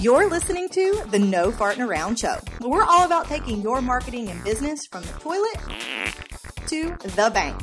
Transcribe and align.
You're 0.00 0.30
listening 0.30 0.70
to 0.70 1.04
the 1.10 1.18
No 1.18 1.52
Farting 1.52 1.86
Around 1.86 2.18
Show. 2.18 2.36
We're 2.62 2.84
all 2.84 3.04
about 3.04 3.26
taking 3.26 3.60
your 3.60 3.82
marketing 3.82 4.30
and 4.30 4.42
business 4.42 4.86
from 4.86 5.02
the 5.02 5.12
toilet 5.18 5.58
to 6.68 6.96
the 7.16 7.30
bank. 7.34 7.60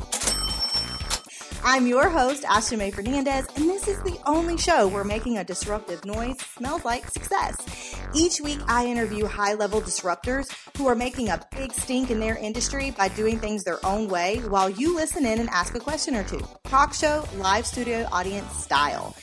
I'm 1.64 1.88
your 1.88 2.08
host, 2.08 2.44
Ashley 2.44 2.76
Mae 2.76 2.92
Fernandez, 2.92 3.48
and 3.56 3.68
this 3.68 3.88
is 3.88 4.00
the 4.04 4.16
only 4.24 4.56
show 4.56 4.86
where 4.86 5.02
making 5.02 5.38
a 5.38 5.42
disruptive 5.42 6.04
noise 6.04 6.38
smells 6.54 6.84
like 6.84 7.10
success. 7.10 7.56
Each 8.14 8.40
week, 8.40 8.60
I 8.68 8.86
interview 8.86 9.26
high 9.26 9.54
level 9.54 9.80
disruptors 9.80 10.46
who 10.76 10.86
are 10.86 10.94
making 10.94 11.30
a 11.30 11.44
big 11.56 11.72
stink 11.72 12.12
in 12.12 12.20
their 12.20 12.36
industry 12.36 12.92
by 12.92 13.08
doing 13.08 13.40
things 13.40 13.64
their 13.64 13.84
own 13.84 14.06
way 14.08 14.38
while 14.46 14.70
you 14.70 14.94
listen 14.94 15.26
in 15.26 15.40
and 15.40 15.50
ask 15.50 15.74
a 15.74 15.80
question 15.80 16.14
or 16.14 16.22
two. 16.22 16.46
Talk 16.66 16.94
show, 16.94 17.26
live 17.38 17.66
studio 17.66 18.06
audience 18.12 18.48
style. 18.62 19.16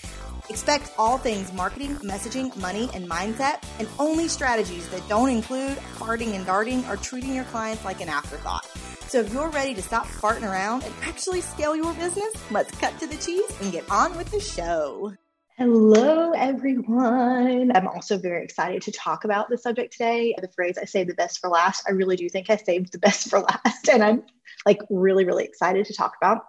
Expect 0.50 0.92
all 0.98 1.18
things 1.18 1.52
marketing, 1.54 1.96
messaging, 1.98 2.56
money, 2.58 2.90
and 2.94 3.10
mindset, 3.10 3.64
and 3.80 3.88
only 4.00 4.28
strategies 4.28 4.88
that 4.90 5.08
don't 5.10 5.30
include 5.30 5.78
farting 5.98 6.36
and 6.36 6.46
darting 6.46 6.86
or 6.86 6.98
treating 6.98 7.34
your 7.34 7.46
clients 7.46 7.84
like 7.84 8.02
an 8.02 8.10
afterthought. 8.10 8.66
So 9.08 9.22
if 9.22 9.34
you're 9.34 9.50
ready 9.50 9.74
to 9.74 9.82
stop 9.82 10.06
farting 10.08 10.44
around 10.44 10.84
and 10.84 10.94
actually 11.04 11.42
scale 11.42 11.76
your 11.76 11.94
business, 11.94 12.34
let's 12.52 12.72
cut 12.78 13.00
to 13.00 13.08
the 13.08 13.18
cheese 13.18 13.50
and 13.62 13.72
get 13.72 13.90
on 13.90 14.16
with 14.18 14.30
the 14.32 14.40
show. 14.40 15.14
Hello, 15.58 16.32
everyone. 16.32 17.72
I'm 17.76 17.88
also 17.88 18.18
very 18.18 18.44
excited 18.44 18.82
to 18.84 18.92
talk 18.92 19.24
about 19.24 19.50
the 19.50 19.58
subject 19.58 19.94
today. 19.94 20.36
The 20.40 20.50
phrase 20.50 20.78
I 20.78 20.86
say 20.86 21.06
the 21.06 21.14
best 21.14 21.40
for 21.40 21.50
last, 21.50 21.86
I 21.88 21.94
really 21.94 22.18
do 22.18 22.28
think 22.28 22.50
I 22.50 22.58
saved 22.58 22.92
the 22.92 23.00
best 23.00 23.30
for 23.30 23.40
last. 23.66 23.88
And 23.90 24.04
I'm 24.04 24.24
like 24.66 24.80
really, 24.90 25.26
really 25.26 25.46
excited 25.46 25.86
to 25.86 25.94
talk 25.94 26.14
about 26.22 26.42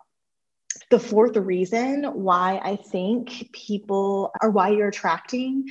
the 0.90 0.98
fourth 0.98 1.36
reason 1.36 2.04
why 2.04 2.60
I 2.62 2.76
think 2.76 3.50
people 3.52 4.32
or 4.42 4.50
why 4.50 4.70
you're 4.70 4.88
attracting 4.88 5.66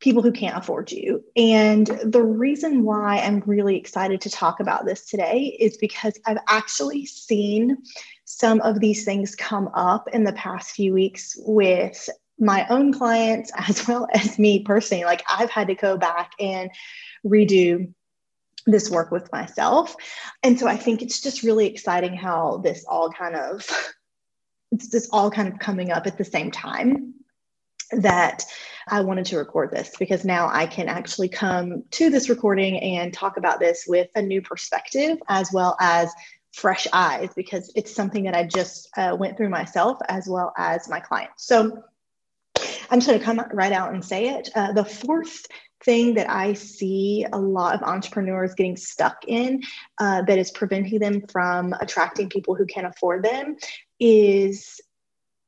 people 0.00 0.22
who 0.22 0.32
can't 0.32 0.56
afford 0.56 0.92
you. 0.92 1.24
And 1.36 1.86
the 2.04 2.22
reason 2.22 2.84
why 2.84 3.18
I'm 3.18 3.42
really 3.46 3.76
excited 3.76 4.20
to 4.22 4.30
talk 4.30 4.60
about 4.60 4.84
this 4.84 5.06
today 5.06 5.56
is 5.58 5.78
because 5.78 6.18
I've 6.26 6.38
actually 6.48 7.06
seen 7.06 7.78
some 8.24 8.60
of 8.60 8.80
these 8.80 9.04
things 9.04 9.34
come 9.34 9.68
up 9.74 10.08
in 10.12 10.24
the 10.24 10.34
past 10.34 10.72
few 10.72 10.92
weeks 10.92 11.34
with 11.38 12.08
my 12.38 12.66
own 12.68 12.92
clients 12.92 13.50
as 13.68 13.86
well 13.88 14.06
as 14.12 14.38
me 14.38 14.62
personally. 14.62 15.04
Like 15.04 15.24
I've 15.28 15.50
had 15.50 15.68
to 15.68 15.74
go 15.74 15.96
back 15.96 16.32
and 16.38 16.70
redo 17.24 17.92
this 18.66 18.90
work 18.90 19.10
with 19.10 19.30
myself. 19.32 19.94
And 20.42 20.58
so 20.58 20.66
I 20.66 20.76
think 20.76 21.00
it's 21.00 21.20
just 21.20 21.42
really 21.42 21.66
exciting 21.66 22.14
how 22.14 22.58
this 22.58 22.84
all 22.88 23.10
kind 23.10 23.36
of 23.36 23.64
it's 24.72 24.88
just 24.88 25.10
all 25.12 25.30
kind 25.30 25.48
of 25.48 25.58
coming 25.58 25.90
up 25.92 26.06
at 26.06 26.18
the 26.18 26.24
same 26.24 26.50
time 26.50 27.14
that 27.92 28.44
I 28.88 29.00
wanted 29.00 29.26
to 29.26 29.38
record 29.38 29.70
this 29.70 29.92
because 29.98 30.24
now 30.24 30.48
I 30.48 30.66
can 30.66 30.88
actually 30.88 31.28
come 31.28 31.84
to 31.92 32.10
this 32.10 32.28
recording 32.28 32.78
and 32.78 33.12
talk 33.12 33.36
about 33.36 33.60
this 33.60 33.84
with 33.86 34.08
a 34.14 34.22
new 34.22 34.42
perspective 34.42 35.18
as 35.28 35.52
well 35.52 35.76
as 35.80 36.12
fresh 36.52 36.86
eyes 36.92 37.28
because 37.36 37.70
it's 37.74 37.94
something 37.94 38.24
that 38.24 38.34
I 38.34 38.44
just 38.44 38.88
uh, 38.96 39.16
went 39.18 39.36
through 39.36 39.50
myself 39.50 39.98
as 40.08 40.26
well 40.26 40.52
as 40.56 40.88
my 40.88 41.00
clients. 41.00 41.46
So 41.46 41.82
I'm 42.90 43.00
just 43.00 43.06
going 43.06 43.18
to 43.18 43.24
come 43.24 43.40
right 43.52 43.72
out 43.72 43.92
and 43.92 44.04
say 44.04 44.28
it. 44.30 44.48
Uh, 44.54 44.72
the 44.72 44.84
fourth 44.84 45.46
thing 45.84 46.14
that 46.14 46.30
I 46.30 46.54
see 46.54 47.26
a 47.32 47.38
lot 47.38 47.74
of 47.74 47.82
entrepreneurs 47.82 48.54
getting 48.54 48.76
stuck 48.76 49.24
in 49.26 49.62
uh, 49.98 50.22
that 50.22 50.38
is 50.38 50.50
preventing 50.50 50.98
them 51.00 51.22
from 51.28 51.74
attracting 51.80 52.30
people 52.30 52.54
who 52.54 52.66
can 52.66 52.86
afford 52.86 53.24
them 53.24 53.56
is 54.00 54.80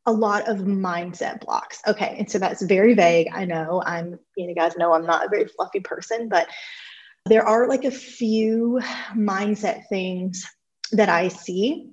a 0.07 0.13
lot 0.13 0.49
of 0.49 0.59
mindset 0.59 1.45
blocks. 1.45 1.81
Okay. 1.87 2.17
And 2.19 2.31
so 2.31 2.39
that's 2.39 2.63
very 2.63 2.95
vague. 2.95 3.29
I 3.33 3.45
know 3.45 3.83
I'm, 3.85 4.19
you 4.37 4.55
guys 4.55 4.77
know 4.77 4.95
I'm 4.95 5.05
not 5.05 5.27
a 5.27 5.29
very 5.29 5.47
fluffy 5.47 5.81
person, 5.81 6.29
but 6.29 6.49
there 7.27 7.45
are 7.45 7.69
like 7.69 7.85
a 7.85 7.91
few 7.91 8.81
mindset 9.15 9.87
things 9.89 10.47
that 10.93 11.11
I 11.11 11.29
see 11.29 11.91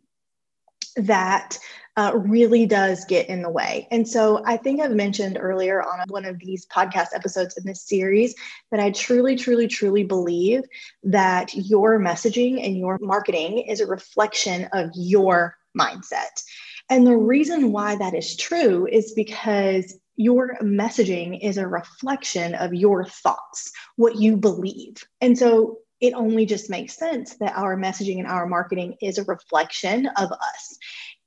that 0.95 1.59
uh, 1.97 2.11
really 2.15 2.65
does 2.65 3.05
get 3.05 3.27
in 3.29 3.41
the 3.41 3.49
way. 3.49 3.87
And 3.91 4.07
so 4.07 4.41
I 4.45 4.57
think 4.57 4.81
I've 4.81 4.91
mentioned 4.91 5.37
earlier 5.39 5.81
on 5.81 6.05
one 6.07 6.25
of 6.25 6.39
these 6.39 6.65
podcast 6.67 7.07
episodes 7.13 7.57
in 7.57 7.65
this 7.65 7.81
series 7.81 8.35
that 8.71 8.79
I 8.79 8.91
truly, 8.91 9.35
truly, 9.35 9.67
truly 9.67 10.03
believe 10.03 10.63
that 11.03 11.53
your 11.53 11.99
messaging 11.99 12.65
and 12.65 12.77
your 12.77 12.97
marketing 13.01 13.59
is 13.59 13.79
a 13.79 13.87
reflection 13.87 14.69
of 14.73 14.89
your 14.93 15.57
mindset. 15.77 16.41
And 16.89 17.05
the 17.05 17.17
reason 17.17 17.71
why 17.71 17.95
that 17.95 18.13
is 18.13 18.35
true 18.35 18.87
is 18.87 19.13
because 19.13 19.97
your 20.15 20.57
messaging 20.61 21.39
is 21.41 21.57
a 21.57 21.67
reflection 21.67 22.55
of 22.55 22.73
your 22.73 23.05
thoughts, 23.05 23.71
what 23.95 24.15
you 24.15 24.37
believe. 24.37 25.03
And 25.19 25.37
so 25.37 25.79
it 25.99 26.13
only 26.13 26.45
just 26.45 26.69
makes 26.69 26.97
sense 26.97 27.35
that 27.37 27.57
our 27.57 27.75
messaging 27.75 28.19
and 28.19 28.27
our 28.27 28.45
marketing 28.45 28.95
is 29.01 29.17
a 29.17 29.23
reflection 29.23 30.07
of 30.17 30.31
us. 30.31 30.77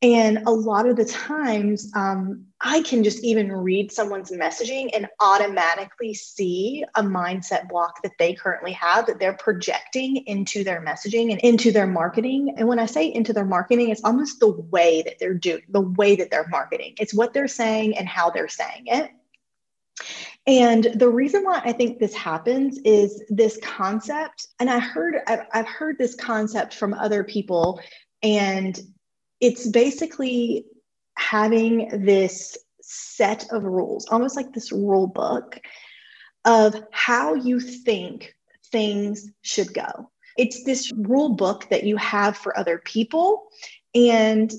And 0.01 0.39
a 0.47 0.51
lot 0.51 0.89
of 0.89 0.95
the 0.95 1.05
times, 1.05 1.91
um, 1.97 2.47
I 2.61 2.83
can 2.83 3.03
just 3.03 3.25
even 3.25 3.51
read 3.51 3.91
someone's 3.91 4.31
messaging 4.31 4.91
and 4.95 5.09
automatically 5.19 6.15
see 6.15 6.85
a 6.95 7.03
mindset 7.03 7.69
block 7.69 8.01
that 8.03 8.13
they 8.17 8.35
currently 8.35 8.71
have 8.73 9.07
that 9.07 9.19
they're 9.19 9.37
projecting 9.37 10.19
into 10.27 10.63
their 10.63 10.81
messaging 10.81 11.33
and 11.33 11.41
into 11.41 11.73
their 11.73 11.87
marketing. 11.89 12.55
And 12.57 12.69
when 12.69 12.79
I 12.79 12.87
say 12.87 13.13
into 13.13 13.33
their 13.33 13.45
marketing, 13.45 13.89
it's 13.89 14.05
almost 14.05 14.39
the 14.39 14.53
way 14.53 15.03
that 15.03 15.19
they're 15.19 15.35
doing, 15.35 15.63
the 15.69 15.81
way 15.81 16.15
that 16.15 16.31
they're 16.31 16.49
marketing. 16.49 16.95
It's 17.01 17.15
what 17.15 17.33
they're 17.33 17.49
saying 17.49 17.99
and 17.99 18.07
how 18.07 18.31
they're 18.31 18.47
saying 18.47 18.85
it. 18.87 19.11
And 20.47 20.85
the 20.95 21.09
reason 21.09 21.43
why 21.43 21.61
I 21.65 21.73
think 21.73 21.99
this 21.99 22.15
happens 22.15 22.79
is 22.85 23.23
this 23.29 23.59
concept, 23.63 24.47
and 24.61 24.71
I 24.71 24.79
heard 24.79 25.17
I've, 25.27 25.43
I've 25.53 25.69
heard 25.69 25.99
this 25.99 26.15
concept 26.15 26.75
from 26.75 26.95
other 26.95 27.25
people, 27.25 27.81
and 28.23 28.81
it's 29.41 29.69
basically 29.69 30.67
having 31.17 32.05
this 32.05 32.57
set 32.81 33.51
of 33.53 33.65
rules, 33.65 34.07
almost 34.07 34.37
like 34.37 34.53
this 34.53 34.73
rule 34.73 35.07
book 35.07 35.59
of 36.45 36.83
how 36.91 37.35
you 37.35 37.61
think 37.61 38.35
things 38.71 39.31
should 39.43 39.73
go. 39.75 40.11
It's 40.37 40.65
this 40.65 40.93
rule 40.93 41.31
book 41.31 41.69
that 41.71 41.85
you 41.85 41.97
have 41.97 42.37
for 42.37 42.57
other 42.57 42.79
people. 42.79 43.49
And 43.95 44.53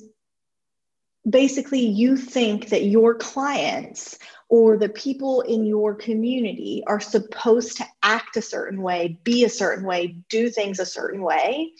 basically, 1.27 1.79
you 1.81 2.17
think 2.17 2.69
that 2.69 2.83
your 2.83 3.15
clients 3.15 4.19
or 4.49 4.77
the 4.77 4.89
people 4.89 5.41
in 5.41 5.65
your 5.65 5.95
community 5.95 6.83
are 6.87 6.99
supposed 6.99 7.77
to 7.77 7.85
act 8.03 8.35
a 8.35 8.41
certain 8.41 8.81
way, 8.81 9.19
be 9.23 9.43
a 9.43 9.49
certain 9.49 9.85
way, 9.85 10.17
do 10.27 10.49
things 10.49 10.79
a 10.79 10.85
certain 10.85 11.21
way 11.21 11.71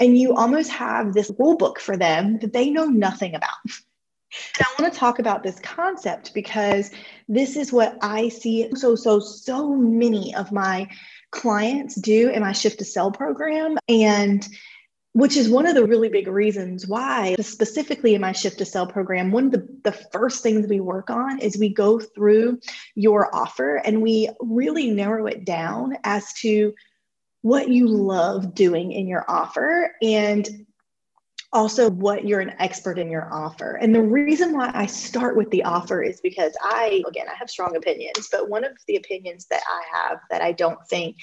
and 0.00 0.18
you 0.18 0.34
almost 0.34 0.70
have 0.70 1.12
this 1.12 1.30
rule 1.38 1.56
book 1.56 1.78
for 1.78 1.96
them 1.96 2.38
that 2.40 2.52
they 2.52 2.70
know 2.70 2.86
nothing 2.86 3.34
about. 3.34 3.50
And 4.58 4.66
I 4.66 4.82
want 4.82 4.92
to 4.92 4.98
talk 4.98 5.18
about 5.18 5.42
this 5.42 5.58
concept 5.60 6.32
because 6.34 6.90
this 7.28 7.56
is 7.56 7.72
what 7.72 7.98
I 8.00 8.28
see 8.28 8.70
so, 8.74 8.94
so, 8.94 9.20
so 9.20 9.74
many 9.74 10.34
of 10.34 10.52
my 10.52 10.88
clients 11.30 11.94
do 11.96 12.30
in 12.30 12.40
my 12.40 12.52
shift 12.52 12.78
to 12.78 12.84
sell 12.84 13.10
program. 13.10 13.76
And 13.88 14.48
which 15.12 15.36
is 15.36 15.48
one 15.48 15.66
of 15.66 15.74
the 15.74 15.84
really 15.84 16.08
big 16.08 16.28
reasons 16.28 16.86
why, 16.86 17.34
specifically 17.40 18.14
in 18.14 18.20
my 18.20 18.30
shift 18.32 18.58
to 18.58 18.64
sell 18.64 18.86
program, 18.86 19.32
one 19.32 19.46
of 19.46 19.52
the, 19.52 19.68
the 19.82 19.92
first 20.12 20.42
things 20.42 20.68
we 20.68 20.78
work 20.78 21.10
on 21.10 21.40
is 21.40 21.58
we 21.58 21.68
go 21.68 21.98
through 21.98 22.60
your 22.94 23.34
offer 23.34 23.76
and 23.76 24.02
we 24.02 24.28
really 24.38 24.90
narrow 24.90 25.26
it 25.26 25.44
down 25.44 25.96
as 26.04 26.32
to 26.34 26.72
what 27.42 27.68
you 27.68 27.86
love 27.88 28.54
doing 28.54 28.92
in 28.92 29.06
your 29.06 29.24
offer 29.28 29.92
and 30.02 30.66
also 31.52 31.90
what 31.90 32.24
you're 32.24 32.40
an 32.40 32.54
expert 32.58 32.98
in 32.98 33.10
your 33.10 33.32
offer. 33.32 33.76
And 33.76 33.94
the 33.94 34.02
reason 34.02 34.56
why 34.56 34.70
I 34.72 34.86
start 34.86 35.36
with 35.36 35.50
the 35.50 35.64
offer 35.64 36.02
is 36.02 36.20
because 36.20 36.56
I, 36.62 37.02
again, 37.08 37.26
I 37.28 37.34
have 37.34 37.50
strong 37.50 37.76
opinions, 37.76 38.28
but 38.30 38.48
one 38.48 38.64
of 38.64 38.72
the 38.86 38.96
opinions 38.96 39.46
that 39.46 39.62
I 39.68 39.82
have 39.92 40.20
that 40.30 40.42
I 40.42 40.52
don't 40.52 40.78
think 40.88 41.16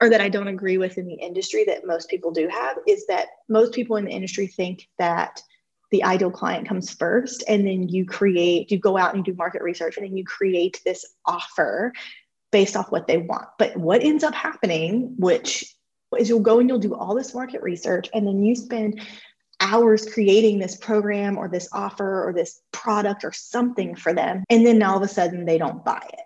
or 0.00 0.08
that 0.10 0.20
I 0.20 0.28
don't 0.28 0.48
agree 0.48 0.78
with 0.78 0.98
in 0.98 1.06
the 1.06 1.14
industry 1.14 1.64
that 1.64 1.86
most 1.86 2.08
people 2.08 2.32
do 2.32 2.48
have 2.48 2.76
is 2.88 3.06
that 3.06 3.28
most 3.48 3.72
people 3.72 3.96
in 3.96 4.04
the 4.04 4.10
industry 4.10 4.48
think 4.48 4.88
that 4.98 5.40
the 5.92 6.02
ideal 6.02 6.30
client 6.30 6.66
comes 6.66 6.92
first 6.92 7.44
and 7.46 7.64
then 7.66 7.88
you 7.88 8.04
create 8.04 8.70
you 8.70 8.78
go 8.78 8.96
out 8.96 9.14
and 9.14 9.24
you 9.24 9.32
do 9.32 9.36
market 9.36 9.62
research 9.62 9.96
and 9.96 10.06
then 10.06 10.16
you 10.16 10.24
create 10.24 10.80
this 10.84 11.04
offer 11.26 11.92
based 12.52 12.76
off 12.76 12.92
what 12.92 13.08
they 13.08 13.18
want. 13.18 13.48
But 13.58 13.76
what 13.76 14.04
ends 14.04 14.22
up 14.22 14.34
happening, 14.34 15.14
which 15.18 15.74
is 16.16 16.28
you'll 16.28 16.40
go 16.40 16.60
and 16.60 16.68
you'll 16.68 16.78
do 16.78 16.94
all 16.94 17.14
this 17.14 17.34
market 17.34 17.62
research 17.62 18.08
and 18.14 18.26
then 18.26 18.44
you 18.44 18.54
spend 18.54 19.00
hours 19.60 20.06
creating 20.12 20.58
this 20.58 20.76
program 20.76 21.38
or 21.38 21.48
this 21.48 21.68
offer 21.72 22.28
or 22.28 22.32
this 22.32 22.60
product 22.72 23.24
or 23.24 23.32
something 23.32 23.94
for 23.94 24.12
them. 24.12 24.44
And 24.50 24.66
then 24.66 24.82
all 24.82 24.96
of 24.96 25.02
a 25.02 25.08
sudden 25.08 25.46
they 25.46 25.58
don't 25.58 25.84
buy 25.84 26.02
it. 26.12 26.20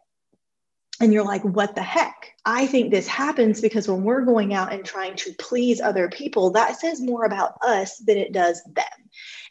And 1.00 1.12
you're 1.12 1.24
like, 1.24 1.42
what 1.42 1.74
the 1.74 1.82
heck? 1.82 2.32
I 2.44 2.66
think 2.66 2.90
this 2.90 3.06
happens 3.06 3.60
because 3.60 3.88
when 3.88 4.02
we're 4.02 4.24
going 4.24 4.54
out 4.54 4.72
and 4.72 4.84
trying 4.84 5.16
to 5.16 5.34
please 5.38 5.80
other 5.80 6.08
people, 6.08 6.50
that 6.52 6.80
says 6.80 7.00
more 7.00 7.24
about 7.24 7.58
us 7.62 7.98
than 7.98 8.16
it 8.16 8.32
does 8.32 8.62
them. 8.64 8.84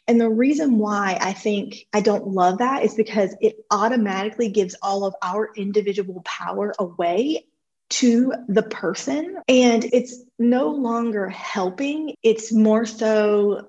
And 0.08 0.20
the 0.20 0.30
reason 0.30 0.78
why 0.78 1.18
I 1.20 1.32
think 1.32 1.86
I 1.92 2.00
don't 2.00 2.28
love 2.28 2.58
that 2.58 2.84
is 2.84 2.94
because 2.94 3.36
it 3.40 3.56
automatically 3.70 4.48
gives 4.48 4.76
all 4.82 5.04
of 5.04 5.14
our 5.22 5.50
individual 5.56 6.22
power 6.24 6.74
away 6.78 7.46
to 7.88 8.32
the 8.48 8.62
person. 8.62 9.36
And 9.48 9.84
it's 9.84 10.22
no 10.38 10.70
longer 10.70 11.28
helping, 11.28 12.14
it's 12.22 12.52
more 12.52 12.86
so. 12.86 13.68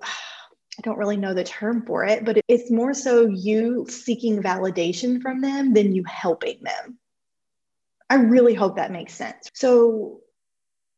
I 0.80 0.82
don't 0.84 1.00
really 1.00 1.18
know 1.18 1.34
the 1.34 1.44
term 1.44 1.88
for 1.88 2.06
it, 2.06 2.24
but 2.24 2.40
it's 2.48 2.70
more 2.70 2.94
so 2.94 3.26
you 3.26 3.88
seeking 3.90 4.44
validation 4.44 5.24
from 5.24 5.42
them 5.42 5.74
than 5.74 5.96
you 5.96 6.04
helping 6.04 6.62
them. 6.62 7.00
I 8.10 8.16
really 8.16 8.54
hope 8.54 8.76
that 8.76 8.92
makes 8.92 9.14
sense. 9.14 9.50
So, 9.54 10.22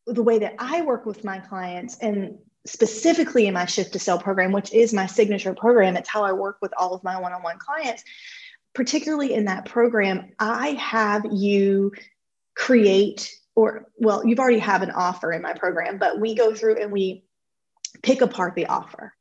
the 0.05 0.23
way 0.23 0.39
that 0.39 0.55
I 0.57 0.81
work 0.81 1.05
with 1.05 1.23
my 1.23 1.39
clients, 1.39 1.97
and 1.99 2.39
specifically 2.65 3.47
in 3.47 3.53
my 3.53 3.65
Shift 3.65 3.93
to 3.93 3.99
Sell 3.99 4.19
program, 4.19 4.51
which 4.51 4.73
is 4.73 4.93
my 4.93 5.05
signature 5.05 5.53
program, 5.53 5.97
it's 5.97 6.09
how 6.09 6.23
I 6.23 6.33
work 6.33 6.57
with 6.61 6.73
all 6.77 6.93
of 6.93 7.03
my 7.03 7.19
one 7.19 7.33
on 7.33 7.43
one 7.43 7.59
clients. 7.59 8.03
Particularly 8.73 9.33
in 9.33 9.45
that 9.45 9.65
program, 9.65 10.31
I 10.39 10.69
have 10.73 11.25
you 11.31 11.91
create, 12.55 13.31
or 13.55 13.87
well, 13.97 14.25
you've 14.25 14.39
already 14.39 14.59
have 14.59 14.81
an 14.81 14.91
offer 14.91 15.31
in 15.31 15.41
my 15.41 15.53
program, 15.53 15.97
but 15.97 16.19
we 16.19 16.35
go 16.35 16.53
through 16.53 16.81
and 16.81 16.91
we 16.91 17.23
pick 18.03 18.21
apart 18.21 18.55
the 18.55 18.67
offer. 18.67 19.13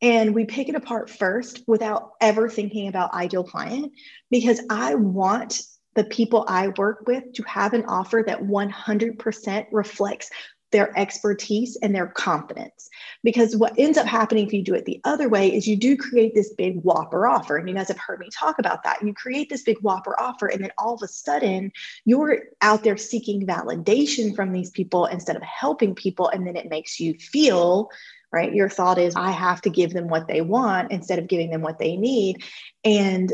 And 0.00 0.34
we 0.34 0.46
pick 0.46 0.68
it 0.68 0.74
apart 0.74 1.10
first 1.10 1.62
without 1.68 2.12
ever 2.20 2.48
thinking 2.48 2.88
about 2.88 3.14
ideal 3.14 3.44
client 3.44 3.92
because 4.32 4.60
I 4.68 4.96
want 4.96 5.62
the 5.94 6.04
people 6.04 6.44
I 6.48 6.68
work 6.68 7.04
with 7.06 7.32
to 7.34 7.42
have 7.44 7.74
an 7.74 7.84
offer 7.84 8.22
that 8.26 8.42
100% 8.42 9.66
reflects 9.70 10.30
their 10.72 10.98
expertise 10.98 11.76
and 11.82 11.94
their 11.94 12.06
confidence. 12.06 12.88
Because 13.22 13.54
what 13.54 13.78
ends 13.78 13.98
up 13.98 14.06
happening 14.06 14.46
if 14.46 14.52
you 14.54 14.62
do 14.62 14.74
it 14.74 14.86
the 14.86 15.00
other 15.04 15.28
way 15.28 15.54
is 15.54 15.68
you 15.68 15.76
do 15.76 15.96
create 15.96 16.34
this 16.34 16.54
big 16.54 16.80
whopper 16.82 17.26
offer. 17.26 17.58
And 17.58 17.68
you 17.68 17.74
guys 17.74 17.88
have 17.88 17.98
heard 17.98 18.18
me 18.18 18.30
talk 18.32 18.58
about 18.58 18.82
that. 18.82 19.02
You 19.02 19.12
create 19.12 19.50
this 19.50 19.62
big 19.62 19.78
whopper 19.82 20.18
offer, 20.18 20.46
and 20.46 20.64
then 20.64 20.72
all 20.78 20.94
of 20.94 21.02
a 21.02 21.08
sudden 21.08 21.70
you're 22.04 22.38
out 22.62 22.82
there 22.82 22.96
seeking 22.96 23.46
validation 23.46 24.34
from 24.34 24.52
these 24.52 24.70
people 24.70 25.06
instead 25.06 25.36
of 25.36 25.42
helping 25.42 25.94
people. 25.94 26.28
And 26.28 26.46
then 26.46 26.56
it 26.56 26.70
makes 26.70 26.98
you 26.98 27.14
feel 27.14 27.90
right. 28.32 28.54
Your 28.54 28.70
thought 28.70 28.98
is, 28.98 29.14
I 29.14 29.30
have 29.30 29.60
to 29.62 29.70
give 29.70 29.92
them 29.92 30.08
what 30.08 30.26
they 30.26 30.40
want 30.40 30.90
instead 30.90 31.18
of 31.18 31.28
giving 31.28 31.50
them 31.50 31.60
what 31.60 31.78
they 31.78 31.96
need. 31.96 32.42
And 32.82 33.30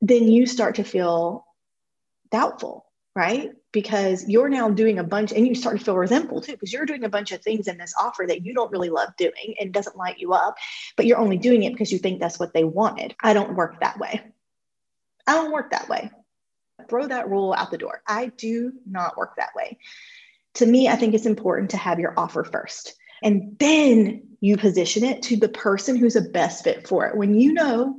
then 0.00 0.28
you 0.28 0.46
start 0.46 0.76
to 0.76 0.84
feel 0.84 1.44
doubtful, 2.30 2.86
right? 3.14 3.50
Because 3.72 4.28
you're 4.28 4.48
now 4.48 4.70
doing 4.70 4.98
a 4.98 5.04
bunch 5.04 5.32
and 5.32 5.46
you 5.46 5.54
start 5.54 5.78
to 5.78 5.84
feel 5.84 5.96
resentful 5.96 6.40
too, 6.40 6.52
because 6.52 6.72
you're 6.72 6.86
doing 6.86 7.04
a 7.04 7.08
bunch 7.08 7.32
of 7.32 7.42
things 7.42 7.68
in 7.68 7.78
this 7.78 7.94
offer 8.00 8.24
that 8.26 8.44
you 8.44 8.54
don't 8.54 8.70
really 8.70 8.90
love 8.90 9.10
doing 9.16 9.54
and 9.60 9.72
doesn't 9.72 9.96
light 9.96 10.18
you 10.18 10.32
up, 10.32 10.56
but 10.96 11.06
you're 11.06 11.18
only 11.18 11.38
doing 11.38 11.62
it 11.62 11.72
because 11.72 11.92
you 11.92 11.98
think 11.98 12.20
that's 12.20 12.38
what 12.38 12.52
they 12.52 12.64
wanted. 12.64 13.14
I 13.20 13.32
don't 13.32 13.56
work 13.56 13.80
that 13.80 13.98
way. 13.98 14.22
I 15.26 15.34
don't 15.34 15.52
work 15.52 15.70
that 15.70 15.88
way. 15.88 16.10
Throw 16.88 17.06
that 17.06 17.28
rule 17.28 17.52
out 17.52 17.70
the 17.70 17.78
door. 17.78 18.02
I 18.06 18.26
do 18.26 18.72
not 18.86 19.16
work 19.16 19.36
that 19.36 19.54
way. 19.54 19.78
To 20.54 20.66
me, 20.66 20.88
I 20.88 20.96
think 20.96 21.14
it's 21.14 21.26
important 21.26 21.70
to 21.70 21.76
have 21.76 22.00
your 22.00 22.14
offer 22.16 22.42
first. 22.42 22.94
And 23.22 23.56
then 23.58 24.22
you 24.40 24.56
position 24.56 25.04
it 25.04 25.22
to 25.24 25.36
the 25.36 25.48
person 25.48 25.94
who's 25.94 26.16
a 26.16 26.22
best 26.22 26.64
fit 26.64 26.88
for 26.88 27.06
it. 27.06 27.16
When 27.16 27.38
you 27.38 27.52
know 27.52 27.98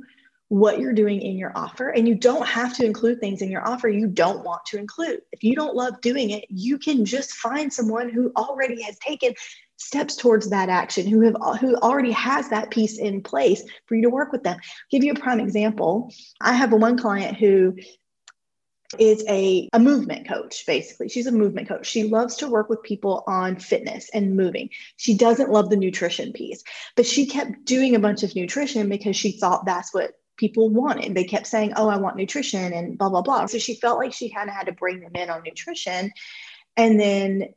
what 0.52 0.78
you're 0.78 0.92
doing 0.92 1.22
in 1.22 1.38
your 1.38 1.50
offer. 1.56 1.88
And 1.88 2.06
you 2.06 2.14
don't 2.14 2.46
have 2.46 2.76
to 2.76 2.84
include 2.84 3.20
things 3.20 3.40
in 3.40 3.50
your 3.50 3.66
offer 3.66 3.88
you 3.88 4.06
don't 4.06 4.44
want 4.44 4.66
to 4.66 4.76
include. 4.76 5.22
If 5.32 5.42
you 5.42 5.56
don't 5.56 5.74
love 5.74 5.98
doing 6.02 6.28
it, 6.28 6.44
you 6.50 6.76
can 6.76 7.06
just 7.06 7.32
find 7.32 7.72
someone 7.72 8.10
who 8.10 8.30
already 8.36 8.82
has 8.82 8.98
taken 8.98 9.32
steps 9.78 10.14
towards 10.14 10.50
that 10.50 10.68
action, 10.68 11.06
who 11.06 11.22
have 11.22 11.36
who 11.58 11.74
already 11.76 12.10
has 12.10 12.50
that 12.50 12.70
piece 12.70 12.98
in 12.98 13.22
place 13.22 13.62
for 13.86 13.94
you 13.94 14.02
to 14.02 14.10
work 14.10 14.30
with 14.30 14.42
them. 14.42 14.56
I'll 14.56 14.90
give 14.90 15.02
you 15.02 15.12
a 15.12 15.18
prime 15.18 15.40
example. 15.40 16.12
I 16.42 16.52
have 16.52 16.70
one 16.70 16.98
client 16.98 17.38
who 17.38 17.74
is 18.98 19.24
a, 19.30 19.70
a 19.72 19.78
movement 19.78 20.28
coach, 20.28 20.66
basically. 20.66 21.08
She's 21.08 21.26
a 21.26 21.32
movement 21.32 21.66
coach. 21.66 21.86
She 21.86 22.04
loves 22.04 22.36
to 22.36 22.46
work 22.46 22.68
with 22.68 22.82
people 22.82 23.24
on 23.26 23.56
fitness 23.56 24.10
and 24.12 24.36
moving. 24.36 24.68
She 24.98 25.16
doesn't 25.16 25.50
love 25.50 25.70
the 25.70 25.78
nutrition 25.78 26.30
piece, 26.34 26.62
but 26.94 27.06
she 27.06 27.24
kept 27.24 27.64
doing 27.64 27.94
a 27.94 28.00
bunch 28.00 28.22
of 28.22 28.36
nutrition 28.36 28.90
because 28.90 29.16
she 29.16 29.32
thought 29.32 29.64
that's 29.64 29.94
what 29.94 30.12
people 30.42 30.70
wanted. 30.70 31.14
They 31.14 31.22
kept 31.22 31.46
saying, 31.46 31.74
Oh, 31.76 31.88
I 31.88 31.98
want 31.98 32.16
nutrition 32.16 32.72
and 32.72 32.98
blah, 32.98 33.08
blah, 33.08 33.22
blah. 33.22 33.46
So 33.46 33.58
she 33.58 33.76
felt 33.76 33.96
like 33.96 34.12
she 34.12 34.28
kind 34.28 34.48
of 34.48 34.56
had 34.56 34.66
to 34.66 34.72
bring 34.72 34.98
them 34.98 35.14
in 35.14 35.30
on 35.30 35.44
nutrition 35.44 36.10
and 36.76 36.98
then 36.98 37.54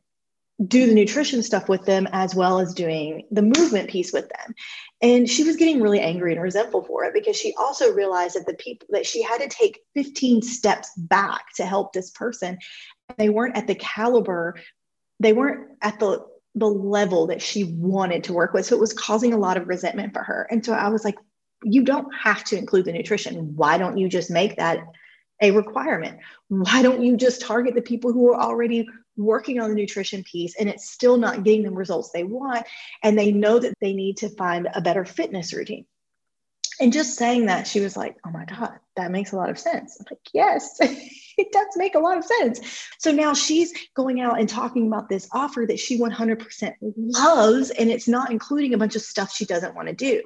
do 0.64 0.86
the 0.86 0.94
nutrition 0.94 1.42
stuff 1.42 1.68
with 1.68 1.84
them 1.84 2.06
as 2.12 2.32
well 2.32 2.60
as 2.60 2.72
doing 2.72 3.24
the 3.32 3.42
movement 3.42 3.90
piece 3.90 4.12
with 4.12 4.28
them. 4.28 4.54
And 5.02 5.28
she 5.28 5.42
was 5.42 5.56
getting 5.56 5.82
really 5.82 5.98
angry 5.98 6.32
and 6.32 6.40
resentful 6.40 6.84
for 6.84 7.02
it 7.04 7.12
because 7.12 7.36
she 7.36 7.54
also 7.58 7.92
realized 7.92 8.36
that 8.36 8.46
the 8.46 8.54
people 8.54 8.86
that 8.92 9.04
she 9.04 9.20
had 9.20 9.38
to 9.38 9.48
take 9.48 9.80
15 9.94 10.42
steps 10.42 10.92
back 10.96 11.52
to 11.56 11.66
help 11.66 11.92
this 11.92 12.10
person, 12.10 12.56
they 13.18 13.30
weren't 13.30 13.56
at 13.56 13.66
the 13.66 13.74
caliber, 13.74 14.54
they 15.18 15.32
weren't 15.32 15.72
at 15.82 15.98
the 15.98 16.24
the 16.54 16.66
level 16.66 17.26
that 17.26 17.42
she 17.42 17.64
wanted 17.64 18.24
to 18.24 18.32
work 18.32 18.54
with. 18.54 18.64
So 18.64 18.74
it 18.74 18.80
was 18.80 18.94
causing 18.94 19.34
a 19.34 19.38
lot 19.38 19.58
of 19.58 19.68
resentment 19.68 20.14
for 20.14 20.22
her. 20.22 20.48
And 20.50 20.64
so 20.64 20.72
I 20.72 20.88
was 20.88 21.04
like, 21.04 21.16
you 21.66 21.82
don't 21.82 22.06
have 22.14 22.44
to 22.44 22.56
include 22.56 22.84
the 22.84 22.92
nutrition. 22.92 23.56
Why 23.56 23.76
don't 23.76 23.98
you 23.98 24.08
just 24.08 24.30
make 24.30 24.56
that 24.56 24.78
a 25.42 25.50
requirement? 25.50 26.20
Why 26.48 26.80
don't 26.80 27.02
you 27.02 27.16
just 27.16 27.40
target 27.40 27.74
the 27.74 27.82
people 27.82 28.12
who 28.12 28.30
are 28.30 28.40
already 28.40 28.88
working 29.16 29.60
on 29.60 29.70
the 29.70 29.74
nutrition 29.74 30.22
piece 30.22 30.54
and 30.56 30.68
it's 30.68 30.88
still 30.88 31.16
not 31.16 31.42
getting 31.42 31.64
them 31.64 31.74
results 31.74 32.10
they 32.10 32.22
want? 32.22 32.64
And 33.02 33.18
they 33.18 33.32
know 33.32 33.58
that 33.58 33.74
they 33.80 33.94
need 33.94 34.18
to 34.18 34.30
find 34.30 34.68
a 34.74 34.80
better 34.80 35.04
fitness 35.04 35.52
routine. 35.52 35.86
And 36.78 36.92
just 36.92 37.16
saying 37.16 37.46
that, 37.46 37.66
she 37.66 37.80
was 37.80 37.96
like, 37.96 38.16
oh 38.24 38.30
my 38.30 38.44
God, 38.44 38.78
that 38.94 39.10
makes 39.10 39.32
a 39.32 39.36
lot 39.36 39.50
of 39.50 39.58
sense. 39.58 39.96
I'm 39.98 40.06
like, 40.08 40.20
yes, 40.32 40.76
it 40.80 41.50
does 41.50 41.66
make 41.74 41.96
a 41.96 41.98
lot 41.98 42.18
of 42.18 42.24
sense. 42.24 42.60
So 42.98 43.10
now 43.10 43.34
she's 43.34 43.72
going 43.94 44.20
out 44.20 44.38
and 44.38 44.48
talking 44.48 44.86
about 44.86 45.08
this 45.08 45.28
offer 45.32 45.64
that 45.66 45.80
she 45.80 45.98
100% 45.98 46.74
loves, 46.80 47.70
and 47.70 47.90
it's 47.90 48.06
not 48.06 48.30
including 48.30 48.74
a 48.74 48.78
bunch 48.78 48.94
of 48.94 49.02
stuff 49.02 49.32
she 49.32 49.46
doesn't 49.46 49.74
want 49.74 49.88
to 49.88 49.94
do. 49.94 50.22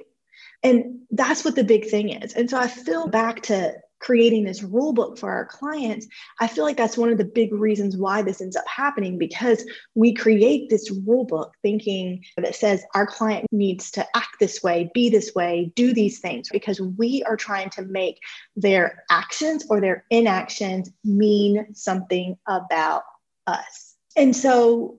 And 0.63 0.99
that's 1.11 1.43
what 1.43 1.55
the 1.55 1.63
big 1.63 1.89
thing 1.89 2.09
is. 2.09 2.33
And 2.33 2.49
so 2.49 2.57
I 2.57 2.67
feel 2.67 3.07
back 3.07 3.41
to 3.43 3.73
creating 4.01 4.43
this 4.43 4.63
rule 4.63 4.93
book 4.93 5.17
for 5.17 5.31
our 5.31 5.45
clients, 5.45 6.07
I 6.39 6.47
feel 6.47 6.63
like 6.63 6.75
that's 6.75 6.97
one 6.97 7.11
of 7.11 7.17
the 7.17 7.25
big 7.25 7.53
reasons 7.53 7.95
why 7.95 8.21
this 8.21 8.41
ends 8.41 8.55
up 8.55 8.67
happening 8.67 9.17
because 9.17 9.63
we 9.95 10.13
create 10.13 10.69
this 10.69 10.91
rule 11.05 11.23
book 11.23 11.53
thinking 11.61 12.23
that 12.37 12.55
says 12.55 12.83
our 12.95 13.05
client 13.05 13.45
needs 13.51 13.91
to 13.91 14.05
act 14.15 14.37
this 14.39 14.63
way, 14.63 14.89
be 14.93 15.09
this 15.09 15.33
way, 15.35 15.71
do 15.75 15.93
these 15.93 16.19
things, 16.19 16.49
because 16.51 16.81
we 16.81 17.23
are 17.23 17.37
trying 17.37 17.69
to 17.71 17.83
make 17.83 18.19
their 18.55 19.03
actions 19.09 19.65
or 19.69 19.79
their 19.79 20.03
inactions 20.09 20.91
mean 21.03 21.67
something 21.73 22.37
about 22.47 23.03
us. 23.47 23.95
And 24.17 24.35
so 24.35 24.97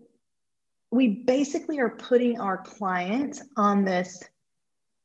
we 0.92 1.08
basically 1.08 1.80
are 1.80 1.90
putting 1.90 2.38
our 2.38 2.58
clients 2.58 3.42
on 3.56 3.84
this 3.84 4.22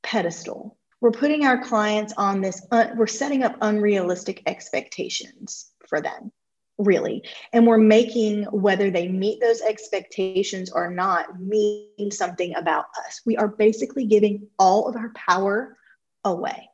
pedestal. 0.07 0.77
We're 1.01 1.11
putting 1.11 1.45
our 1.45 1.61
clients 1.61 2.13
on 2.17 2.41
this, 2.41 2.65
uh, 2.71 2.87
we're 2.95 3.07
setting 3.07 3.43
up 3.43 3.57
unrealistic 3.61 4.41
expectations 4.45 5.69
for 5.87 6.01
them, 6.01 6.31
really. 6.77 7.23
And 7.51 7.67
we're 7.67 7.77
making 7.77 8.43
whether 8.45 8.89
they 8.89 9.09
meet 9.09 9.41
those 9.41 9.61
expectations 9.61 10.71
or 10.71 10.89
not 10.89 11.39
mean 11.41 12.09
something 12.09 12.55
about 12.55 12.85
us. 13.05 13.21
We 13.25 13.35
are 13.35 13.49
basically 13.49 14.05
giving 14.05 14.47
all 14.57 14.87
of 14.87 14.95
our 14.95 15.11
power 15.13 15.77
away. 16.23 16.69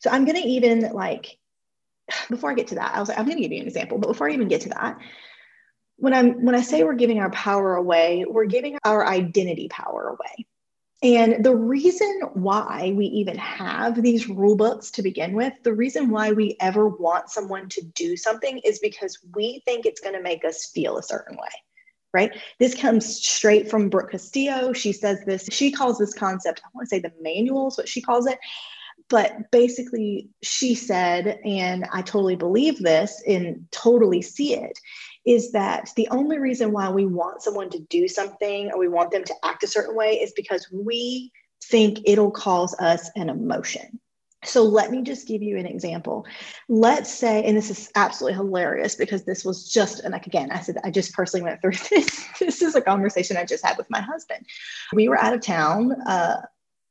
So 0.00 0.10
I'm 0.10 0.26
going 0.26 0.40
to 0.40 0.46
even 0.46 0.92
like, 0.92 1.38
before 2.30 2.50
I 2.50 2.54
get 2.54 2.68
to 2.68 2.74
that, 2.76 2.94
I 2.94 3.00
was 3.00 3.08
like, 3.08 3.18
I'm 3.18 3.24
going 3.24 3.38
to 3.38 3.42
give 3.42 3.52
you 3.52 3.62
an 3.62 3.66
example, 3.66 3.96
but 3.96 4.08
before 4.08 4.28
I 4.28 4.34
even 4.34 4.48
get 4.48 4.60
to 4.62 4.68
that, 4.70 4.98
when 5.96 6.12
I'm 6.12 6.44
when 6.44 6.54
I 6.54 6.62
say 6.62 6.82
we're 6.82 6.94
giving 6.94 7.20
our 7.20 7.30
power 7.30 7.76
away, 7.76 8.24
we're 8.28 8.46
giving 8.46 8.76
our 8.84 9.06
identity 9.06 9.68
power 9.68 10.08
away. 10.08 10.46
And 11.02 11.44
the 11.44 11.54
reason 11.54 12.20
why 12.34 12.92
we 12.96 13.06
even 13.06 13.36
have 13.36 14.00
these 14.00 14.28
rule 14.28 14.56
books 14.56 14.90
to 14.92 15.02
begin 15.02 15.34
with, 15.34 15.52
the 15.64 15.74
reason 15.74 16.10
why 16.10 16.30
we 16.30 16.56
ever 16.60 16.88
want 16.88 17.28
someone 17.28 17.68
to 17.70 17.82
do 17.82 18.16
something 18.16 18.58
is 18.58 18.78
because 18.78 19.18
we 19.34 19.62
think 19.64 19.84
it's 19.84 20.00
going 20.00 20.14
to 20.14 20.22
make 20.22 20.44
us 20.44 20.70
feel 20.72 20.98
a 20.98 21.02
certain 21.02 21.36
way, 21.36 21.48
right? 22.14 22.30
This 22.60 22.76
comes 22.76 23.16
straight 23.16 23.68
from 23.68 23.88
Brooke 23.88 24.12
Castillo. 24.12 24.72
She 24.72 24.92
says 24.92 25.24
this, 25.26 25.48
she 25.50 25.72
calls 25.72 25.98
this 25.98 26.14
concept, 26.14 26.60
I 26.64 26.68
want 26.72 26.88
to 26.88 26.94
say 26.94 27.00
the 27.00 27.12
manual 27.20 27.68
is 27.68 27.76
what 27.76 27.88
she 27.88 28.00
calls 28.00 28.28
it. 28.28 28.38
But 29.08 29.50
basically, 29.50 30.30
she 30.42 30.76
said, 30.76 31.40
and 31.44 31.84
I 31.92 32.02
totally 32.02 32.36
believe 32.36 32.78
this 32.78 33.20
and 33.26 33.66
totally 33.72 34.22
see 34.22 34.54
it, 34.54 34.78
is 35.24 35.52
that 35.52 35.90
the 35.96 36.08
only 36.10 36.38
reason 36.38 36.72
why 36.72 36.90
we 36.90 37.06
want 37.06 37.42
someone 37.42 37.70
to 37.70 37.78
do 37.78 38.08
something 38.08 38.70
or 38.72 38.78
we 38.78 38.88
want 38.88 39.10
them 39.10 39.24
to 39.24 39.34
act 39.44 39.62
a 39.62 39.68
certain 39.68 39.94
way 39.94 40.14
is 40.14 40.32
because 40.32 40.68
we 40.72 41.30
think 41.64 42.00
it'll 42.04 42.30
cause 42.30 42.74
us 42.80 43.10
an 43.14 43.28
emotion. 43.28 44.00
So 44.44 44.64
let 44.64 44.90
me 44.90 45.02
just 45.02 45.28
give 45.28 45.40
you 45.40 45.56
an 45.56 45.66
example. 45.66 46.26
Let's 46.68 47.12
say, 47.12 47.44
and 47.44 47.56
this 47.56 47.70
is 47.70 47.90
absolutely 47.94 48.36
hilarious 48.36 48.96
because 48.96 49.24
this 49.24 49.44
was 49.44 49.70
just, 49.70 50.00
and 50.00 50.12
like 50.12 50.26
again, 50.26 50.50
I 50.50 50.60
said, 50.60 50.78
I 50.82 50.90
just 50.90 51.14
personally 51.14 51.44
went 51.44 51.60
through 51.60 51.72
this. 51.90 52.26
This 52.40 52.60
is 52.60 52.74
a 52.74 52.80
conversation 52.80 53.36
I 53.36 53.44
just 53.44 53.64
had 53.64 53.78
with 53.78 53.88
my 53.88 54.00
husband. 54.00 54.44
We 54.92 55.08
were 55.08 55.18
out 55.18 55.34
of 55.34 55.42
town 55.42 55.92
uh, 56.02 56.42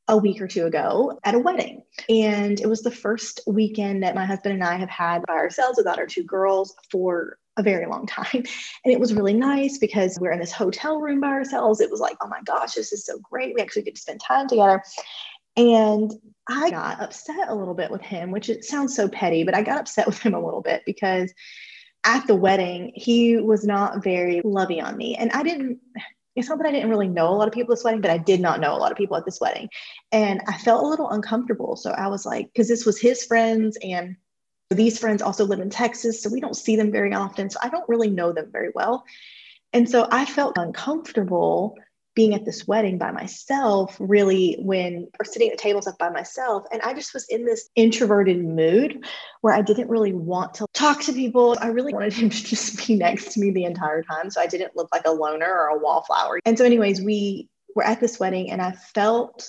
a 0.08 0.16
week 0.16 0.40
or 0.40 0.48
two 0.48 0.64
ago 0.64 1.18
at 1.24 1.34
a 1.34 1.38
wedding. 1.38 1.82
And 2.08 2.58
it 2.58 2.68
was 2.68 2.82
the 2.82 2.90
first 2.90 3.40
weekend 3.46 4.02
that 4.02 4.14
my 4.14 4.24
husband 4.24 4.54
and 4.54 4.64
I 4.64 4.76
have 4.76 4.90
had 4.90 5.22
by 5.26 5.34
ourselves 5.34 5.76
without 5.76 5.98
our 5.98 6.06
two 6.06 6.24
girls 6.24 6.74
for 6.90 7.38
a 7.56 7.62
very 7.62 7.86
long 7.86 8.06
time. 8.06 8.26
And 8.32 8.92
it 8.92 9.00
was 9.00 9.14
really 9.14 9.34
nice 9.34 9.78
because 9.78 10.18
we're 10.18 10.32
in 10.32 10.40
this 10.40 10.52
hotel 10.52 11.00
room 11.00 11.20
by 11.20 11.28
ourselves. 11.28 11.80
It 11.80 11.90
was 11.90 12.00
like, 12.00 12.16
oh 12.22 12.28
my 12.28 12.40
gosh, 12.44 12.72
this 12.72 12.92
is 12.92 13.04
so 13.04 13.18
great. 13.18 13.54
We 13.54 13.62
actually 13.62 13.82
get 13.82 13.94
to 13.94 14.00
spend 14.00 14.20
time 14.20 14.48
together. 14.48 14.82
And 15.56 16.12
I 16.48 16.70
got 16.70 17.02
upset 17.02 17.48
a 17.48 17.54
little 17.54 17.74
bit 17.74 17.90
with 17.90 18.00
him, 18.00 18.30
which 18.30 18.48
it 18.48 18.64
sounds 18.64 18.96
so 18.96 19.08
petty, 19.08 19.44
but 19.44 19.54
I 19.54 19.62
got 19.62 19.80
upset 19.80 20.06
with 20.08 20.18
him 20.18 20.34
a 20.34 20.44
little 20.44 20.62
bit 20.62 20.82
because 20.86 21.32
at 22.04 22.26
the 22.26 22.34
wedding, 22.34 22.92
he 22.94 23.36
was 23.36 23.64
not 23.64 24.02
very 24.02 24.40
lovey 24.44 24.80
on 24.80 24.96
me. 24.96 25.14
And 25.14 25.30
I 25.32 25.42
didn't, 25.42 25.78
it's 26.34 26.48
not 26.48 26.58
that 26.58 26.66
I 26.66 26.72
didn't 26.72 26.90
really 26.90 27.08
know 27.08 27.28
a 27.28 27.36
lot 27.36 27.46
of 27.46 27.54
people 27.54 27.72
at 27.72 27.76
this 27.76 27.84
wedding, 27.84 28.00
but 28.00 28.10
I 28.10 28.18
did 28.18 28.40
not 28.40 28.58
know 28.58 28.74
a 28.74 28.78
lot 28.78 28.90
of 28.90 28.98
people 28.98 29.16
at 29.16 29.24
this 29.24 29.40
wedding. 29.40 29.68
And 30.10 30.40
I 30.48 30.58
felt 30.58 30.82
a 30.82 30.88
little 30.88 31.10
uncomfortable. 31.10 31.76
So 31.76 31.90
I 31.90 32.08
was 32.08 32.26
like, 32.26 32.46
because 32.46 32.68
this 32.68 32.84
was 32.84 32.98
his 33.00 33.24
friends 33.24 33.78
and 33.82 34.16
these 34.74 34.98
friends 34.98 35.22
also 35.22 35.44
live 35.44 35.60
in 35.60 35.70
Texas. 35.70 36.22
So 36.22 36.30
we 36.30 36.40
don't 36.40 36.56
see 36.56 36.76
them 36.76 36.90
very 36.90 37.14
often. 37.14 37.50
So 37.50 37.58
I 37.62 37.68
don't 37.68 37.88
really 37.88 38.10
know 38.10 38.32
them 38.32 38.50
very 38.52 38.70
well. 38.74 39.04
And 39.72 39.88
so 39.88 40.06
I 40.10 40.24
felt 40.24 40.58
uncomfortable 40.58 41.76
being 42.14 42.34
at 42.34 42.44
this 42.44 42.66
wedding 42.68 42.98
by 42.98 43.10
myself, 43.10 43.96
really, 43.98 44.56
when 44.60 45.08
or 45.18 45.24
sitting 45.24 45.50
at 45.50 45.56
tables 45.56 45.86
up 45.86 45.96
by 45.98 46.10
myself. 46.10 46.64
And 46.70 46.82
I 46.82 46.92
just 46.92 47.14
was 47.14 47.26
in 47.28 47.46
this 47.46 47.70
introverted 47.74 48.44
mood 48.44 49.06
where 49.40 49.54
I 49.54 49.62
didn't 49.62 49.88
really 49.88 50.12
want 50.12 50.54
to 50.54 50.66
talk 50.74 51.00
to 51.02 51.12
people. 51.12 51.56
I 51.60 51.68
really 51.68 51.94
wanted 51.94 52.12
him 52.12 52.28
to 52.28 52.44
just 52.44 52.86
be 52.86 52.96
next 52.96 53.32
to 53.32 53.40
me 53.40 53.50
the 53.50 53.64
entire 53.64 54.02
time. 54.02 54.30
So 54.30 54.40
I 54.40 54.46
didn't 54.46 54.76
look 54.76 54.88
like 54.92 55.06
a 55.06 55.10
loner 55.10 55.50
or 55.50 55.68
a 55.68 55.78
wallflower. 55.78 56.40
And 56.44 56.58
so, 56.58 56.64
anyways, 56.64 57.00
we 57.00 57.48
were 57.74 57.84
at 57.84 58.00
this 58.00 58.20
wedding 58.20 58.50
and 58.50 58.60
I 58.60 58.72
felt 58.72 59.48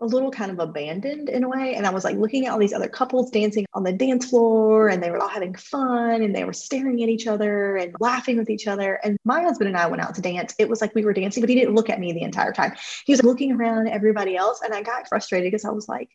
a 0.00 0.06
little 0.06 0.30
kind 0.30 0.50
of 0.50 0.60
abandoned 0.60 1.28
in 1.28 1.42
a 1.42 1.48
way. 1.48 1.74
And 1.74 1.86
I 1.86 1.90
was 1.90 2.04
like 2.04 2.16
looking 2.16 2.46
at 2.46 2.52
all 2.52 2.58
these 2.58 2.72
other 2.72 2.88
couples 2.88 3.30
dancing 3.30 3.66
on 3.74 3.82
the 3.82 3.92
dance 3.92 4.26
floor 4.26 4.88
and 4.88 5.02
they 5.02 5.10
were 5.10 5.20
all 5.20 5.28
having 5.28 5.54
fun 5.54 6.22
and 6.22 6.34
they 6.34 6.44
were 6.44 6.52
staring 6.52 7.02
at 7.02 7.08
each 7.08 7.26
other 7.26 7.76
and 7.76 7.94
laughing 7.98 8.36
with 8.36 8.48
each 8.48 8.68
other. 8.68 9.00
And 9.02 9.18
my 9.24 9.42
husband 9.42 9.68
and 9.68 9.76
I 9.76 9.86
went 9.86 10.02
out 10.02 10.14
to 10.14 10.20
dance. 10.20 10.54
It 10.58 10.68
was 10.68 10.80
like 10.80 10.94
we 10.94 11.04
were 11.04 11.12
dancing, 11.12 11.40
but 11.40 11.50
he 11.50 11.56
didn't 11.56 11.74
look 11.74 11.90
at 11.90 11.98
me 11.98 12.12
the 12.12 12.22
entire 12.22 12.52
time. 12.52 12.74
He 13.06 13.12
was 13.12 13.24
looking 13.24 13.52
around 13.52 13.88
at 13.88 13.92
everybody 13.92 14.36
else. 14.36 14.60
And 14.62 14.72
I 14.72 14.82
got 14.82 15.08
frustrated 15.08 15.50
because 15.50 15.64
I 15.64 15.70
was 15.70 15.88
like, 15.88 16.10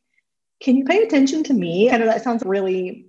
can 0.62 0.78
you 0.78 0.86
pay 0.86 1.04
attention 1.04 1.44
to 1.44 1.54
me? 1.54 1.92
I 1.92 1.98
know 1.98 2.06
that 2.06 2.24
sounds 2.24 2.44
really 2.46 3.08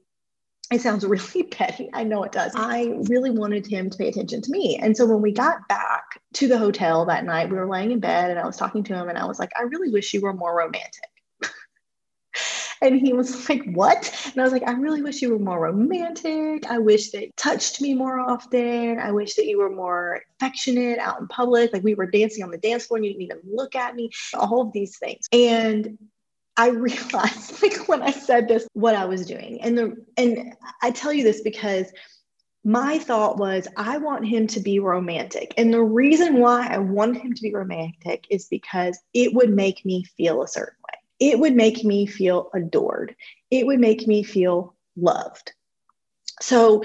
it 0.73 0.81
sounds 0.81 1.05
really 1.07 1.45
petty. 1.45 1.91
I 1.93 2.05
know 2.05 2.23
it 2.25 2.33
does. 2.33 2.53
I 2.55 2.95
really 3.09 3.31
wanted 3.31 3.67
him 3.67 3.91
to 3.91 3.99
pay 3.99 4.09
attention 4.09 4.43
to 4.43 4.51
me. 4.51 4.79
And 4.81 4.97
so 4.97 5.07
when 5.07 5.23
we 5.23 5.33
got 5.33 5.67
back 5.69 6.21
to 6.35 6.49
the 6.49 6.59
hotel 6.59 7.05
that 7.07 7.25
night, 7.25 7.51
we 7.51 7.57
were 7.57 7.69
laying 7.69 7.91
in 7.91 8.01
bed 8.01 8.31
and 8.31 8.39
I 8.39 8.47
was 8.47 8.57
talking 8.57 8.85
to 8.85 8.95
him 8.95 9.09
and 9.09 9.19
I 9.19 9.27
was 9.27 9.39
like, 9.39 9.51
I 9.59 9.63
really 9.63 9.91
wish 9.91 10.15
you 10.15 10.21
were 10.21 10.33
more 10.33 10.57
romantic. 10.57 11.11
and 12.83 12.99
he 12.99 13.13
was 13.13 13.49
like, 13.49 13.63
What? 13.73 14.31
And 14.33 14.41
I 14.41 14.45
was 14.45 14.53
like, 14.53 14.67
I 14.67 14.73
really 14.73 15.03
wish 15.03 15.23
you 15.23 15.31
were 15.31 15.39
more 15.39 15.61
romantic. 15.61 16.67
I 16.67 16.79
wish 16.79 17.11
that 17.11 17.23
you 17.23 17.31
touched 17.37 17.81
me 17.81 17.95
more 17.95 18.19
often. 18.19 18.99
I 18.99 19.13
wish 19.13 19.35
that 19.35 19.47
you 19.47 19.59
were 19.59 19.71
more 19.71 20.23
affectionate 20.41 20.99
out 20.99 21.21
in 21.21 21.29
public. 21.29 21.73
Like 21.73 21.85
we 21.85 21.95
were 21.95 22.07
dancing 22.07 22.43
on 22.43 22.51
the 22.51 22.59
dance 22.59 22.87
floor 22.87 22.99
and 22.99 23.07
you 23.07 23.13
didn't 23.13 23.23
even 23.23 23.41
look 23.45 23.75
at 23.75 23.95
me, 23.95 24.11
all 24.35 24.63
of 24.63 24.73
these 24.73 24.99
things. 24.99 25.27
And 25.33 25.99
I 26.57 26.69
realized 26.71 27.63
like 27.63 27.89
when 27.89 28.03
I 28.03 28.11
said 28.11 28.49
this 28.49 28.67
what 28.73 28.95
I 28.95 29.05
was 29.05 29.27
doing. 29.27 29.61
And 29.63 29.77
the 29.77 29.97
and 30.17 30.55
I 30.83 30.91
tell 30.91 31.13
you 31.13 31.25
this 31.25 31.43
because 31.43 31.93
my 32.65 32.99
thought 32.99 33.37
was 33.37 33.69
I 33.77 33.99
want 33.99 34.27
him 34.27 34.47
to 34.49 34.61
be 34.61 34.79
romantic. 34.79 35.53
And 35.59 35.73
the 35.73 35.83
reason 35.83 36.39
why 36.39 36.67
I 36.67 36.79
wanted 36.79 37.23
him 37.23 37.35
to 37.35 37.43
be 37.43 37.53
romantic 37.53 38.27
is 38.31 38.47
because 38.47 38.99
it 39.13 39.35
would 39.35 39.51
make 39.51 39.85
me 39.85 40.05
feel 40.17 40.43
a 40.43 40.49
certain 40.49 40.79
way. 40.91 40.99
It 41.31 41.39
would 41.39 41.55
make 41.55 41.85
me 41.85 42.07
feel 42.07 42.51
adored. 42.55 43.15
It 43.51 43.67
would 43.67 43.81
make 43.81 44.07
me 44.07 44.23
feel 44.23 44.75
loved. 44.97 45.53
So 46.41 46.83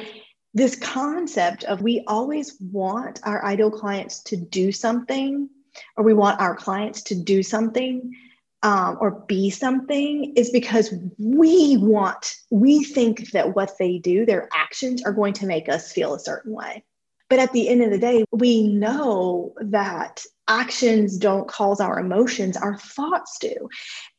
this 0.54 0.76
concept 0.76 1.64
of 1.64 1.82
we 1.82 2.04
always 2.08 2.58
want 2.60 3.22
our 3.24 3.44
ideal 3.46 3.72
clients 3.72 4.22
to 4.24 4.38
do 4.38 4.72
something 4.72 5.50
or 5.96 6.04
we 6.04 6.14
want 6.14 6.42
our 6.42 6.56
clients 6.56 7.04
to 7.04 7.16
do 7.16 7.42
something 7.42 8.14
um, 8.62 8.98
or 9.00 9.12
be 9.28 9.50
something 9.50 10.34
is 10.36 10.50
because 10.51 10.94
we 11.18 11.78
want, 11.78 12.36
we 12.51 12.84
think 12.84 13.32
that 13.32 13.56
what 13.56 13.78
they 13.80 14.00
do, 14.00 14.25
their 14.25 14.50
actions 14.54 15.04
are 15.04 15.13
going 15.13 15.34
to 15.34 15.46
make 15.46 15.70
us 15.70 15.92
feel 15.92 16.13
a 16.13 16.20
certain 16.20 16.54
way. 16.54 16.84
But 17.30 17.39
at 17.39 17.54
the 17.54 17.70
end 17.70 17.84
of 17.84 17.92
the 17.92 18.00
day, 18.00 18.25
we 18.32 18.68
know 18.68 19.54
that 19.62 20.24
actions 20.48 21.18
don't 21.18 21.48
cause 21.48 21.80
our 21.80 22.00
emotions, 22.00 22.58
our 22.58 22.78
thoughts 22.78 23.38
do. 23.39 23.70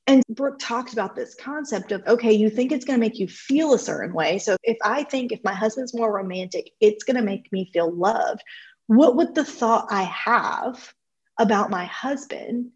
And 0.06 0.23
Brooke 0.30 0.59
talked 0.61 0.92
about 0.92 1.16
this 1.16 1.35
concept 1.35 1.92
of 1.92 2.02
okay, 2.06 2.32
you 2.32 2.49
think 2.49 2.73
it's 2.73 2.85
going 2.85 2.99
to 2.99 3.04
make 3.04 3.18
you 3.18 3.28
feel 3.28 3.75
a 3.75 3.78
certain 3.78 4.14
way. 4.14 4.38
So 4.38 4.56
if 4.62 4.76
I 4.82 5.02
think 5.04 5.32
if 5.32 5.40
my 5.44 5.54
husband's 5.54 5.94
more 5.94 6.12
romantic, 6.12 6.70
it's 6.80 7.04
going 7.04 7.16
to 7.16 7.23
make 7.23 7.52
me 7.52 7.70
feel 7.73 7.92
loved, 7.92 8.42
what 8.87 9.16
would 9.16 9.35
the 9.35 9.44
thought 9.44 9.87
I 9.90 10.02
have 10.02 10.94
about 11.38 11.70
my 11.70 11.85
husband 11.85 12.70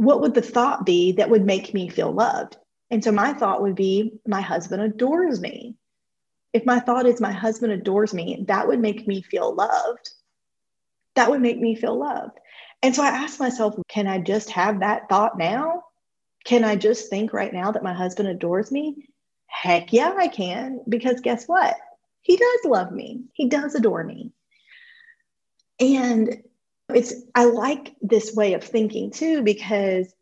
what 0.00 0.22
would 0.22 0.32
the 0.32 0.40
thought 0.40 0.86
be 0.86 1.12
that 1.12 1.28
would 1.28 1.44
make 1.44 1.74
me 1.74 1.86
feel 1.90 2.10
loved? 2.10 2.56
And 2.90 3.04
so 3.04 3.12
my 3.12 3.34
thought 3.34 3.60
would 3.60 3.74
be, 3.74 4.18
my 4.26 4.40
husband 4.40 4.80
adores 4.80 5.42
me. 5.42 5.74
If 6.54 6.64
my 6.64 6.80
thought 6.80 7.04
is, 7.04 7.20
my 7.20 7.32
husband 7.32 7.74
adores 7.74 8.14
me, 8.14 8.46
that 8.48 8.66
would 8.66 8.80
make 8.80 9.06
me 9.06 9.20
feel 9.20 9.54
loved. 9.54 10.08
That 11.16 11.28
would 11.28 11.42
make 11.42 11.60
me 11.60 11.74
feel 11.74 11.98
loved. 11.98 12.38
And 12.82 12.96
so 12.96 13.02
I 13.02 13.08
asked 13.08 13.40
myself, 13.40 13.74
can 13.88 14.06
I 14.06 14.20
just 14.20 14.48
have 14.48 14.80
that 14.80 15.10
thought 15.10 15.36
now? 15.36 15.82
Can 16.46 16.64
I 16.64 16.76
just 16.76 17.10
think 17.10 17.34
right 17.34 17.52
now 17.52 17.70
that 17.70 17.82
my 17.82 17.92
husband 17.92 18.30
adores 18.30 18.72
me? 18.72 19.06
Heck 19.48 19.92
yeah, 19.92 20.14
I 20.16 20.28
can. 20.28 20.80
Because 20.88 21.20
guess 21.20 21.44
what? 21.44 21.76
He 22.22 22.38
does 22.38 22.60
love 22.64 22.90
me, 22.90 23.24
he 23.34 23.50
does 23.50 23.74
adore 23.74 24.02
me. 24.02 24.32
And 25.78 26.42
it's 26.94 27.14
i 27.34 27.44
like 27.44 27.94
this 28.02 28.34
way 28.34 28.54
of 28.54 28.62
thinking 28.64 29.10
too 29.10 29.42
because 29.42 30.14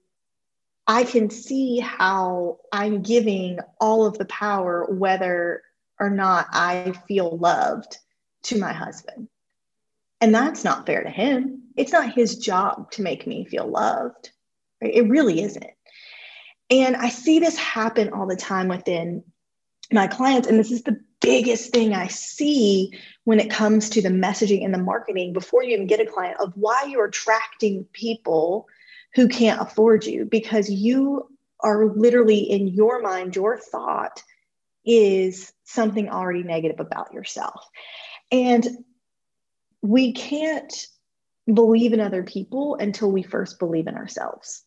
i 0.87 1.05
can 1.05 1.31
see 1.31 1.79
how 1.79 2.59
i'm 2.73 3.03
giving 3.03 3.59
all 3.81 4.07
of 4.07 4.19
the 4.19 4.25
power 4.27 4.87
whether 4.91 5.63
or 5.99 6.11
not 6.11 6.47
i 6.53 6.93
feel 7.07 7.37
loved 7.37 7.99
to 8.49 8.59
my 8.59 8.73
husband. 8.73 9.29
And 10.21 10.35
that's 10.35 10.65
not 10.65 10.87
fair 10.87 11.03
to 11.03 11.11
him. 11.11 11.63
It's 11.77 11.93
not 11.93 12.13
his 12.13 12.39
job 12.39 12.91
to 12.93 13.03
make 13.03 13.27
me 13.27 13.45
feel 13.45 13.69
loved. 13.69 14.31
It 14.81 15.09
really 15.09 15.43
isn't. 15.43 15.71
And 16.71 16.97
i 16.97 17.09
see 17.09 17.39
this 17.39 17.57
happen 17.57 18.13
all 18.13 18.27
the 18.27 18.37
time 18.37 18.69
within 18.69 19.25
my 19.93 20.07
clients 20.07 20.49
and 20.49 20.59
this 20.59 20.71
is 20.71 20.83
the 20.83 21.01
biggest 21.21 21.73
thing 21.73 21.95
I 21.95 22.07
see 22.07 22.93
when 23.25 23.41
it 23.41 23.51
comes 23.51 23.91
to 23.91 24.03
the 24.03 24.09
messaging 24.09 24.65
and 24.65 24.73
the 24.73 24.79
marketing 24.79 25.33
before 25.33 25.63
you 25.63 25.75
even 25.75 25.87
get 25.87 26.01
a 26.01 26.07
client 26.07 26.39
of 26.41 26.53
why 26.55 26.85
you're 26.89 27.07
attracting 27.07 27.85
people 27.93 28.67
who 29.15 29.29
can't 29.29 29.61
afford 29.61 30.05
you 30.05 30.25
because 30.25 30.71
you 30.71 31.29
are 31.61 31.87
literally 31.87 32.39
in 32.39 32.69
your 32.69 33.03
mind, 33.03 33.35
your 33.35 33.59
thought 33.59 34.23
is 34.85 35.53
something 35.65 36.09
already 36.09 36.43
negative 36.43 36.81
about 36.81 37.13
yourself. 37.13 37.69
And 38.31 38.67
we 39.83 40.13
can't 40.13 40.87
believe 41.53 41.93
in 41.93 42.01
other 42.01 42.23
people 42.23 42.77
until 42.77 43.11
we 43.11 43.23
first 43.23 43.59
believe 43.59 43.87
in 43.87 43.97
ourselves. 43.97 44.65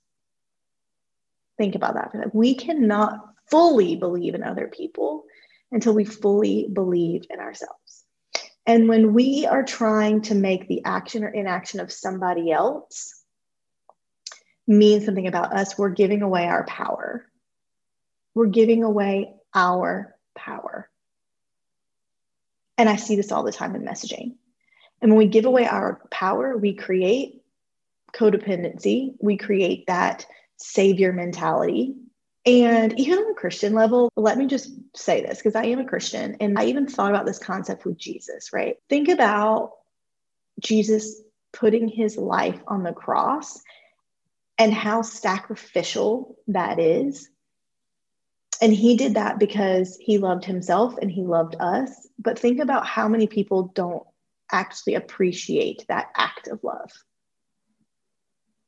Think 1.57 1.75
about 1.75 1.93
that. 1.93 2.35
We 2.35 2.55
cannot 2.55 3.30
fully 3.51 3.95
believe 3.95 4.33
in 4.33 4.43
other 4.43 4.67
people 4.67 5.25
until 5.71 5.93
we 5.93 6.05
fully 6.05 6.67
believe 6.71 7.25
in 7.29 7.39
ourselves. 7.39 8.03
And 8.65 8.87
when 8.87 9.13
we 9.13 9.45
are 9.45 9.63
trying 9.63 10.21
to 10.23 10.35
make 10.35 10.67
the 10.67 10.83
action 10.85 11.23
or 11.23 11.29
inaction 11.29 11.79
of 11.79 11.91
somebody 11.91 12.51
else 12.51 13.21
mean 14.67 15.01
something 15.01 15.27
about 15.27 15.53
us, 15.53 15.77
we're 15.77 15.89
giving 15.89 16.21
away 16.21 16.47
our 16.47 16.65
power. 16.65 17.25
We're 18.33 18.47
giving 18.47 18.83
away 18.83 19.33
our 19.53 20.15
power. 20.35 20.89
And 22.77 22.87
I 22.87 22.95
see 22.95 23.15
this 23.15 23.31
all 23.31 23.43
the 23.43 23.51
time 23.51 23.75
in 23.75 23.83
messaging. 23.83 24.35
And 25.01 25.11
when 25.11 25.17
we 25.17 25.27
give 25.27 25.45
away 25.45 25.67
our 25.67 26.01
power, 26.11 26.55
we 26.55 26.73
create 26.73 27.41
codependency, 28.13 29.15
we 29.19 29.37
create 29.37 29.87
that 29.87 30.25
savior 30.57 31.11
mentality 31.11 31.95
and 32.45 32.99
even 32.99 33.19
on 33.19 33.31
a 33.31 33.35
Christian 33.35 33.73
level, 33.73 34.11
let 34.15 34.37
me 34.37 34.47
just 34.47 34.71
say 34.95 35.21
this 35.21 35.37
because 35.37 35.55
I 35.55 35.65
am 35.65 35.79
a 35.79 35.85
Christian 35.85 36.37
and 36.39 36.57
I 36.57 36.65
even 36.65 36.87
thought 36.87 37.11
about 37.11 37.25
this 37.25 37.37
concept 37.37 37.85
with 37.85 37.97
Jesus, 37.97 38.51
right? 38.51 38.77
Think 38.89 39.09
about 39.09 39.73
Jesus 40.59 41.21
putting 41.53 41.87
his 41.87 42.17
life 42.17 42.59
on 42.67 42.83
the 42.83 42.93
cross 42.93 43.61
and 44.57 44.73
how 44.73 45.03
sacrificial 45.03 46.35
that 46.47 46.79
is. 46.79 47.29
And 48.59 48.73
he 48.73 48.95
did 48.95 49.15
that 49.15 49.39
because 49.39 49.97
he 49.99 50.17
loved 50.17 50.45
himself 50.45 50.97
and 50.99 51.11
he 51.11 51.23
loved 51.23 51.55
us. 51.59 52.07
But 52.17 52.39
think 52.39 52.59
about 52.59 52.87
how 52.87 53.07
many 53.07 53.27
people 53.27 53.71
don't 53.75 54.03
actually 54.51 54.95
appreciate 54.95 55.85
that 55.89 56.09
act 56.15 56.47
of 56.47 56.63
love. 56.63 56.91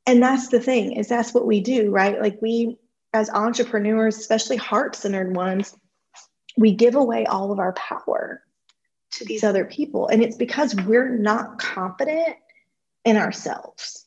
And 0.06 0.22
that's 0.22 0.48
the 0.48 0.60
thing 0.60 0.92
is 0.92 1.08
that's 1.08 1.34
what 1.34 1.46
we 1.46 1.60
do, 1.60 1.90
right? 1.90 2.20
Like 2.20 2.38
we 2.42 2.76
as 3.14 3.30
entrepreneurs, 3.30 4.18
especially 4.18 4.56
heart-centered 4.56 5.34
ones, 5.34 5.74
we 6.58 6.74
give 6.74 6.96
away 6.96 7.24
all 7.24 7.52
of 7.52 7.58
our 7.58 7.72
power 7.72 8.42
to 9.12 9.24
these 9.24 9.44
other 9.44 9.64
people 9.64 10.08
and 10.08 10.22
it's 10.22 10.36
because 10.36 10.74
we're 10.74 11.08
not 11.08 11.58
confident 11.58 12.36
in 13.04 13.16
ourselves. 13.16 14.06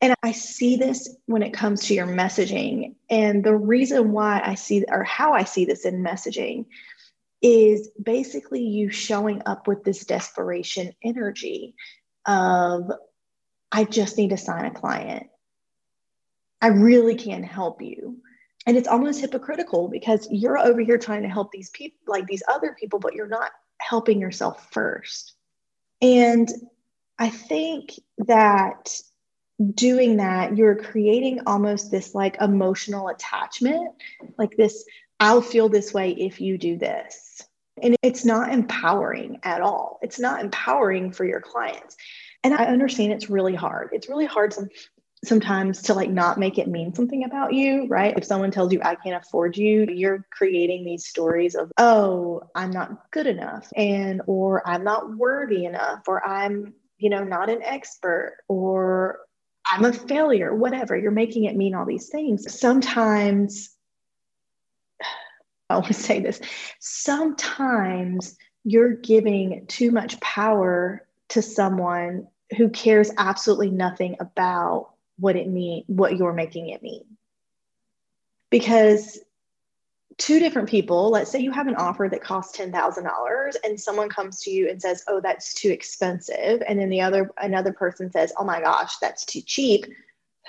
And 0.00 0.14
I 0.22 0.32
see 0.32 0.76
this 0.76 1.14
when 1.26 1.42
it 1.42 1.52
comes 1.52 1.82
to 1.82 1.94
your 1.94 2.06
messaging. 2.06 2.94
And 3.08 3.44
the 3.44 3.54
reason 3.54 4.12
why 4.12 4.40
I 4.42 4.54
see, 4.54 4.84
or 4.88 5.04
how 5.04 5.34
I 5.34 5.44
see 5.44 5.66
this 5.66 5.84
in 5.84 6.02
messaging, 6.02 6.66
is 7.42 7.90
basically 8.02 8.62
you 8.62 8.90
showing 8.90 9.42
up 9.46 9.68
with 9.68 9.84
this 9.84 10.04
desperation 10.04 10.92
energy 11.04 11.74
of, 12.26 12.90
I 13.70 13.84
just 13.84 14.16
need 14.16 14.30
to 14.30 14.36
sign 14.36 14.64
a 14.64 14.70
client. 14.70 15.29
I 16.60 16.68
really 16.68 17.14
can 17.14 17.42
help 17.42 17.82
you. 17.82 18.18
And 18.66 18.76
it's 18.76 18.88
almost 18.88 19.20
hypocritical 19.20 19.88
because 19.88 20.28
you're 20.30 20.58
over 20.58 20.80
here 20.80 20.98
trying 20.98 21.22
to 21.22 21.28
help 21.28 21.50
these 21.50 21.70
people, 21.70 21.98
like 22.06 22.26
these 22.26 22.42
other 22.48 22.76
people, 22.78 22.98
but 22.98 23.14
you're 23.14 23.26
not 23.26 23.50
helping 23.78 24.20
yourself 24.20 24.70
first. 24.70 25.34
And 26.02 26.48
I 27.18 27.30
think 27.30 27.98
that 28.18 28.94
doing 29.74 30.18
that, 30.18 30.56
you're 30.56 30.76
creating 30.76 31.40
almost 31.46 31.90
this 31.90 32.14
like 32.14 32.40
emotional 32.40 33.08
attachment, 33.08 33.92
like 34.38 34.56
this, 34.56 34.84
I'll 35.18 35.42
feel 35.42 35.68
this 35.68 35.92
way 35.92 36.12
if 36.12 36.40
you 36.40 36.58
do 36.58 36.78
this. 36.78 37.42
And 37.82 37.96
it's 38.02 38.24
not 38.24 38.52
empowering 38.52 39.38
at 39.42 39.62
all. 39.62 39.98
It's 40.02 40.18
not 40.18 40.40
empowering 40.42 41.12
for 41.12 41.24
your 41.24 41.40
clients. 41.40 41.96
And 42.42 42.54
I 42.54 42.66
understand 42.66 43.12
it's 43.12 43.30
really 43.30 43.54
hard. 43.54 43.90
It's 43.92 44.08
really 44.08 44.26
hard 44.26 44.54
sometimes 45.24 45.82
to 45.82 45.94
like 45.94 46.10
not 46.10 46.38
make 46.38 46.58
it 46.58 46.68
mean 46.68 46.94
something 46.94 47.24
about 47.24 47.52
you, 47.52 47.86
right? 47.88 48.16
If 48.16 48.24
someone 48.24 48.50
tells 48.50 48.72
you 48.72 48.80
I 48.82 48.94
can't 48.94 49.22
afford 49.22 49.56
you, 49.56 49.86
you're 49.88 50.24
creating 50.30 50.84
these 50.84 51.06
stories 51.06 51.54
of, 51.54 51.70
oh, 51.76 52.42
I'm 52.54 52.70
not 52.70 53.10
good 53.10 53.26
enough 53.26 53.70
and 53.76 54.22
or 54.26 54.66
I'm 54.66 54.82
not 54.82 55.16
worthy 55.16 55.66
enough 55.66 56.08
or 56.08 56.26
I'm, 56.26 56.72
you 56.96 57.10
know, 57.10 57.22
not 57.22 57.50
an 57.50 57.62
expert 57.62 58.38
or 58.48 59.20
I'm 59.70 59.84
a 59.84 59.92
failure, 59.92 60.54
whatever. 60.54 60.96
You're 60.96 61.10
making 61.10 61.44
it 61.44 61.56
mean 61.56 61.74
all 61.74 61.86
these 61.86 62.08
things. 62.08 62.58
Sometimes, 62.58 63.76
I 65.68 65.74
want 65.74 65.86
to 65.86 65.94
say 65.94 66.20
this, 66.20 66.40
sometimes 66.78 68.36
you're 68.64 68.94
giving 68.94 69.66
too 69.66 69.90
much 69.90 70.18
power 70.20 71.06
to 71.28 71.42
someone 71.42 72.26
who 72.56 72.70
cares 72.70 73.12
absolutely 73.18 73.70
nothing 73.70 74.16
about 74.18 74.94
what 75.20 75.36
it 75.36 75.48
mean, 75.48 75.84
what 75.86 76.16
you're 76.16 76.32
making 76.32 76.68
it 76.70 76.82
mean. 76.82 77.04
Because 78.50 79.20
two 80.16 80.38
different 80.38 80.68
people, 80.68 81.10
let's 81.10 81.30
say 81.30 81.38
you 81.38 81.50
have 81.50 81.66
an 81.66 81.76
offer 81.76 82.08
that 82.10 82.22
costs 82.22 82.56
$10,000 82.58 83.56
and 83.64 83.80
someone 83.80 84.08
comes 84.08 84.40
to 84.40 84.50
you 84.50 84.68
and 84.68 84.80
says, 84.80 85.04
"Oh, 85.08 85.20
that's 85.20 85.54
too 85.54 85.70
expensive." 85.70 86.62
And 86.66 86.78
then 86.78 86.90
the 86.90 87.00
other 87.00 87.30
another 87.38 87.72
person 87.72 88.10
says, 88.10 88.32
"Oh 88.38 88.44
my 88.44 88.60
gosh, 88.60 88.98
that's 88.98 89.24
too 89.24 89.40
cheap." 89.40 89.86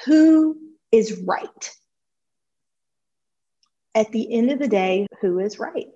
Who 0.06 0.58
is 0.92 1.20
right? 1.20 1.78
At 3.96 4.12
the 4.12 4.34
end 4.34 4.52
of 4.52 4.60
the 4.60 4.68
day, 4.68 5.08
who 5.22 5.40
is 5.40 5.60
right? 5.60 5.90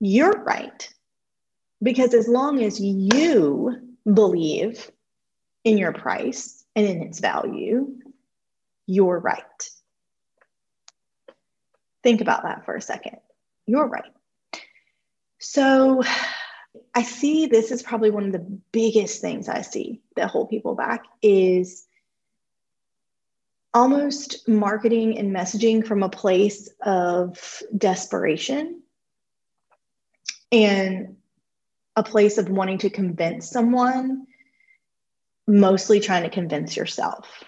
You're 0.00 0.42
right. 0.42 0.88
Because 1.82 2.14
as 2.14 2.28
long 2.28 2.62
as 2.62 2.80
you 2.80 3.94
believe 4.12 4.90
in 5.64 5.78
your 5.78 5.92
price 5.92 6.64
and 6.74 6.86
in 6.86 7.02
its 7.02 7.20
value, 7.20 7.94
you're 8.86 9.18
right. 9.18 9.70
Think 12.02 12.20
about 12.20 12.44
that 12.44 12.64
for 12.64 12.74
a 12.74 12.80
second. 12.80 13.18
You're 13.66 13.86
right. 13.86 14.12
So 15.38 16.02
I 16.94 17.02
see 17.02 17.46
this 17.46 17.70
is 17.70 17.82
probably 17.82 18.10
one 18.10 18.26
of 18.26 18.32
the 18.32 18.60
biggest 18.72 19.20
things 19.20 19.48
I 19.48 19.62
see 19.62 20.00
that 20.16 20.30
hold 20.30 20.50
people 20.50 20.74
back 20.74 21.04
is 21.22 21.86
almost 23.72 24.48
marketing 24.48 25.18
and 25.18 25.34
messaging 25.34 25.86
from 25.86 26.02
a 26.02 26.08
place 26.08 26.68
of 26.80 27.62
desperation 27.76 28.82
and 30.50 31.16
a 31.96 32.02
place 32.02 32.38
of 32.38 32.48
wanting 32.48 32.78
to 32.78 32.90
convince 32.90 33.50
someone, 33.50 34.26
mostly 35.50 36.00
trying 36.00 36.22
to 36.22 36.30
convince 36.30 36.76
yourself. 36.76 37.44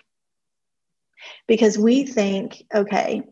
Because 1.47 1.79
we 1.79 2.05
think, 2.05 2.65
okay, 2.75 3.23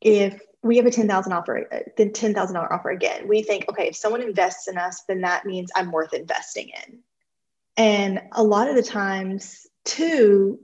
if 0.00 0.40
we 0.62 0.78
have 0.78 0.86
a 0.86 0.90
10,000 0.90 1.32
offer, 1.32 1.68
uh, 1.70 1.78
the 1.96 2.06
$10,000 2.06 2.70
offer 2.70 2.90
again. 2.90 3.28
We 3.28 3.42
think, 3.42 3.68
okay, 3.68 3.88
if 3.88 3.96
someone 3.96 4.22
invests 4.22 4.66
in 4.66 4.78
us, 4.78 5.02
then 5.06 5.20
that 5.20 5.44
means 5.44 5.70
I'm 5.76 5.92
worth 5.92 6.14
investing 6.14 6.70
in. 6.86 7.00
And 7.76 8.22
a 8.32 8.42
lot 8.42 8.68
of 8.68 8.74
the 8.74 8.82
times, 8.82 9.66
too, 9.84 10.58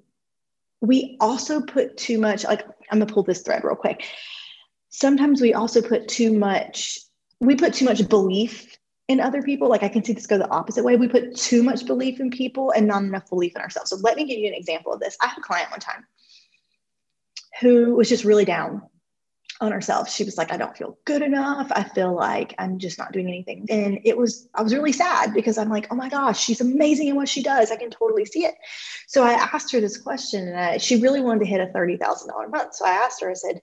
we 0.80 1.18
also 1.20 1.60
put 1.60 1.98
too 1.98 2.18
much, 2.18 2.44
like, 2.44 2.64
I'm 2.90 2.98
gonna 2.98 3.12
pull 3.12 3.24
this 3.24 3.42
thread 3.42 3.62
real 3.62 3.76
quick. 3.76 4.04
Sometimes 4.88 5.42
we 5.42 5.52
also 5.52 5.82
put 5.82 6.08
too 6.08 6.32
much, 6.32 6.98
we 7.40 7.54
put 7.54 7.74
too 7.74 7.84
much 7.84 8.08
belief 8.08 8.78
in 9.10 9.18
other 9.18 9.42
people. 9.42 9.68
Like, 9.68 9.82
I 9.82 9.88
can 9.88 10.04
see 10.04 10.12
this 10.12 10.26
go 10.28 10.38
the 10.38 10.48
opposite 10.50 10.84
way. 10.84 10.96
We 10.96 11.08
put 11.08 11.36
too 11.36 11.64
much 11.64 11.84
belief 11.84 12.20
in 12.20 12.30
people 12.30 12.70
and 12.70 12.86
not 12.86 13.02
enough 13.02 13.28
belief 13.28 13.56
in 13.56 13.60
ourselves. 13.60 13.90
So, 13.90 13.96
let 13.96 14.16
me 14.16 14.24
give 14.24 14.38
you 14.38 14.46
an 14.46 14.54
example 14.54 14.92
of 14.92 15.00
this. 15.00 15.16
I 15.20 15.26
had 15.26 15.38
a 15.38 15.42
client 15.42 15.70
one 15.70 15.80
time 15.80 16.06
who 17.60 17.96
was 17.96 18.08
just 18.08 18.24
really 18.24 18.44
down 18.44 18.82
on 19.60 19.72
herself. 19.72 20.08
She 20.08 20.22
was 20.22 20.38
like, 20.38 20.52
I 20.52 20.56
don't 20.56 20.76
feel 20.76 20.96
good 21.04 21.22
enough. 21.22 21.70
I 21.72 21.82
feel 21.82 22.14
like 22.14 22.54
I'm 22.58 22.78
just 22.78 22.98
not 22.98 23.12
doing 23.12 23.26
anything. 23.26 23.66
And 23.68 23.98
it 24.04 24.16
was, 24.16 24.48
I 24.54 24.62
was 24.62 24.72
really 24.72 24.92
sad 24.92 25.34
because 25.34 25.58
I'm 25.58 25.68
like, 25.68 25.88
oh 25.90 25.96
my 25.96 26.08
gosh, 26.08 26.40
she's 26.40 26.60
amazing 26.60 27.08
in 27.08 27.16
what 27.16 27.28
she 27.28 27.42
does. 27.42 27.70
I 27.70 27.76
can 27.76 27.90
totally 27.90 28.24
see 28.24 28.46
it. 28.46 28.54
So 29.08 29.22
I 29.22 29.32
asked 29.32 29.72
her 29.72 29.80
this 29.80 29.98
question 29.98 30.48
and 30.48 30.58
I, 30.58 30.76
she 30.78 31.02
really 31.02 31.20
wanted 31.20 31.40
to 31.40 31.46
hit 31.46 31.60
a 31.60 31.66
$30,000 31.76 32.50
month. 32.50 32.74
So 32.74 32.86
I 32.86 32.92
asked 32.92 33.20
her, 33.20 33.30
I 33.30 33.34
said, 33.34 33.60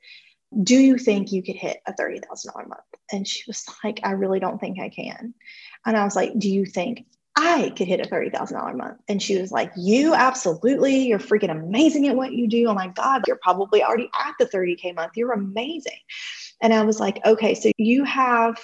do 0.63 0.75
you 0.75 0.97
think 0.97 1.31
you 1.31 1.43
could 1.43 1.55
hit 1.55 1.81
a 1.85 1.93
$30,000 1.93 2.21
month? 2.55 2.81
And 3.11 3.27
she 3.27 3.43
was 3.47 3.65
like, 3.83 3.99
I 4.03 4.11
really 4.11 4.39
don't 4.39 4.59
think 4.59 4.79
I 4.79 4.89
can. 4.89 5.33
And 5.85 5.97
I 5.97 6.03
was 6.03 6.15
like, 6.15 6.37
do 6.37 6.49
you 6.49 6.65
think 6.65 7.05
I 7.37 7.71
could 7.77 7.87
hit 7.87 7.99
a 7.99 8.09
$30,000 8.09 8.75
month. 8.75 8.97
And 9.07 9.21
she 9.21 9.39
was 9.39 9.51
like, 9.51 9.71
You 9.77 10.15
absolutely, 10.15 11.05
you're 11.05 11.19
freaking 11.19 11.51
amazing 11.51 12.07
at 12.07 12.15
what 12.15 12.33
you 12.33 12.47
do. 12.47 12.65
Oh 12.67 12.73
my 12.73 12.87
God, 12.87 13.21
you're 13.27 13.39
probably 13.43 13.83
already 13.83 14.09
at 14.19 14.33
the 14.39 14.47
30K 14.47 14.95
month. 14.95 15.11
You're 15.15 15.33
amazing. 15.33 15.99
And 16.63 16.73
I 16.73 16.81
was 16.83 16.99
like, 16.99 17.23
Okay, 17.25 17.53
so 17.53 17.71
you 17.77 18.03
have 18.05 18.59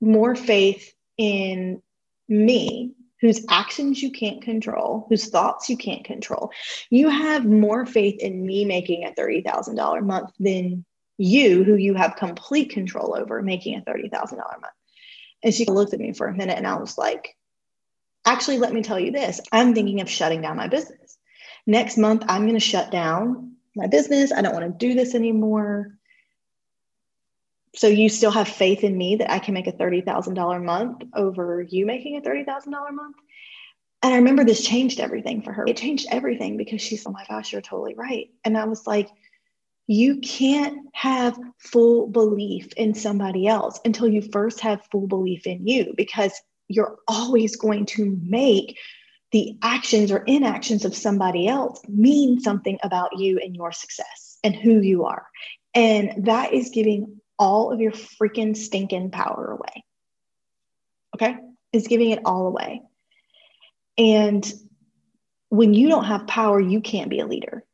more 0.00 0.36
faith 0.36 0.94
in 1.16 1.82
me, 2.28 2.92
whose 3.20 3.44
actions 3.50 4.00
you 4.00 4.12
can't 4.12 4.42
control, 4.42 5.06
whose 5.08 5.28
thoughts 5.28 5.68
you 5.68 5.76
can't 5.76 6.04
control. 6.04 6.52
You 6.90 7.08
have 7.08 7.46
more 7.46 7.84
faith 7.84 8.20
in 8.20 8.46
me 8.46 8.64
making 8.64 9.06
a 9.06 9.20
$30,000 9.20 10.04
month 10.04 10.30
than 10.38 10.84
you, 11.18 11.64
who 11.64 11.74
you 11.74 11.94
have 11.94 12.16
complete 12.16 12.70
control 12.70 13.14
over, 13.14 13.42
making 13.42 13.76
a 13.76 13.82
$30,000 13.82 14.32
a 14.32 14.36
month. 14.36 14.72
And 15.42 15.52
she 15.52 15.66
looked 15.66 15.92
at 15.92 16.00
me 16.00 16.12
for 16.12 16.26
a 16.26 16.34
minute 16.34 16.56
and 16.56 16.66
I 16.66 16.76
was 16.76 16.96
like, 16.96 17.36
Actually, 18.24 18.58
let 18.58 18.74
me 18.74 18.82
tell 18.82 19.00
you 19.00 19.10
this 19.10 19.40
I'm 19.52 19.74
thinking 19.74 20.00
of 20.00 20.10
shutting 20.10 20.42
down 20.42 20.56
my 20.56 20.68
business. 20.68 21.16
Next 21.66 21.96
month, 21.96 22.24
I'm 22.28 22.42
going 22.42 22.54
to 22.54 22.60
shut 22.60 22.90
down 22.90 23.56
my 23.74 23.86
business. 23.86 24.32
I 24.32 24.42
don't 24.42 24.54
want 24.54 24.66
to 24.66 24.86
do 24.86 24.94
this 24.94 25.14
anymore. 25.14 25.98
So 27.74 27.86
you 27.86 28.08
still 28.08 28.30
have 28.30 28.48
faith 28.48 28.84
in 28.84 28.96
me 28.96 29.16
that 29.16 29.30
I 29.30 29.38
can 29.38 29.54
make 29.54 29.66
a 29.66 29.72
$30,000 29.72 30.64
month 30.64 31.04
over 31.14 31.62
you 31.62 31.86
making 31.86 32.16
a 32.16 32.20
$30,000 32.20 32.66
a 32.66 32.92
month? 32.92 33.16
And 34.02 34.12
I 34.12 34.16
remember 34.16 34.44
this 34.44 34.64
changed 34.64 35.00
everything 35.00 35.42
for 35.42 35.52
her. 35.52 35.66
It 35.66 35.76
changed 35.76 36.06
everything 36.10 36.56
because 36.56 36.80
she's, 36.80 37.06
oh 37.06 37.10
my 37.10 37.24
gosh, 37.28 37.52
you're 37.52 37.62
totally 37.62 37.94
right. 37.94 38.30
And 38.44 38.56
I 38.56 38.64
was 38.64 38.86
like, 38.86 39.08
you 39.88 40.18
can't 40.18 40.86
have 40.92 41.36
full 41.56 42.06
belief 42.08 42.72
in 42.76 42.94
somebody 42.94 43.46
else 43.48 43.80
until 43.86 44.06
you 44.06 44.20
first 44.20 44.60
have 44.60 44.86
full 44.92 45.08
belief 45.08 45.46
in 45.46 45.66
you 45.66 45.94
because 45.96 46.32
you're 46.68 46.98
always 47.08 47.56
going 47.56 47.86
to 47.86 48.18
make 48.22 48.78
the 49.32 49.56
actions 49.62 50.12
or 50.12 50.18
inactions 50.18 50.84
of 50.84 50.94
somebody 50.94 51.48
else 51.48 51.80
mean 51.88 52.38
something 52.38 52.78
about 52.82 53.18
you 53.18 53.38
and 53.42 53.56
your 53.56 53.72
success 53.72 54.38
and 54.44 54.54
who 54.54 54.80
you 54.80 55.06
are. 55.06 55.26
And 55.74 56.26
that 56.26 56.52
is 56.52 56.68
giving 56.68 57.20
all 57.38 57.72
of 57.72 57.80
your 57.80 57.92
freaking 57.92 58.54
stinking 58.54 59.10
power 59.10 59.52
away. 59.52 59.84
Okay? 61.14 61.36
It's 61.72 61.88
giving 61.88 62.10
it 62.10 62.20
all 62.26 62.46
away. 62.46 62.82
And 63.96 64.50
when 65.48 65.72
you 65.72 65.88
don't 65.88 66.04
have 66.04 66.26
power, 66.26 66.60
you 66.60 66.82
can't 66.82 67.10
be 67.10 67.20
a 67.20 67.26
leader. 67.26 67.64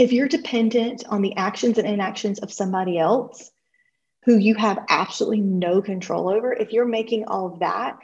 If 0.00 0.14
you're 0.14 0.28
dependent 0.28 1.04
on 1.10 1.20
the 1.20 1.36
actions 1.36 1.76
and 1.76 1.86
inactions 1.86 2.38
of 2.38 2.50
somebody 2.50 2.98
else 2.98 3.50
who 4.24 4.38
you 4.38 4.54
have 4.54 4.82
absolutely 4.88 5.42
no 5.42 5.82
control 5.82 6.30
over, 6.30 6.54
if 6.54 6.72
you're 6.72 6.86
making 6.86 7.26
all 7.26 7.52
of 7.52 7.58
that 7.60 7.98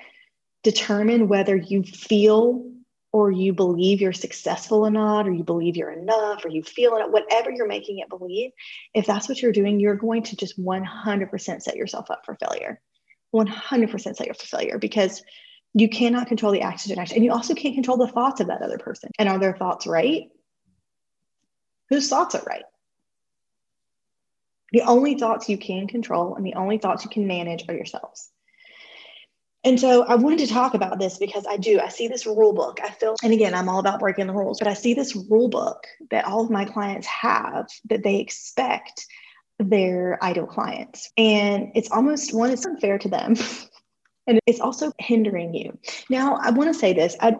determine 0.63 1.27
whether 1.27 1.57
you 1.57 1.83
feel 1.83 2.71
or 3.13 3.31
you 3.31 3.55
believe 3.55 4.03
you're 4.03 4.13
successful 4.13 4.85
or 4.85 4.91
not, 4.91 5.27
or 5.27 5.33
you 5.33 5.43
believe 5.43 5.75
you're 5.75 5.91
enough, 5.91 6.45
or 6.45 6.51
you 6.51 6.63
feel 6.63 6.97
it, 6.97 7.11
whatever 7.11 7.51
you're 7.51 7.67
making 7.67 8.01
it 8.01 8.11
believe, 8.11 8.51
if 8.93 9.07
that's 9.07 9.27
what 9.27 9.41
you're 9.41 9.51
doing, 9.51 9.81
you're 9.81 9.97
going 9.97 10.23
to 10.25 10.37
just 10.37 10.63
100% 10.63 11.63
set 11.63 11.77
yourself 11.77 12.11
up 12.11 12.27
for 12.27 12.37
failure. 12.37 12.79
100% 13.35 13.91
set 14.01 14.27
yourself 14.27 14.37
for 14.37 14.59
failure 14.59 14.77
because 14.79 15.23
you 15.73 15.89
cannot 15.89 16.27
control 16.27 16.53
the 16.53 16.61
actions 16.61 16.91
and 16.91 17.01
action. 17.01 17.17
And 17.17 17.25
you 17.25 17.33
also 17.33 17.55
can't 17.55 17.75
control 17.75 17.97
the 17.97 18.07
thoughts 18.07 18.43
of 18.43 18.49
that 18.49 18.61
other 18.61 18.77
person. 18.77 19.09
And 19.19 19.31
are 19.31 19.39
their 19.39 19.57
thoughts 19.57 19.87
right? 19.87 20.29
Whose 21.89 22.09
thoughts 22.09 22.35
are 22.35 22.43
right? 22.47 22.65
The 24.73 24.83
only 24.83 25.19
thoughts 25.19 25.49
you 25.49 25.59
can 25.59 25.87
control 25.87 26.35
and 26.35 26.45
the 26.45 26.55
only 26.55 26.79
thoughts 26.79 27.05
you 27.05 27.11
can 27.11 27.27
manage 27.27 27.65
are 27.69 27.75
yourselves. 27.75 28.31
And 29.65 29.81
so 29.81 30.05
I 30.05 30.15
wanted 30.15 30.39
to 30.41 30.47
talk 30.47 30.75
about 30.75 31.01
this 31.01 31.19
because 31.19 31.45
I 31.45 31.57
do. 31.57 31.81
I 31.81 31.89
see 31.89 32.07
this 32.07 32.25
rule 32.25 32.53
book. 32.53 32.79
I 32.85 32.91
feel, 32.91 33.17
and 33.25 33.33
again, 33.33 33.53
I'm 33.53 33.69
all 33.69 33.81
about 33.81 33.99
breaking 33.99 34.29
the 34.29 34.33
rules, 34.33 34.61
but 34.61 34.69
I 34.69 34.75
see 34.75 34.95
this 34.95 35.17
rule 35.17 35.49
book 35.49 35.85
that 36.11 36.25
all 36.25 36.45
of 36.45 36.51
my 36.51 36.65
clients 36.65 37.07
have 37.09 37.67
that 37.89 38.05
they 38.05 38.21
expect 38.21 39.07
their 39.59 40.23
ideal 40.23 40.47
clients. 40.47 41.11
And 41.17 41.73
it's 41.75 41.91
almost 41.91 42.33
one, 42.33 42.51
it's 42.51 42.65
unfair 42.65 42.99
to 42.99 43.09
them. 43.09 43.35
and 44.29 44.39
it's 44.47 44.61
also 44.61 44.93
hindering 45.01 45.53
you. 45.53 45.77
Now, 46.11 46.39
I 46.41 46.51
want 46.51 46.73
to 46.73 46.79
say 46.79 46.93
this. 46.93 47.17
I, 47.21 47.35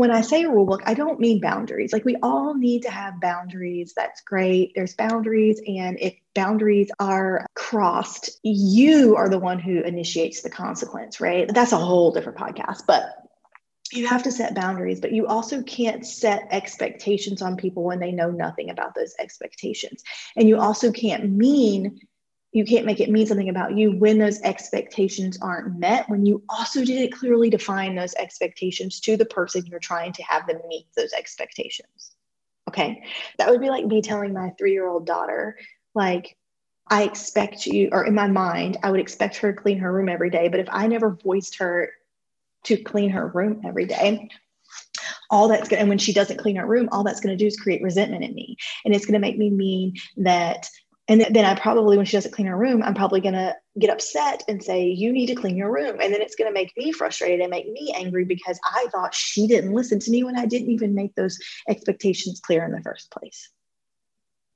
when 0.00 0.10
I 0.10 0.22
say 0.22 0.46
rule 0.46 0.64
book, 0.64 0.80
I 0.86 0.94
don't 0.94 1.20
mean 1.20 1.42
boundaries. 1.42 1.92
Like 1.92 2.06
we 2.06 2.16
all 2.22 2.54
need 2.54 2.84
to 2.84 2.90
have 2.90 3.20
boundaries. 3.20 3.92
That's 3.94 4.22
great. 4.22 4.72
There's 4.74 4.94
boundaries. 4.94 5.60
And 5.66 5.98
if 6.00 6.14
boundaries 6.34 6.90
are 6.98 7.44
crossed, 7.54 8.40
you 8.42 9.16
are 9.16 9.28
the 9.28 9.38
one 9.38 9.58
who 9.58 9.82
initiates 9.82 10.40
the 10.40 10.48
consequence, 10.48 11.20
right? 11.20 11.52
That's 11.52 11.72
a 11.72 11.76
whole 11.76 12.12
different 12.12 12.38
podcast. 12.38 12.86
But 12.86 13.12
you 13.92 14.06
have 14.06 14.22
to 14.22 14.32
set 14.32 14.54
boundaries, 14.54 15.00
but 15.00 15.12
you 15.12 15.26
also 15.26 15.62
can't 15.64 16.06
set 16.06 16.48
expectations 16.50 17.42
on 17.42 17.58
people 17.58 17.82
when 17.82 18.00
they 18.00 18.10
know 18.10 18.30
nothing 18.30 18.70
about 18.70 18.94
those 18.94 19.14
expectations. 19.18 20.02
And 20.34 20.48
you 20.48 20.58
also 20.58 20.92
can't 20.92 21.28
mean 21.28 22.00
you 22.52 22.64
can't 22.64 22.86
make 22.86 23.00
it 23.00 23.10
mean 23.10 23.26
something 23.26 23.48
about 23.48 23.76
you 23.76 23.92
when 23.92 24.18
those 24.18 24.40
expectations 24.42 25.38
aren't 25.40 25.78
met 25.78 26.08
when 26.08 26.26
you 26.26 26.42
also 26.48 26.84
didn't 26.84 27.12
clearly 27.12 27.50
define 27.50 27.94
those 27.94 28.14
expectations 28.14 29.00
to 29.00 29.16
the 29.16 29.24
person 29.24 29.64
you're 29.66 29.78
trying 29.78 30.12
to 30.12 30.22
have 30.22 30.46
them 30.46 30.60
meet 30.68 30.86
those 30.96 31.12
expectations 31.12 32.16
okay 32.68 33.02
that 33.38 33.48
would 33.50 33.60
be 33.60 33.70
like 33.70 33.86
me 33.86 34.02
telling 34.02 34.32
my 34.32 34.50
three-year-old 34.58 35.06
daughter 35.06 35.56
like 35.94 36.36
i 36.88 37.04
expect 37.04 37.66
you 37.66 37.88
or 37.92 38.04
in 38.04 38.14
my 38.14 38.26
mind 38.26 38.76
i 38.82 38.90
would 38.90 39.00
expect 39.00 39.36
her 39.36 39.52
to 39.52 39.60
clean 39.60 39.78
her 39.78 39.92
room 39.92 40.08
every 40.08 40.30
day 40.30 40.48
but 40.48 40.60
if 40.60 40.68
i 40.70 40.86
never 40.86 41.18
voiced 41.22 41.58
her 41.58 41.90
to 42.64 42.76
clean 42.76 43.10
her 43.10 43.28
room 43.28 43.60
every 43.64 43.86
day 43.86 44.28
all 45.30 45.48
that's 45.48 45.68
going 45.68 45.78
to, 45.78 45.80
and 45.80 45.88
when 45.88 45.98
she 45.98 46.12
doesn't 46.12 46.38
clean 46.38 46.56
her 46.56 46.66
room, 46.66 46.88
all 46.90 47.04
that's 47.04 47.20
going 47.20 47.36
to 47.36 47.42
do 47.42 47.46
is 47.46 47.56
create 47.56 47.82
resentment 47.82 48.24
in 48.24 48.34
me. 48.34 48.56
And 48.84 48.94
it's 48.94 49.06
going 49.06 49.14
to 49.14 49.20
make 49.20 49.38
me 49.38 49.50
mean 49.50 49.94
that 50.18 50.68
and 51.10 51.26
then 51.34 51.44
I 51.44 51.56
probably, 51.56 51.96
when 51.96 52.06
she 52.06 52.16
doesn't 52.16 52.30
clean 52.30 52.46
her 52.46 52.56
room, 52.56 52.84
I'm 52.84 52.94
probably 52.94 53.20
going 53.20 53.34
to 53.34 53.56
get 53.80 53.90
upset 53.90 54.44
and 54.46 54.62
say, 54.62 54.86
You 54.86 55.12
need 55.12 55.26
to 55.26 55.34
clean 55.34 55.56
your 55.56 55.72
room. 55.72 55.98
And 56.00 56.14
then 56.14 56.22
it's 56.22 56.36
going 56.36 56.48
to 56.48 56.54
make 56.54 56.72
me 56.76 56.92
frustrated 56.92 57.40
and 57.40 57.50
make 57.50 57.68
me 57.68 57.92
angry 57.96 58.24
because 58.24 58.60
I 58.64 58.86
thought 58.92 59.12
she 59.12 59.48
didn't 59.48 59.74
listen 59.74 59.98
to 59.98 60.10
me 60.12 60.22
when 60.22 60.38
I 60.38 60.46
didn't 60.46 60.70
even 60.70 60.94
make 60.94 61.16
those 61.16 61.36
expectations 61.68 62.38
clear 62.38 62.64
in 62.64 62.70
the 62.70 62.80
first 62.82 63.10
place. 63.10 63.50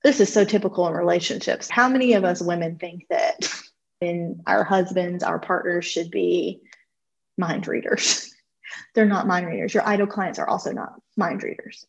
This 0.05 0.21
is 0.21 0.33
so 0.33 0.45
typical 0.45 0.87
in 0.87 0.95
relationships. 0.95 1.69
How 1.69 1.89
many 1.89 2.13
of 2.13 2.23
us 2.23 2.41
women 2.41 2.79
think 2.79 3.07
that 3.11 3.53
in 4.01 4.41
our 4.47 4.63
husbands, 4.63 5.25
our 5.25 5.41
partners 5.41 5.85
should 5.85 6.13
be 6.13 6.61
mind 7.37 7.67
readers? 7.67 8.33
They're 8.95 9.07
not 9.07 9.27
mind 9.27 9.49
readers. 9.49 9.75
Your 9.75 9.85
ideal 9.85 10.07
clients 10.07 10.39
are 10.39 10.47
also 10.47 10.71
not 10.71 10.93
mind 11.17 11.43
readers. 11.43 11.85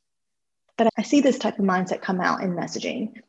But 0.76 0.90
I 0.98 1.04
see 1.04 1.22
this 1.22 1.38
type 1.38 1.60
of 1.60 1.66
mindset 1.66 2.02
come 2.02 2.20
out 2.20 2.42
in 2.42 2.56
messaging 2.56 3.22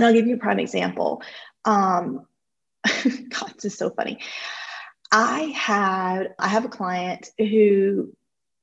and 0.00 0.06
I'll 0.06 0.14
give 0.14 0.26
you 0.26 0.36
a 0.36 0.38
prime 0.38 0.58
example. 0.58 1.22
Um, 1.66 2.26
God, 3.04 3.52
this 3.56 3.66
is 3.66 3.78
so 3.78 3.90
funny. 3.90 4.18
I 5.12 5.42
had 5.54 6.34
I 6.38 6.48
have 6.48 6.64
a 6.64 6.70
client 6.70 7.28
who 7.36 8.10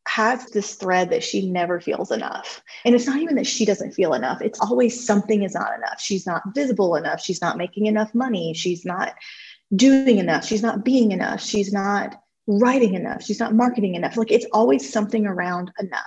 has 0.08 0.46
this 0.48 0.74
thread 0.76 1.12
that 1.12 1.24
she 1.24 1.48
never 1.48 1.80
feels 1.80 2.12
enough. 2.12 2.64
And 2.86 2.96
it's 2.96 3.06
not 3.06 3.20
even 3.20 3.36
that 3.36 3.46
she 3.46 3.66
doesn't 3.66 3.92
feel 3.92 4.14
enough. 4.14 4.42
It's 4.42 4.60
always 4.60 5.06
something 5.06 5.44
is 5.44 5.54
not 5.54 5.76
enough. 5.78 6.00
She's 6.00 6.26
not 6.26 6.42
visible 6.56 6.96
enough. 6.96 7.22
She's 7.22 7.42
not 7.42 7.58
making 7.58 7.86
enough 7.86 8.16
money. 8.16 8.54
She's 8.56 8.84
not 8.84 9.14
doing 9.76 10.18
enough. 10.18 10.44
She's 10.44 10.64
not 10.64 10.84
being 10.84 11.12
enough. 11.12 11.42
She's 11.42 11.72
not 11.72 12.20
writing 12.48 12.96
enough. 12.96 13.22
She's 13.22 13.40
not 13.40 13.54
marketing 13.54 13.94
enough. 13.94 14.18
Like 14.18 14.32
it's 14.32 14.48
always 14.54 14.92
something 14.92 15.28
around 15.28 15.72
enough. 15.80 16.02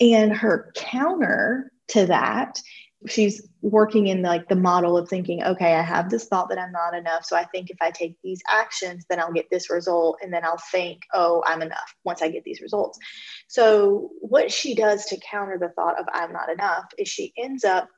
And 0.00 0.36
her 0.36 0.72
counter 0.74 1.70
to 1.88 2.06
that 2.06 2.60
she's 3.06 3.46
working 3.60 4.06
in 4.06 4.22
like 4.22 4.48
the 4.48 4.56
model 4.56 4.96
of 4.96 5.08
thinking 5.08 5.42
okay 5.42 5.74
i 5.74 5.82
have 5.82 6.08
this 6.08 6.26
thought 6.26 6.48
that 6.48 6.58
i'm 6.58 6.72
not 6.72 6.94
enough 6.94 7.24
so 7.24 7.36
i 7.36 7.44
think 7.44 7.70
if 7.70 7.76
i 7.80 7.90
take 7.90 8.16
these 8.22 8.42
actions 8.50 9.04
then 9.08 9.20
i'll 9.20 9.32
get 9.32 9.48
this 9.50 9.70
result 9.70 10.18
and 10.22 10.32
then 10.32 10.44
i'll 10.44 10.60
think 10.72 11.02
oh 11.12 11.42
i'm 11.46 11.62
enough 11.62 11.94
once 12.04 12.22
i 12.22 12.28
get 12.28 12.44
these 12.44 12.60
results. 12.60 12.98
So 13.48 14.10
what 14.20 14.50
she 14.50 14.74
does 14.74 15.04
to 15.06 15.18
counter 15.18 15.58
the 15.58 15.68
thought 15.70 15.98
of 16.00 16.06
i'm 16.12 16.32
not 16.32 16.50
enough 16.50 16.86
is 16.98 17.08
she 17.08 17.32
ends 17.36 17.64
up 17.64 17.88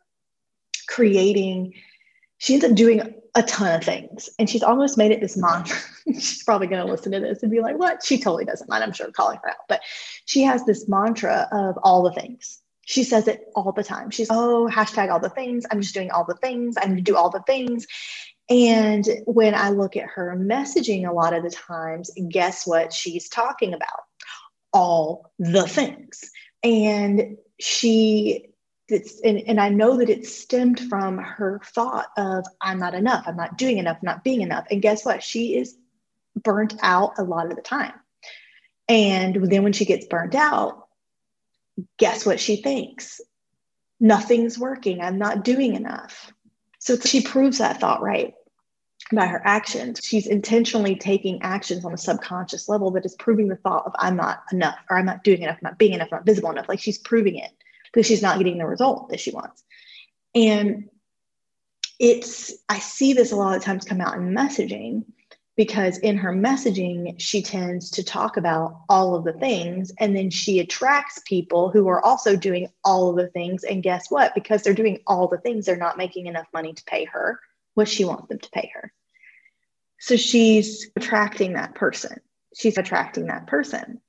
creating 0.89 1.75
she 2.39 2.55
ends 2.55 2.65
up 2.65 2.75
doing 2.75 3.15
a 3.35 3.43
ton 3.43 3.75
of 3.75 3.85
things 3.85 4.29
and 4.39 4.49
she's 4.51 4.63
almost 4.63 4.99
made 4.99 5.13
it 5.13 5.21
this 5.21 5.37
month 5.37 5.73
she's 6.15 6.43
probably 6.43 6.67
going 6.67 6.85
to 6.85 6.91
listen 6.91 7.13
to 7.13 7.21
this 7.21 7.43
and 7.43 7.53
be 7.53 7.61
like 7.61 7.79
what? 7.79 8.03
She 8.03 8.19
totally 8.19 8.45
doesn't 8.45 8.69
mind. 8.69 8.83
I'm 8.83 8.93
sure 8.93 9.11
calling 9.11 9.39
her 9.43 9.51
out. 9.51 9.57
But 9.69 9.83
she 10.25 10.43
has 10.43 10.65
this 10.65 10.89
mantra 10.89 11.49
of 11.53 11.79
all 11.83 12.03
the 12.03 12.13
things 12.13 12.63
she 12.89 13.05
says 13.05 13.29
it 13.29 13.45
all 13.55 13.73
the 13.73 13.85
time. 13.85 14.09
She's, 14.09 14.29
oh, 14.31 14.67
hashtag 14.73 15.13
all 15.13 15.21
the 15.21 15.29
things. 15.29 15.67
I'm 15.71 15.83
just 15.83 15.93
doing 15.93 16.11
all 16.11 16.25
the 16.25 16.37
things. 16.37 16.75
I'm 16.79 16.85
going 16.85 16.97
to 16.97 17.03
do 17.03 17.17
all 17.17 17.29
the 17.29 17.43
things. 17.43 17.87
And 18.49 19.07
when 19.27 19.55
I 19.55 19.69
look 19.69 19.95
at 19.95 20.09
her 20.09 20.35
messaging 20.35 21.07
a 21.07 21.13
lot 21.13 21.35
of 21.35 21.43
the 21.43 21.51
times, 21.51 22.11
guess 22.31 22.67
what 22.67 22.95
she's 22.95 23.29
talking 23.29 23.75
about? 23.75 24.05
All 24.73 25.31
the 25.39 25.69
things. 25.69 26.31
And 26.63 27.37
she, 27.61 28.47
it's, 28.89 29.21
and, 29.21 29.43
and 29.47 29.61
I 29.61 29.69
know 29.69 29.99
that 29.99 30.09
it 30.09 30.27
stemmed 30.27 30.81
from 30.89 31.19
her 31.19 31.61
thought 31.67 32.07
of, 32.17 32.47
I'm 32.59 32.79
not 32.79 32.95
enough. 32.95 33.25
I'm 33.27 33.37
not 33.37 33.59
doing 33.59 33.77
enough. 33.77 33.99
Not 34.03 34.25
being 34.25 34.41
enough. 34.41 34.65
And 34.71 34.81
guess 34.81 35.05
what? 35.05 35.23
She 35.23 35.57
is 35.57 35.77
burnt 36.43 36.75
out 36.81 37.19
a 37.19 37.23
lot 37.23 37.51
of 37.51 37.57
the 37.57 37.61
time. 37.61 37.93
And 38.89 39.51
then 39.51 39.63
when 39.63 39.75
she 39.75 39.85
gets 39.85 40.07
burnt 40.07 40.35
out, 40.35 40.88
guess 41.99 42.27
what 42.27 42.41
she 42.41 42.57
thinks? 42.57 43.21
Nothing's 44.01 44.59
working. 44.59 45.01
I'm 45.01 45.19
not 45.19 45.45
doing 45.45 45.75
enough. 45.75 46.33
So 46.79 46.97
she 46.97 47.23
proves 47.23 47.59
that 47.59 47.81
thought 47.81 48.03
right 48.03 48.35
by 49.13 49.27
her 49.27 49.41
actions. 49.45 50.01
She's 50.03 50.27
intentionally 50.27 50.97
taking 50.97 51.43
actions 51.43 51.85
on 51.85 51.93
a 51.93 51.99
subconscious 51.99 52.69
level 52.69 52.91
that 52.93 53.07
is 53.07 53.15
proving 53.17 53.49
the 53.49 53.57
thought 53.57 53.87
of 53.87 53.93
I'm 53.99 54.17
not 54.17 54.43
enough 54.53 54.79
or 54.91 54.99
I'm 54.99 55.07
not 55.07 55.25
doing 55.25 55.43
enough, 55.43 55.57
I'm 55.57 55.71
not 55.71 55.79
being 55.79 55.95
enough, 55.95 56.09
I'm 56.13 56.19
not 56.19 56.27
visible 56.27 56.51
enough. 56.51 56.69
Like 56.69 56.81
she's 56.81 56.99
proving 56.99 57.37
it 57.37 57.51
because 57.93 58.07
she's 58.07 58.23
not 58.23 58.39
getting 58.39 58.59
the 58.59 58.67
result 58.67 59.09
that 59.09 59.21
she 59.21 59.31
wants. 59.31 59.65
And 60.35 60.89
it's, 61.99 62.53
I 62.69 62.79
see 62.79 63.13
this 63.13 63.33
a 63.33 63.37
lot 63.37 63.57
of 63.57 63.63
times 63.63 63.85
come 63.85 64.01
out 64.01 64.17
in 64.17 64.35
messaging 64.35 65.05
because 65.59 65.99
in 65.99 66.17
her 66.17 66.33
messaging, 66.33 67.17
she 67.19 67.43
tends 67.43 67.91
to 67.91 68.05
talk 68.05 68.37
about 68.37 68.83
all 68.89 69.17
of 69.17 69.25
the 69.25 69.33
things. 69.33 69.91
And 69.99 70.17
then 70.17 70.31
she 70.31 70.61
attracts 70.61 71.21
people 71.27 71.69
who 71.69 71.89
are 71.89 72.03
also 72.07 72.37
doing 72.37 72.69
all 72.85 73.11
of 73.11 73.17
the 73.17 73.27
things. 73.27 73.65
And 73.65 73.83
guess 73.83 74.09
what? 74.09 74.37
Because 74.37 74.63
they're 74.63 74.73
doing 74.73 75.01
all 75.09 75.27
the 75.27 75.39
things, 75.39 75.67
they're 75.67 75.77
not 75.77 75.99
making 75.99 76.27
enough 76.27 76.47
money 76.55 76.75
to 76.75 76.85
pay 76.85 77.07
her 77.07 77.41
what 77.75 77.89
she 77.89 78.05
wants 78.05 78.29
them 78.29 78.39
to 78.39 78.51
pay 78.51 78.71
her. 78.73 78.93
So 79.99 80.15
she's 80.15 80.89
attracting 80.95 81.55
that 81.55 81.75
person. 81.75 82.21
She's 82.57 82.79
attracting 82.79 83.27
that 83.27 83.49
person. 83.49 84.01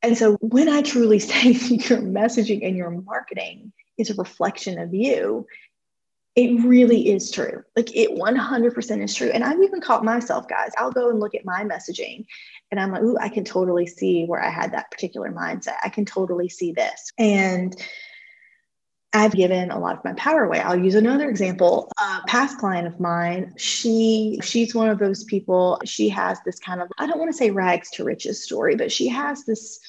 And 0.00 0.16
so 0.16 0.36
when 0.36 0.68
I 0.68 0.82
truly 0.82 1.18
say 1.18 1.48
your 1.48 2.02
messaging 2.02 2.64
and 2.64 2.76
your 2.76 2.90
marketing 2.90 3.72
is 3.98 4.10
a 4.10 4.14
reflection 4.14 4.78
of 4.78 4.94
you, 4.94 5.44
it 6.34 6.64
really 6.64 7.10
is 7.10 7.30
true. 7.30 7.62
Like 7.76 7.94
it 7.94 8.10
100% 8.10 9.02
is 9.02 9.14
true. 9.14 9.30
And 9.30 9.44
I've 9.44 9.60
even 9.62 9.80
caught 9.80 10.04
myself, 10.04 10.48
guys. 10.48 10.70
I'll 10.78 10.90
go 10.90 11.10
and 11.10 11.20
look 11.20 11.34
at 11.34 11.44
my 11.44 11.64
messaging 11.64 12.24
and 12.70 12.80
I'm 12.80 12.90
like, 12.90 13.02
ooh, 13.02 13.18
I 13.20 13.28
can 13.28 13.44
totally 13.44 13.86
see 13.86 14.24
where 14.24 14.42
I 14.42 14.48
had 14.48 14.72
that 14.72 14.90
particular 14.90 15.30
mindset. 15.30 15.76
I 15.84 15.90
can 15.90 16.06
totally 16.06 16.48
see 16.48 16.72
this. 16.72 17.12
And 17.18 17.76
I've 19.12 19.32
given 19.32 19.70
a 19.70 19.78
lot 19.78 19.98
of 19.98 20.04
my 20.04 20.14
power 20.14 20.44
away. 20.44 20.60
I'll 20.60 20.78
use 20.78 20.94
another 20.94 21.28
example. 21.28 21.92
A 22.00 22.20
past 22.26 22.58
client 22.58 22.86
of 22.86 22.98
mine, 22.98 23.52
she 23.58 24.40
she's 24.42 24.74
one 24.74 24.88
of 24.88 24.98
those 24.98 25.24
people. 25.24 25.78
She 25.84 26.08
has 26.08 26.38
this 26.46 26.58
kind 26.58 26.80
of 26.80 26.88
I 26.98 27.06
don't 27.06 27.18
want 27.18 27.30
to 27.30 27.36
say 27.36 27.50
rags 27.50 27.90
to 27.90 28.04
riches 28.04 28.42
story, 28.42 28.74
but 28.74 28.90
she 28.90 29.08
has 29.08 29.44
this 29.44 29.80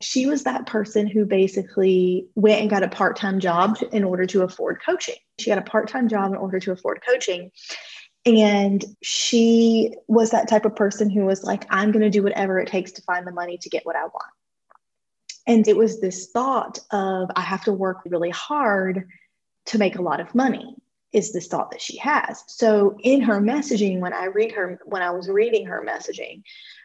she 0.00 0.26
was 0.26 0.44
that 0.44 0.66
person 0.66 1.06
who 1.06 1.26
basically 1.26 2.26
went 2.34 2.60
and 2.60 2.70
got 2.70 2.82
a 2.82 2.88
part 2.88 3.16
time 3.16 3.38
job 3.38 3.76
in 3.92 4.02
order 4.02 4.26
to 4.26 4.42
afford 4.42 4.80
coaching. 4.84 5.16
She 5.38 5.50
got 5.50 5.58
a 5.58 5.62
part 5.62 5.88
time 5.88 6.08
job 6.08 6.32
in 6.32 6.38
order 6.38 6.58
to 6.60 6.72
afford 6.72 7.02
coaching. 7.06 7.50
And 8.26 8.84
she 9.02 9.94
was 10.06 10.30
that 10.30 10.48
type 10.48 10.64
of 10.64 10.76
person 10.76 11.10
who 11.10 11.24
was 11.24 11.42
like, 11.42 11.66
I'm 11.70 11.92
going 11.92 12.02
to 12.02 12.10
do 12.10 12.22
whatever 12.22 12.58
it 12.58 12.68
takes 12.68 12.92
to 12.92 13.02
find 13.02 13.26
the 13.26 13.32
money 13.32 13.58
to 13.58 13.68
get 13.68 13.86
what 13.86 13.96
I 13.96 14.02
want. 14.02 14.32
And 15.46 15.66
it 15.66 15.76
was 15.76 16.00
this 16.00 16.30
thought 16.30 16.78
of, 16.90 17.30
I 17.34 17.40
have 17.40 17.64
to 17.64 17.72
work 17.72 18.02
really 18.06 18.30
hard 18.30 19.06
to 19.66 19.78
make 19.78 19.96
a 19.96 20.02
lot 20.02 20.20
of 20.20 20.34
money 20.34 20.76
is 21.12 21.32
this 21.32 21.48
thought 21.48 21.72
that 21.72 21.80
she 21.80 21.96
has. 21.96 22.44
So 22.46 22.96
in 23.02 23.20
her 23.22 23.40
messaging, 23.40 23.98
when 23.98 24.12
I 24.12 24.26
read 24.26 24.52
her, 24.52 24.78
when 24.84 25.02
I 25.02 25.10
was 25.10 25.28
reading 25.28 25.66
her 25.66 25.84
messaging, 25.86 26.42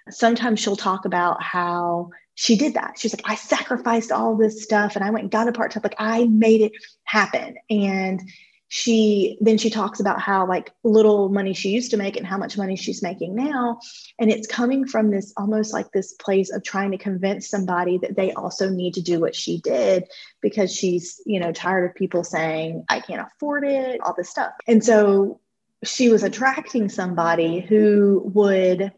sometimes 0.10 0.60
she'll 0.60 0.76
talk 0.76 1.06
about 1.06 1.44
how 1.44 2.10
she 2.36 2.58
did 2.58 2.74
that. 2.76 3.00
She's 3.00 3.14
like, 3.14 3.30
I 3.30 3.36
sacrificed 3.36 4.12
all 4.12 4.36
this 4.36 4.62
stuff 4.62 4.96
and 4.96 5.04
I 5.04 5.10
went 5.10 5.24
and 5.24 5.32
got 5.32 5.48
a 5.48 5.54
part 5.54 5.72
time. 5.72 5.82
Like 5.84 5.96
I 5.98 6.26
made 6.26 6.62
it 6.62 6.74
happen. 7.06 7.56
And 7.70 8.22
she 8.68 9.38
then 9.42 9.58
she 9.58 9.70
talks 9.70 10.00
about 10.00 10.20
how 10.20 10.48
like 10.48 10.72
little 10.84 11.30
money 11.30 11.54
she 11.54 11.70
used 11.70 11.92
to 11.92 11.98
make 11.98 12.18
and 12.18 12.26
how 12.26 12.38
much 12.38 12.58
money 12.58 12.76
she's 12.76 13.04
making 13.04 13.36
now 13.36 13.80
and 14.20 14.32
it's 14.32 14.48
coming 14.48 14.88
from 14.88 15.12
this 15.12 15.32
almost 15.38 15.72
like 15.72 15.92
this 15.92 16.14
place 16.14 16.52
of 16.52 16.64
trying 16.64 16.90
to 16.90 16.98
convince 16.98 17.48
somebody 17.48 18.00
that 18.00 18.16
they 18.16 18.34
also 18.34 18.70
need 18.70 18.94
to 18.94 19.02
do 19.02 19.20
what 19.20 19.36
she 19.36 19.60
did 19.62 20.04
because 20.42 20.74
she's 20.74 21.22
you 21.28 21.40
know 21.40 21.52
tired 21.52 21.88
of 21.88 21.96
people 21.96 22.24
saying 22.24 22.84
i 22.90 23.00
can't 23.00 23.26
afford 23.26 23.64
it 23.64 24.02
all 24.02 24.16
this 24.18 24.30
stuff 24.30 24.52
and 24.68 24.84
so 24.84 25.40
she 25.84 26.10
was 26.10 26.24
attracting 26.24 26.90
somebody 26.90 27.60
who 27.60 28.24
would 28.34 28.92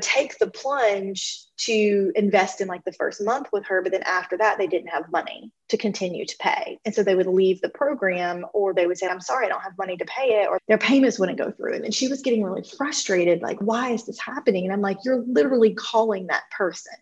take 0.00 0.38
the 0.38 0.50
plunge 0.50 1.38
to 1.56 2.10
invest 2.16 2.60
in 2.60 2.66
like 2.66 2.84
the 2.84 2.92
first 2.92 3.22
month 3.22 3.46
with 3.52 3.64
her, 3.66 3.80
but 3.80 3.92
then 3.92 4.02
after 4.02 4.36
that, 4.36 4.58
they 4.58 4.66
didn't 4.66 4.88
have 4.88 5.10
money 5.12 5.52
to 5.68 5.76
continue 5.76 6.26
to 6.26 6.36
pay. 6.38 6.78
And 6.84 6.94
so 6.94 7.02
they 7.02 7.14
would 7.14 7.28
leave 7.28 7.60
the 7.60 7.68
program 7.68 8.44
or 8.52 8.74
they 8.74 8.86
would 8.86 8.98
say, 8.98 9.06
I'm 9.06 9.20
sorry, 9.20 9.46
I 9.46 9.48
don't 9.50 9.62
have 9.62 9.78
money 9.78 9.96
to 9.96 10.04
pay 10.04 10.42
it, 10.42 10.48
or 10.48 10.58
their 10.66 10.78
payments 10.78 11.18
wouldn't 11.18 11.38
go 11.38 11.52
through. 11.52 11.74
And 11.74 11.84
then 11.84 11.92
she 11.92 12.08
was 12.08 12.22
getting 12.22 12.42
really 12.42 12.64
frustrated 12.76 13.40
like, 13.40 13.60
why 13.60 13.90
is 13.90 14.04
this 14.04 14.18
happening? 14.18 14.64
And 14.64 14.72
I'm 14.72 14.80
like, 14.80 14.98
you're 15.04 15.24
literally 15.28 15.74
calling 15.74 16.26
that 16.26 16.42
person. 16.50 16.94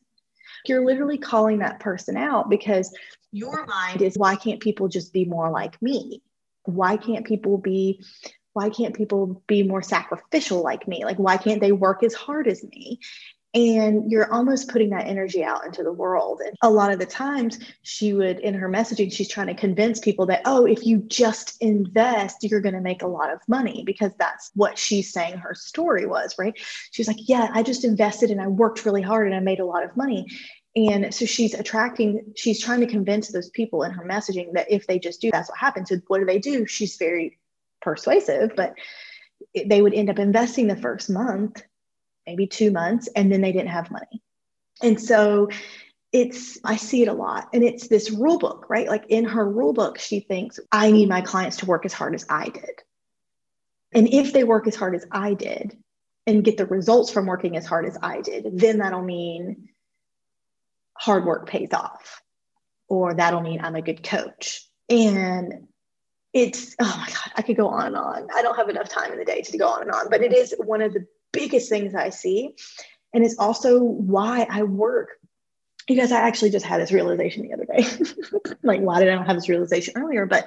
You're 0.66 0.84
literally 0.84 1.18
calling 1.18 1.58
that 1.58 1.80
person 1.80 2.16
out 2.16 2.50
because 2.50 2.94
your 3.32 3.66
mind 3.66 4.02
is, 4.02 4.16
why 4.18 4.36
can't 4.36 4.60
people 4.60 4.88
just 4.88 5.12
be 5.12 5.24
more 5.24 5.50
like 5.50 5.80
me? 5.80 6.22
Why 6.64 6.96
can't 6.96 7.26
people 7.26 7.58
be 7.58 8.04
why 8.52 8.70
can't 8.70 8.94
people 8.94 9.42
be 9.46 9.62
more 9.62 9.82
sacrificial 9.82 10.62
like 10.62 10.86
me? 10.86 11.04
Like, 11.04 11.18
why 11.18 11.36
can't 11.36 11.60
they 11.60 11.72
work 11.72 12.02
as 12.02 12.14
hard 12.14 12.46
as 12.46 12.62
me? 12.64 13.00
And 13.54 14.10
you're 14.10 14.32
almost 14.32 14.70
putting 14.70 14.90
that 14.90 15.06
energy 15.06 15.44
out 15.44 15.66
into 15.66 15.82
the 15.82 15.92
world. 15.92 16.40
And 16.42 16.56
a 16.62 16.70
lot 16.70 16.90
of 16.90 16.98
the 16.98 17.04
times, 17.04 17.58
she 17.82 18.14
would, 18.14 18.38
in 18.38 18.54
her 18.54 18.68
messaging, 18.68 19.12
she's 19.12 19.28
trying 19.28 19.48
to 19.48 19.54
convince 19.54 20.00
people 20.00 20.24
that, 20.26 20.40
oh, 20.46 20.64
if 20.64 20.86
you 20.86 21.04
just 21.08 21.60
invest, 21.60 22.38
you're 22.42 22.62
going 22.62 22.74
to 22.74 22.80
make 22.80 23.02
a 23.02 23.06
lot 23.06 23.30
of 23.30 23.40
money 23.48 23.82
because 23.84 24.12
that's 24.18 24.50
what 24.54 24.78
she's 24.78 25.12
saying 25.12 25.36
her 25.36 25.54
story 25.54 26.06
was, 26.06 26.34
right? 26.38 26.54
She's 26.92 27.08
like, 27.08 27.28
yeah, 27.28 27.50
I 27.52 27.62
just 27.62 27.84
invested 27.84 28.30
and 28.30 28.40
I 28.40 28.46
worked 28.46 28.86
really 28.86 29.02
hard 29.02 29.26
and 29.26 29.36
I 29.36 29.40
made 29.40 29.60
a 29.60 29.66
lot 29.66 29.84
of 29.84 29.98
money. 29.98 30.26
And 30.74 31.12
so 31.12 31.26
she's 31.26 31.52
attracting, 31.52 32.32
she's 32.34 32.58
trying 32.58 32.80
to 32.80 32.86
convince 32.86 33.28
those 33.28 33.50
people 33.50 33.82
in 33.82 33.90
her 33.90 34.06
messaging 34.06 34.54
that 34.54 34.72
if 34.72 34.86
they 34.86 34.98
just 34.98 35.20
do, 35.20 35.30
that's 35.30 35.50
what 35.50 35.58
happens. 35.58 35.90
So 35.90 35.96
what 36.06 36.20
do 36.20 36.24
they 36.24 36.38
do? 36.38 36.64
She's 36.64 36.96
very 36.96 37.38
persuasive, 37.82 38.52
but 38.56 38.74
they 39.66 39.82
would 39.82 39.94
end 39.94 40.08
up 40.08 40.18
investing 40.18 40.66
the 40.66 40.76
first 40.76 41.10
month, 41.10 41.62
maybe 42.26 42.46
two 42.46 42.70
months, 42.70 43.08
and 43.14 43.30
then 43.30 43.40
they 43.40 43.52
didn't 43.52 43.68
have 43.68 43.90
money. 43.90 44.22
And 44.82 45.00
so 45.00 45.48
it's, 46.12 46.58
I 46.64 46.76
see 46.76 47.02
it 47.02 47.08
a 47.08 47.12
lot. 47.12 47.48
And 47.52 47.62
it's 47.64 47.88
this 47.88 48.10
rule 48.10 48.38
book, 48.38 48.66
right? 48.68 48.88
Like 48.88 49.06
in 49.08 49.24
her 49.24 49.48
rule 49.48 49.72
book, 49.72 49.98
she 49.98 50.20
thinks, 50.20 50.60
I 50.70 50.90
need 50.90 51.08
my 51.08 51.20
clients 51.20 51.58
to 51.58 51.66
work 51.66 51.84
as 51.84 51.92
hard 51.92 52.14
as 52.14 52.24
I 52.28 52.48
did. 52.48 52.82
And 53.94 54.08
if 54.08 54.32
they 54.32 54.44
work 54.44 54.66
as 54.66 54.76
hard 54.76 54.94
as 54.94 55.06
I 55.10 55.34
did 55.34 55.76
and 56.26 56.44
get 56.44 56.56
the 56.56 56.66
results 56.66 57.10
from 57.10 57.26
working 57.26 57.56
as 57.56 57.66
hard 57.66 57.86
as 57.86 57.98
I 58.02 58.20
did, 58.20 58.58
then 58.58 58.78
that'll 58.78 59.02
mean 59.02 59.68
hard 60.94 61.24
work 61.24 61.48
pays 61.48 61.72
off, 61.72 62.22
or 62.88 63.14
that'll 63.14 63.40
mean 63.40 63.60
I'm 63.60 63.74
a 63.74 63.82
good 63.82 64.02
coach. 64.02 64.66
And 64.88 65.68
it's 66.32 66.74
oh 66.80 66.96
my 66.98 67.06
god 67.08 67.32
i 67.36 67.42
could 67.42 67.56
go 67.56 67.68
on 67.68 67.86
and 67.88 67.96
on. 67.96 68.28
I 68.34 68.42
don't 68.42 68.56
have 68.56 68.68
enough 68.68 68.88
time 68.88 69.12
in 69.12 69.18
the 69.18 69.24
day 69.24 69.42
to 69.42 69.58
go 69.58 69.68
on 69.68 69.82
and 69.82 69.90
on 69.90 70.08
but 70.10 70.22
it 70.22 70.32
is 70.32 70.54
one 70.58 70.80
of 70.80 70.92
the 70.92 71.06
biggest 71.32 71.68
things 71.68 71.94
i 71.94 72.10
see. 72.10 72.54
And 73.14 73.24
it's 73.24 73.38
also 73.38 73.82
why 73.82 74.46
i 74.50 74.62
work. 74.62 75.10
Because 75.86 76.12
i 76.12 76.20
actually 76.20 76.50
just 76.50 76.64
had 76.64 76.80
this 76.80 76.92
realization 76.92 77.42
the 77.42 77.54
other 77.54 77.66
day. 77.66 77.86
Like 78.62 78.80
why 78.80 79.00
did 79.00 79.08
i 79.08 79.14
not 79.14 79.26
have 79.26 79.36
this 79.36 79.48
realization 79.48 79.94
earlier? 79.96 80.26
But 80.26 80.46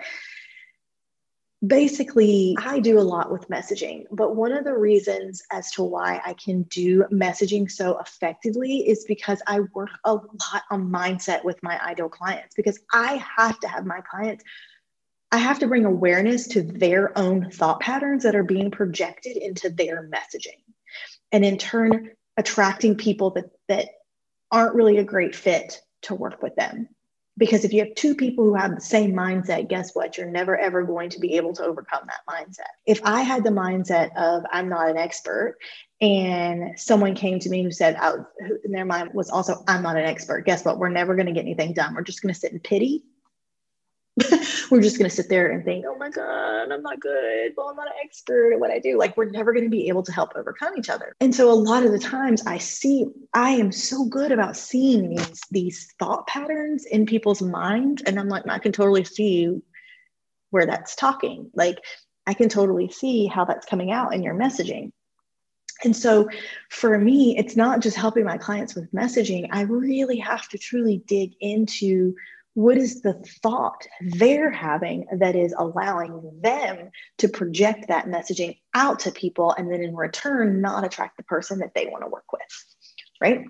basically 1.65 2.55
i 2.59 2.79
do 2.79 2.99
a 2.99 3.01
lot 3.01 3.31
with 3.31 3.49
messaging. 3.49 4.05
But 4.11 4.35
one 4.35 4.51
of 4.51 4.63
the 4.63 4.77
reasons 4.77 5.43
as 5.51 5.71
to 5.71 5.83
why 5.83 6.21
i 6.25 6.33
can 6.33 6.63
do 6.63 7.03
messaging 7.11 7.69
so 7.69 7.99
effectively 7.99 8.87
is 8.87 9.05
because 9.05 9.41
i 9.47 9.61
work 9.73 9.89
a 10.03 10.13
lot 10.13 10.63
on 10.69 10.89
mindset 10.91 11.43
with 11.43 11.61
my 11.63 11.81
ideal 11.83 12.09
clients. 12.09 12.55
Because 12.55 12.79
i 12.93 13.23
have 13.37 13.59
to 13.59 13.67
have 13.67 13.85
my 13.85 14.01
clients 14.01 14.43
I 15.35 15.39
have 15.39 15.59
to 15.59 15.67
bring 15.67 15.83
awareness 15.83 16.47
to 16.47 16.61
their 16.61 17.15
own 17.17 17.51
thought 17.51 17.81
patterns 17.81 18.23
that 18.23 18.37
are 18.37 18.43
being 18.43 18.71
projected 18.71 19.35
into 19.35 19.69
their 19.69 20.09
messaging. 20.09 20.61
And 21.33 21.43
in 21.43 21.57
turn, 21.57 22.11
attracting 22.37 22.95
people 22.95 23.31
that, 23.31 23.51
that 23.67 23.89
aren't 24.49 24.75
really 24.75 24.97
a 24.97 25.03
great 25.03 25.35
fit 25.35 25.81
to 26.03 26.15
work 26.15 26.41
with 26.41 26.55
them. 26.55 26.87
Because 27.37 27.65
if 27.65 27.73
you 27.73 27.83
have 27.83 27.95
two 27.95 28.15
people 28.15 28.45
who 28.45 28.53
have 28.53 28.75
the 28.75 28.79
same 28.79 29.11
mindset, 29.11 29.67
guess 29.67 29.93
what? 29.93 30.17
You're 30.17 30.31
never 30.31 30.57
ever 30.57 30.83
going 30.83 31.09
to 31.09 31.19
be 31.19 31.33
able 31.35 31.51
to 31.55 31.63
overcome 31.63 32.07
that 32.07 32.33
mindset. 32.33 32.71
If 32.85 33.01
I 33.03 33.19
had 33.19 33.43
the 33.43 33.49
mindset 33.49 34.15
of 34.15 34.45
I'm 34.53 34.69
not 34.69 34.89
an 34.89 34.97
expert 34.97 35.57
and 35.99 36.79
someone 36.79 37.13
came 37.13 37.39
to 37.39 37.49
me 37.49 37.61
who 37.61 37.71
said, 37.71 37.97
oh, 37.99 38.05
"Out," 38.05 38.27
in 38.63 38.71
their 38.71 38.85
mind 38.85 39.09
was 39.13 39.29
also, 39.29 39.65
I'm 39.67 39.83
not 39.83 39.97
an 39.97 40.05
expert, 40.05 40.45
guess 40.45 40.63
what? 40.63 40.79
We're 40.79 40.87
never 40.87 41.13
going 41.13 41.27
to 41.27 41.33
get 41.33 41.41
anything 41.41 41.73
done. 41.73 41.93
We're 41.93 42.03
just 42.03 42.21
going 42.21 42.33
to 42.33 42.39
sit 42.39 42.53
in 42.53 42.61
pity 42.61 43.03
we're 44.71 44.81
just 44.81 44.97
going 44.97 45.09
to 45.09 45.15
sit 45.15 45.27
there 45.27 45.51
and 45.51 45.65
think, 45.65 45.85
oh 45.87 45.97
my 45.97 46.09
God, 46.09 46.71
I'm 46.71 46.81
not 46.81 47.01
good. 47.01 47.51
Well, 47.57 47.67
I'm 47.69 47.75
not 47.75 47.87
an 47.87 47.93
expert 48.03 48.53
at 48.53 48.59
what 48.59 48.71
I 48.71 48.79
do. 48.79 48.97
Like, 48.97 49.17
we're 49.17 49.29
never 49.29 49.51
going 49.51 49.65
to 49.65 49.69
be 49.69 49.89
able 49.89 50.03
to 50.03 50.11
help 50.11 50.31
overcome 50.35 50.73
each 50.77 50.89
other. 50.89 51.13
And 51.19 51.35
so, 51.35 51.51
a 51.51 51.53
lot 51.53 51.83
of 51.83 51.91
the 51.91 51.99
times, 51.99 52.41
I 52.47 52.57
see, 52.57 53.07
I 53.33 53.51
am 53.51 53.73
so 53.73 54.05
good 54.05 54.31
about 54.31 54.55
seeing 54.55 55.09
these, 55.09 55.41
these 55.51 55.93
thought 55.99 56.27
patterns 56.27 56.85
in 56.85 57.05
people's 57.05 57.41
minds. 57.41 58.03
And 58.03 58.17
I'm 58.17 58.29
like, 58.29 58.47
I 58.47 58.59
can 58.59 58.71
totally 58.71 59.03
see 59.03 59.61
where 60.51 60.65
that's 60.65 60.95
talking. 60.95 61.51
Like, 61.53 61.79
I 62.25 62.33
can 62.33 62.47
totally 62.47 62.89
see 62.89 63.27
how 63.27 63.43
that's 63.43 63.65
coming 63.65 63.91
out 63.91 64.13
in 64.13 64.23
your 64.23 64.33
messaging. 64.33 64.91
And 65.83 65.95
so 65.95 66.29
for 66.69 66.97
me, 66.97 67.37
it's 67.37 67.57
not 67.57 67.81
just 67.81 67.97
helping 67.97 68.23
my 68.23 68.37
clients 68.37 68.75
with 68.75 68.91
messaging. 68.93 69.49
I 69.51 69.61
really 69.61 70.17
have 70.19 70.47
to 70.49 70.57
truly 70.57 71.03
dig 71.05 71.33
into 71.41 72.15
what 72.55 72.77
is 72.77 73.01
the 73.01 73.13
thought 73.43 73.85
they're 74.01 74.51
having 74.51 75.05
that 75.19 75.35
is 75.35 75.53
allowing 75.57 76.39
them 76.41 76.89
to 77.19 77.29
project 77.29 77.87
that 77.87 78.07
messaging 78.07 78.57
out 78.73 78.99
to 78.99 79.11
people 79.11 79.53
and 79.57 79.71
then 79.71 79.81
in 79.81 79.95
return 79.95 80.61
not 80.61 80.83
attract 80.83 81.17
the 81.17 81.23
person 81.23 81.59
that 81.59 81.73
they 81.75 81.85
want 81.85 82.03
to 82.03 82.09
work 82.09 82.31
with 82.33 82.41
right? 83.21 83.45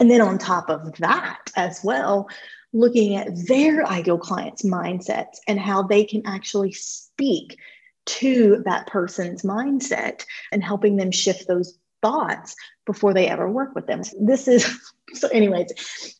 And 0.00 0.10
then 0.10 0.20
on 0.20 0.38
top 0.38 0.68
of 0.68 0.96
that 0.96 1.38
as 1.56 1.80
well 1.84 2.28
looking 2.72 3.16
at 3.16 3.28
their 3.46 3.86
ideal 3.86 4.18
clients 4.18 4.62
mindsets 4.62 5.38
and 5.46 5.60
how 5.60 5.82
they 5.82 6.04
can 6.04 6.22
actually 6.24 6.72
speak 6.72 7.58
to 8.04 8.62
that 8.64 8.86
person's 8.86 9.42
mindset 9.42 10.24
and 10.50 10.64
helping 10.64 10.96
them 10.96 11.10
shift 11.10 11.46
those 11.46 11.78
thoughts 12.02 12.56
before 12.84 13.14
they 13.14 13.28
ever 13.28 13.48
work 13.48 13.74
with 13.74 13.86
them. 13.86 14.02
This 14.20 14.48
is 14.48 14.66
so 15.14 15.28
anyways, 15.28 15.72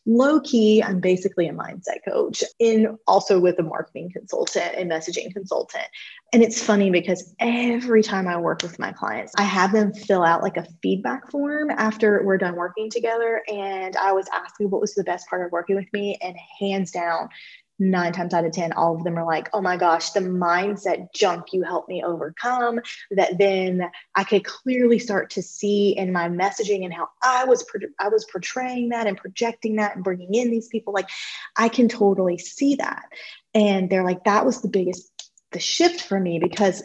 low 0.07 0.41
key, 0.41 0.83
I'm 0.83 1.01
basically 1.01 1.49
a 1.49 1.53
mindset 1.53 2.05
coach 2.07 2.45
in 2.59 2.99
also 3.07 3.41
with 3.41 3.59
a 3.59 3.63
marketing 3.63 4.11
consultant 4.13 4.75
and 4.77 4.91
messaging 4.91 5.33
consultant. 5.33 5.87
And 6.33 6.43
it's 6.43 6.63
funny 6.63 6.91
because 6.91 7.35
every 7.41 8.03
time 8.03 8.29
I 8.29 8.37
work 8.37 8.63
with 8.63 8.79
my 8.79 8.93
clients, 8.93 9.33
I 9.37 9.43
have 9.43 9.73
them 9.73 9.93
fill 9.93 10.23
out 10.23 10.43
like 10.43 10.57
a 10.57 10.67
feedback 10.83 11.31
form 11.31 11.71
after 11.71 12.23
we're 12.25 12.39
done 12.39 12.55
working 12.55 12.91
together. 12.91 13.43
And 13.49 13.97
I 13.97 14.09
always 14.09 14.29
ask 14.33 14.53
asking 14.53 14.71
what 14.71 14.81
was 14.81 14.95
the 14.95 15.05
best 15.05 15.29
part 15.29 15.45
of 15.45 15.53
working 15.53 15.77
with 15.77 15.93
me. 15.93 16.17
And 16.23 16.37
hands 16.59 16.91
down, 16.91 17.29
nine 17.79 18.13
times 18.13 18.35
out 18.35 18.45
of 18.45 18.53
10, 18.53 18.73
all 18.73 18.97
of 18.97 19.05
them 19.05 19.19
are 19.19 19.25
like, 19.25 19.49
oh 19.53 19.61
my 19.61 19.77
gosh, 19.77 20.11
the 20.11 20.21
mindset 20.21 21.13
junk 21.15 21.53
you 21.53 21.63
helped 21.63 21.89
me 21.89 22.03
overcome. 22.05 22.81
That 23.11 23.39
then 23.39 23.91
I 24.15 24.25
could 24.25 24.45
clearly 24.45 24.99
start 24.99 25.31
to 25.31 25.43
see 25.43 25.97
in 25.97 26.13
my 26.13 26.29
messaging 26.29 26.85
and 26.85 26.93
how 26.93 27.09
I 27.23 27.45
was, 27.45 27.65
I 27.99 28.09
was 28.09 28.25
portraying 28.31 28.91
that 28.91 29.07
and 29.07 29.17
projecting 29.17 29.77
that 29.77 29.97
and 29.97 30.05
bringing 30.05 30.35
in 30.35 30.51
these 30.51 30.69
people. 30.69 30.93
Like 30.93 31.09
I 31.57 31.69
can 31.69 31.89
totally 31.89 32.39
see 32.39 32.77
that. 32.77 33.05
And 33.55 33.91
they're 33.91 34.05
like, 34.05 34.25
that 34.25 34.47
was 34.47 34.63
the 34.63 34.69
biggest, 34.69 35.11
the 35.51 35.61
shift 35.61 36.03
for 36.03 36.19
me 36.19 36.39
because 36.39 36.83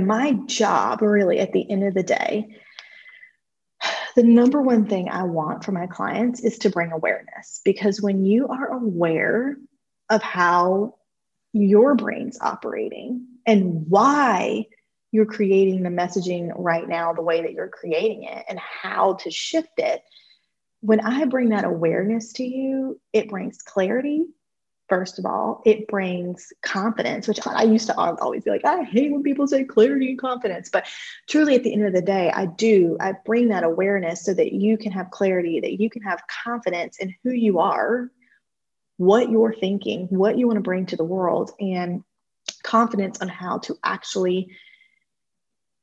my 0.00 0.32
job 0.46 1.02
really 1.02 1.38
at 1.38 1.52
the 1.52 1.70
end 1.70 1.84
of 1.84 1.94
the 1.94 2.02
day 2.02 2.56
the 4.14 4.22
number 4.22 4.62
one 4.62 4.86
thing 4.86 5.10
I 5.10 5.24
want 5.24 5.62
for 5.62 5.72
my 5.72 5.86
clients 5.86 6.40
is 6.40 6.58
to 6.60 6.70
bring 6.70 6.90
awareness 6.90 7.60
because 7.64 8.00
when 8.00 8.24
you 8.24 8.48
are 8.48 8.72
aware 8.72 9.56
of 10.10 10.22
how 10.22 10.94
your 11.52 11.94
brain's 11.94 12.38
operating 12.40 13.26
and 13.46 13.86
why 13.88 14.66
you're 15.12 15.24
creating 15.24 15.82
the 15.82 15.88
messaging 15.88 16.52
right 16.56 16.88
now 16.88 17.12
the 17.12 17.22
way 17.22 17.42
that 17.42 17.52
you're 17.52 17.68
creating 17.68 18.24
it 18.24 18.44
and 18.48 18.58
how 18.58 19.14
to 19.14 19.30
shift 19.30 19.78
it. 19.78 20.02
When 20.80 21.00
i 21.00 21.24
bring 21.24 21.48
that 21.48 21.64
awareness 21.64 22.34
to 22.34 22.44
you 22.44 23.00
it 23.12 23.28
brings 23.28 23.62
clarity 23.62 24.26
first 24.88 25.18
of 25.18 25.26
all. 25.26 25.62
It 25.64 25.88
brings 25.88 26.52
confidence 26.62 27.26
which 27.26 27.44
i 27.46 27.64
used 27.64 27.86
to 27.88 27.96
always 27.96 28.44
be 28.44 28.50
like 28.50 28.64
i 28.64 28.84
hate 28.84 29.10
when 29.10 29.22
people 29.22 29.46
say 29.46 29.64
clarity 29.64 30.10
and 30.10 30.18
confidence 30.18 30.68
but 30.70 30.86
truly 31.28 31.54
at 31.56 31.64
the 31.64 31.72
end 31.72 31.86
of 31.86 31.92
the 31.92 32.02
day 32.02 32.30
i 32.30 32.46
do. 32.46 32.96
I 33.00 33.14
bring 33.24 33.48
that 33.48 33.64
awareness 33.64 34.24
so 34.24 34.34
that 34.34 34.52
you 34.52 34.76
can 34.76 34.92
have 34.92 35.10
clarity 35.10 35.58
that 35.60 35.80
you 35.80 35.88
can 35.90 36.02
have 36.02 36.22
confidence 36.44 36.98
in 36.98 37.14
who 37.24 37.30
you 37.30 37.58
are 37.58 38.10
what 38.96 39.30
you're 39.30 39.54
thinking 39.54 40.06
what 40.10 40.38
you 40.38 40.46
want 40.46 40.56
to 40.56 40.62
bring 40.62 40.86
to 40.86 40.96
the 40.96 41.04
world 41.04 41.50
and 41.60 42.02
confidence 42.62 43.20
on 43.20 43.28
how 43.28 43.58
to 43.58 43.76
actually 43.84 44.56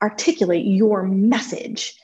articulate 0.02 0.66
your 0.66 1.04
message 1.04 1.96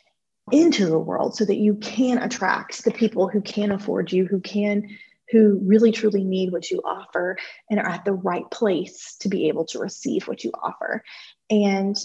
into 0.52 0.86
the 0.86 1.00
world 1.00 1.36
so 1.36 1.46
that 1.46 1.58
you 1.58 1.76
can 1.76 2.18
attract 2.18 2.84
the 2.84 2.92
people 2.92 3.28
who 3.28 3.42
can 3.42 3.72
afford 3.72 4.12
you 4.12 4.26
who 4.26 4.40
can 4.40 4.88
who 5.32 5.60
really 5.64 5.92
truly 5.92 6.24
need 6.24 6.52
what 6.52 6.70
you 6.72 6.82
offer 6.84 7.38
and 7.70 7.80
are 7.80 7.88
at 7.88 8.06
the 8.06 8.14
right 8.14 8.50
place 8.52 9.16
to 9.20 9.30
be 9.30 9.48
able 9.48 9.66
to 9.66 9.80
receive 9.80 10.28
what 10.28 10.44
you 10.44 10.52
offer. 10.62 11.04
And 11.50 11.96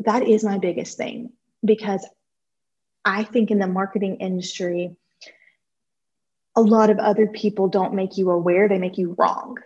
that 0.00 0.26
is 0.26 0.44
my 0.44 0.58
biggest 0.58 0.96
thing 0.96 1.30
because 1.64 2.06
I 3.04 3.24
think 3.24 3.50
in 3.50 3.58
the 3.58 3.66
marketing 3.66 4.16
industry, 4.16 4.96
a 6.56 6.62
lot 6.62 6.90
of 6.90 6.98
other 6.98 7.26
people 7.26 7.68
don't 7.68 7.94
make 7.94 8.16
you 8.16 8.30
aware, 8.30 8.68
they 8.68 8.78
make 8.78 8.98
you 8.98 9.14
wrong. 9.18 9.58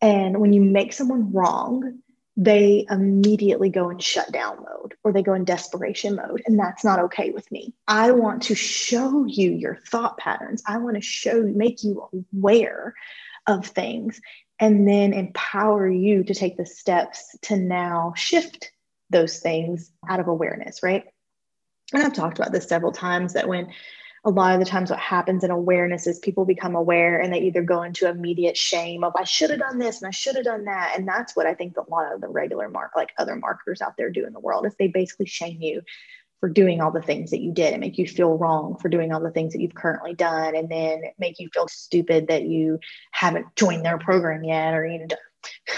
And 0.00 0.40
when 0.40 0.52
you 0.52 0.60
make 0.60 0.92
someone 0.92 1.32
wrong, 1.32 2.00
they 2.36 2.86
immediately 2.90 3.68
go 3.68 3.90
in 3.90 3.98
shutdown 3.98 4.56
mode 4.58 4.94
or 5.04 5.12
they 5.12 5.22
go 5.22 5.34
in 5.34 5.44
desperation 5.44 6.16
mode. 6.16 6.42
And 6.46 6.58
that's 6.58 6.82
not 6.82 6.98
okay 6.98 7.30
with 7.30 7.50
me. 7.52 7.74
I 7.86 8.12
want 8.12 8.42
to 8.44 8.54
show 8.54 9.26
you 9.26 9.52
your 9.52 9.76
thought 9.76 10.16
patterns. 10.18 10.62
I 10.66 10.78
want 10.78 10.96
to 10.96 11.02
show, 11.02 11.42
make 11.42 11.84
you 11.84 12.08
aware 12.32 12.94
of 13.46 13.66
things 13.66 14.20
and 14.58 14.88
then 14.88 15.12
empower 15.12 15.88
you 15.88 16.24
to 16.24 16.34
take 16.34 16.56
the 16.56 16.66
steps 16.66 17.36
to 17.42 17.56
now 17.56 18.14
shift 18.16 18.70
those 19.10 19.40
things 19.40 19.90
out 20.08 20.20
of 20.20 20.28
awareness, 20.28 20.82
right? 20.82 21.04
And 21.92 22.02
I've 22.02 22.14
talked 22.14 22.38
about 22.38 22.52
this 22.52 22.68
several 22.68 22.92
times 22.92 23.34
that 23.34 23.48
when 23.48 23.72
a 24.24 24.30
lot 24.30 24.54
of 24.54 24.60
the 24.60 24.66
times 24.66 24.90
what 24.90 25.00
happens 25.00 25.42
in 25.42 25.50
awareness 25.50 26.06
is 26.06 26.20
people 26.20 26.44
become 26.44 26.76
aware 26.76 27.18
and 27.18 27.32
they 27.32 27.40
either 27.40 27.62
go 27.62 27.82
into 27.82 28.08
immediate 28.08 28.56
shame 28.56 29.02
of 29.02 29.12
I 29.16 29.24
should 29.24 29.50
have 29.50 29.58
done 29.58 29.78
this 29.78 30.00
and 30.00 30.08
I 30.08 30.12
should 30.12 30.36
have 30.36 30.44
done 30.44 30.66
that. 30.66 30.94
And 30.96 31.08
that's 31.08 31.34
what 31.34 31.46
I 31.46 31.54
think 31.54 31.76
a 31.76 31.90
lot 31.90 32.12
of 32.12 32.20
the 32.20 32.28
regular 32.28 32.68
mark 32.68 32.92
like 32.94 33.12
other 33.18 33.34
marketers 33.34 33.82
out 33.82 33.96
there 33.96 34.10
do 34.10 34.24
in 34.24 34.32
the 34.32 34.40
world 34.40 34.64
is 34.64 34.74
they 34.76 34.88
basically 34.88 35.26
shame 35.26 35.60
you 35.60 35.82
for 36.38 36.48
doing 36.48 36.80
all 36.80 36.92
the 36.92 37.02
things 37.02 37.30
that 37.30 37.40
you 37.40 37.52
did 37.52 37.72
and 37.72 37.80
make 37.80 37.98
you 37.98 38.06
feel 38.06 38.36
wrong 38.36 38.76
for 38.76 38.88
doing 38.88 39.12
all 39.12 39.20
the 39.20 39.30
things 39.30 39.52
that 39.52 39.60
you've 39.60 39.74
currently 39.74 40.14
done 40.14 40.54
and 40.56 40.68
then 40.68 41.02
make 41.18 41.38
you 41.40 41.48
feel 41.52 41.66
stupid 41.68 42.28
that 42.28 42.42
you 42.44 42.78
haven't 43.10 43.46
joined 43.56 43.84
their 43.84 43.98
program 43.98 44.44
yet 44.44 44.74
or 44.74 44.86
you 44.86 44.98
know 44.98 45.06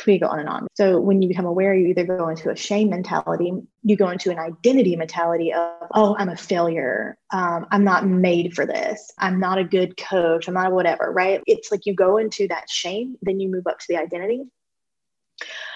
we 0.06 0.18
go 0.18 0.26
on 0.26 0.40
and 0.40 0.48
on. 0.48 0.66
So 0.74 1.00
when 1.00 1.22
you 1.22 1.28
become 1.28 1.46
aware, 1.46 1.74
you 1.74 1.88
either 1.88 2.04
go 2.04 2.28
into 2.28 2.50
a 2.50 2.56
shame 2.56 2.90
mentality, 2.90 3.52
you 3.82 3.96
go 3.96 4.10
into 4.10 4.30
an 4.30 4.38
identity 4.38 4.96
mentality 4.96 5.52
of, 5.52 5.88
oh, 5.94 6.16
I'm 6.18 6.28
a 6.28 6.36
failure. 6.36 7.16
Um, 7.32 7.66
I'm 7.70 7.84
not 7.84 8.06
made 8.06 8.54
for 8.54 8.66
this. 8.66 9.12
I'm 9.18 9.40
not 9.40 9.58
a 9.58 9.64
good 9.64 9.96
coach. 9.96 10.48
I'm 10.48 10.54
not 10.54 10.72
whatever, 10.72 11.10
right? 11.12 11.42
It's 11.46 11.70
like 11.70 11.86
you 11.86 11.94
go 11.94 12.16
into 12.16 12.48
that 12.48 12.68
shame, 12.68 13.16
then 13.22 13.40
you 13.40 13.50
move 13.50 13.66
up 13.66 13.78
to 13.78 13.86
the 13.88 13.96
identity 13.96 14.42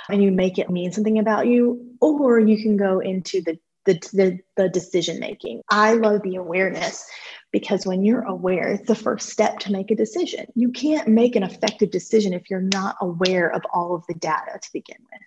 and 0.08 0.22
you 0.22 0.32
make 0.32 0.58
it 0.58 0.70
mean 0.70 0.92
something 0.92 1.18
about 1.18 1.46
you, 1.46 1.94
or 2.00 2.38
you 2.40 2.62
can 2.62 2.76
go 2.76 3.00
into 3.00 3.42
the 3.42 3.58
the, 3.84 3.94
the, 4.12 4.38
the 4.58 4.68
decision 4.68 5.18
making. 5.18 5.62
I 5.70 5.94
love 5.94 6.22
the 6.22 6.36
awareness 6.36 7.06
because 7.50 7.86
when 7.86 8.04
you're 8.04 8.22
aware, 8.22 8.68
it's 8.68 8.86
the 8.86 8.94
first 8.94 9.30
step 9.30 9.58
to 9.60 9.72
make 9.72 9.90
a 9.90 9.96
decision. 9.96 10.46
You 10.54 10.70
can't 10.70 11.08
make 11.08 11.34
an 11.34 11.42
effective 11.42 11.90
decision 11.90 12.32
if 12.34 12.50
you're 12.50 12.68
not 12.72 12.96
aware 13.00 13.48
of 13.48 13.62
all 13.72 13.94
of 13.94 14.06
the 14.06 14.14
data 14.14 14.58
to 14.60 14.72
begin 14.72 14.98
with. 15.00 15.22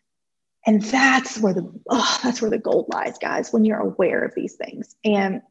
And 0.65 0.81
that's 0.83 1.39
where 1.39 1.53
the 1.53 1.71
oh, 1.89 2.19
that's 2.23 2.41
where 2.41 2.51
the 2.51 2.59
gold 2.59 2.85
lies, 2.93 3.17
guys, 3.17 3.51
when 3.51 3.65
you're 3.65 3.79
aware 3.79 4.23
of 4.23 4.35
these 4.35 4.53
things. 4.53 4.95
And 5.03 5.41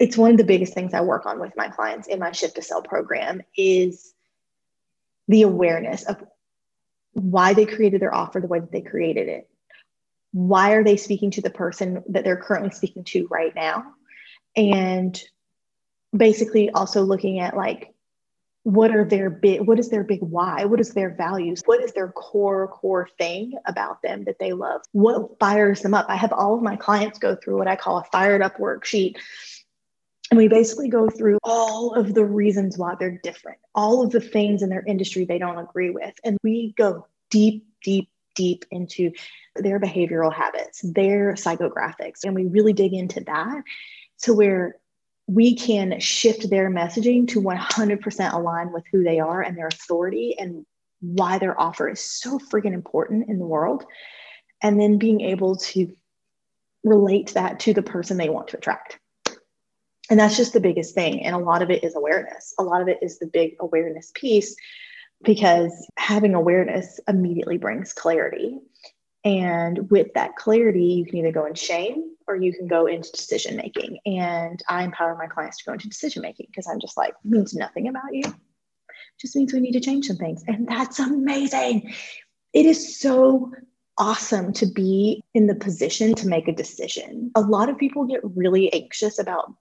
it's 0.00 0.16
one 0.16 0.32
of 0.32 0.36
the 0.36 0.44
biggest 0.44 0.74
things 0.74 0.94
I 0.94 1.00
work 1.02 1.26
on 1.26 1.38
with 1.38 1.52
my 1.56 1.68
clients 1.68 2.08
in 2.08 2.18
my 2.18 2.32
shift 2.32 2.56
to 2.56 2.62
sell 2.62 2.82
program 2.82 3.40
is 3.56 4.14
the 5.28 5.42
awareness 5.42 6.02
of 6.02 6.24
why 7.12 7.54
they 7.54 7.66
created 7.66 8.02
their 8.02 8.12
offer 8.12 8.40
the 8.40 8.48
way 8.48 8.58
that 8.58 8.72
they 8.72 8.80
created 8.80 9.28
it. 9.28 9.48
Why 10.32 10.72
are 10.72 10.82
they 10.82 10.96
speaking 10.96 11.30
to 11.32 11.42
the 11.42 11.50
person 11.50 12.02
that 12.08 12.24
they're 12.24 12.36
currently 12.36 12.70
speaking 12.70 13.04
to 13.04 13.28
right 13.30 13.54
now? 13.54 13.84
And 14.56 15.20
basically 16.16 16.70
also 16.70 17.02
looking 17.02 17.40
at 17.40 17.56
like 17.56 17.92
what 18.64 18.94
are 18.94 19.04
their 19.04 19.28
big 19.28 19.60
what 19.62 19.78
is 19.78 19.88
their 19.88 20.04
big 20.04 20.20
why? 20.20 20.64
What 20.64 20.80
is 20.80 20.94
their 20.94 21.10
values? 21.10 21.62
What 21.64 21.82
is 21.82 21.92
their 21.92 22.08
core 22.08 22.68
core 22.68 23.08
thing 23.18 23.54
about 23.66 24.02
them 24.02 24.24
that 24.24 24.38
they 24.38 24.52
love? 24.52 24.82
What 24.92 25.38
fires 25.40 25.80
them 25.80 25.94
up? 25.94 26.06
I 26.08 26.16
have 26.16 26.32
all 26.32 26.54
of 26.54 26.62
my 26.62 26.76
clients 26.76 27.18
go 27.18 27.34
through 27.34 27.58
what 27.58 27.66
i 27.66 27.76
call 27.76 27.98
a 27.98 28.04
fired 28.04 28.42
up 28.42 28.58
worksheet. 28.58 29.16
And 30.30 30.38
we 30.38 30.48
basically 30.48 30.88
go 30.88 31.10
through 31.10 31.38
all 31.42 31.94
of 31.94 32.14
the 32.14 32.24
reasons 32.24 32.78
why 32.78 32.94
they're 32.98 33.20
different 33.22 33.58
all 33.74 34.02
of 34.02 34.12
the 34.12 34.20
things 34.20 34.62
in 34.62 34.68
their 34.68 34.84
industry 34.86 35.24
they 35.24 35.38
don't 35.38 35.58
agree 35.58 35.90
with. 35.90 36.14
And 36.24 36.38
we 36.42 36.74
go 36.76 37.06
deep 37.30 37.66
deep 37.82 38.10
deep 38.34 38.64
into 38.70 39.12
their 39.56 39.78
behavioral 39.80 40.32
habits 40.32 40.82
their 40.82 41.32
psychographics. 41.32 42.24
And 42.24 42.34
we 42.34 42.46
really 42.46 42.72
dig 42.72 42.94
into 42.94 43.20
that 43.24 43.62
to 44.22 44.34
where 44.34 44.76
we 45.26 45.54
can 45.54 45.98
shift 46.00 46.50
their 46.50 46.70
messaging 46.70 47.28
to 47.28 47.40
100% 47.40 48.32
align 48.32 48.72
with 48.72 48.84
who 48.90 49.04
they 49.04 49.20
are 49.20 49.40
and 49.40 49.56
their 49.56 49.68
authority 49.68 50.36
and 50.38 50.66
why 51.00 51.38
their 51.38 51.58
offer 51.60 51.88
is 51.88 52.00
so 52.00 52.38
freaking 52.38 52.74
important 52.74 53.28
in 53.28 53.38
the 53.38 53.46
world. 53.46 53.84
And 54.62 54.80
then 54.80 54.98
being 54.98 55.20
able 55.20 55.56
to 55.56 55.92
relate 56.84 57.34
that 57.34 57.60
to 57.60 57.74
the 57.74 57.82
person 57.82 58.16
they 58.16 58.28
want 58.28 58.48
to 58.48 58.56
attract. 58.56 58.98
And 60.10 60.18
that's 60.18 60.36
just 60.36 60.52
the 60.52 60.60
biggest 60.60 60.94
thing. 60.94 61.24
And 61.24 61.34
a 61.34 61.38
lot 61.38 61.62
of 61.62 61.70
it 61.70 61.84
is 61.84 61.96
awareness. 61.96 62.54
A 62.58 62.62
lot 62.62 62.82
of 62.82 62.88
it 62.88 62.98
is 63.02 63.18
the 63.18 63.26
big 63.26 63.54
awareness 63.60 64.12
piece 64.14 64.54
because 65.24 65.72
having 65.96 66.34
awareness 66.34 67.00
immediately 67.08 67.56
brings 67.56 67.92
clarity. 67.92 68.58
And 69.24 69.90
with 69.90 70.14
that 70.14 70.36
clarity, 70.36 70.84
you 70.84 71.04
can 71.04 71.18
either 71.18 71.32
go 71.32 71.46
in 71.46 71.54
shame 71.54 72.16
or 72.26 72.36
you 72.36 72.52
can 72.52 72.66
go 72.66 72.86
into 72.86 73.10
decision 73.12 73.56
making. 73.56 73.98
And 74.04 74.60
I 74.68 74.84
empower 74.84 75.16
my 75.16 75.26
clients 75.26 75.58
to 75.58 75.64
go 75.64 75.72
into 75.72 75.88
decision 75.88 76.22
making 76.22 76.46
because 76.50 76.66
I'm 76.66 76.80
just 76.80 76.96
like, 76.96 77.14
means 77.24 77.54
nothing 77.54 77.88
about 77.88 78.12
you. 78.12 78.24
Just 79.20 79.36
means 79.36 79.52
we 79.52 79.60
need 79.60 79.72
to 79.72 79.80
change 79.80 80.06
some 80.06 80.16
things. 80.16 80.42
And 80.48 80.66
that's 80.66 80.98
amazing. 80.98 81.92
It 82.52 82.66
is 82.66 82.98
so 82.98 83.52
awesome 83.98 84.52
to 84.54 84.66
be 84.66 85.22
in 85.34 85.46
the 85.46 85.54
position 85.54 86.14
to 86.16 86.26
make 86.26 86.48
a 86.48 86.52
decision. 86.52 87.30
A 87.34 87.40
lot 87.40 87.68
of 87.68 87.78
people 87.78 88.04
get 88.04 88.20
really 88.22 88.72
anxious 88.72 89.18
about 89.18 89.52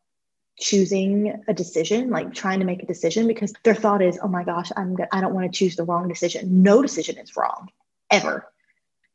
choosing 0.59 1.41
a 1.47 1.53
decision, 1.53 2.09
like 2.09 2.33
trying 2.33 2.59
to 2.59 2.65
make 2.65 2.83
a 2.83 2.85
decision 2.85 3.27
because 3.27 3.53
their 3.63 3.75
thought 3.75 4.01
is, 4.01 4.19
"Oh 4.21 4.27
my 4.27 4.43
gosh, 4.43 4.71
I'm 4.75 4.95
I 5.11 5.21
don't 5.21 5.33
want 5.33 5.51
to 5.51 5.57
choose 5.57 5.75
the 5.75 5.83
wrong 5.83 6.07
decision." 6.07 6.61
No 6.61 6.81
decision 6.81 7.17
is 7.17 7.35
wrong 7.35 7.69
ever. 8.09 8.47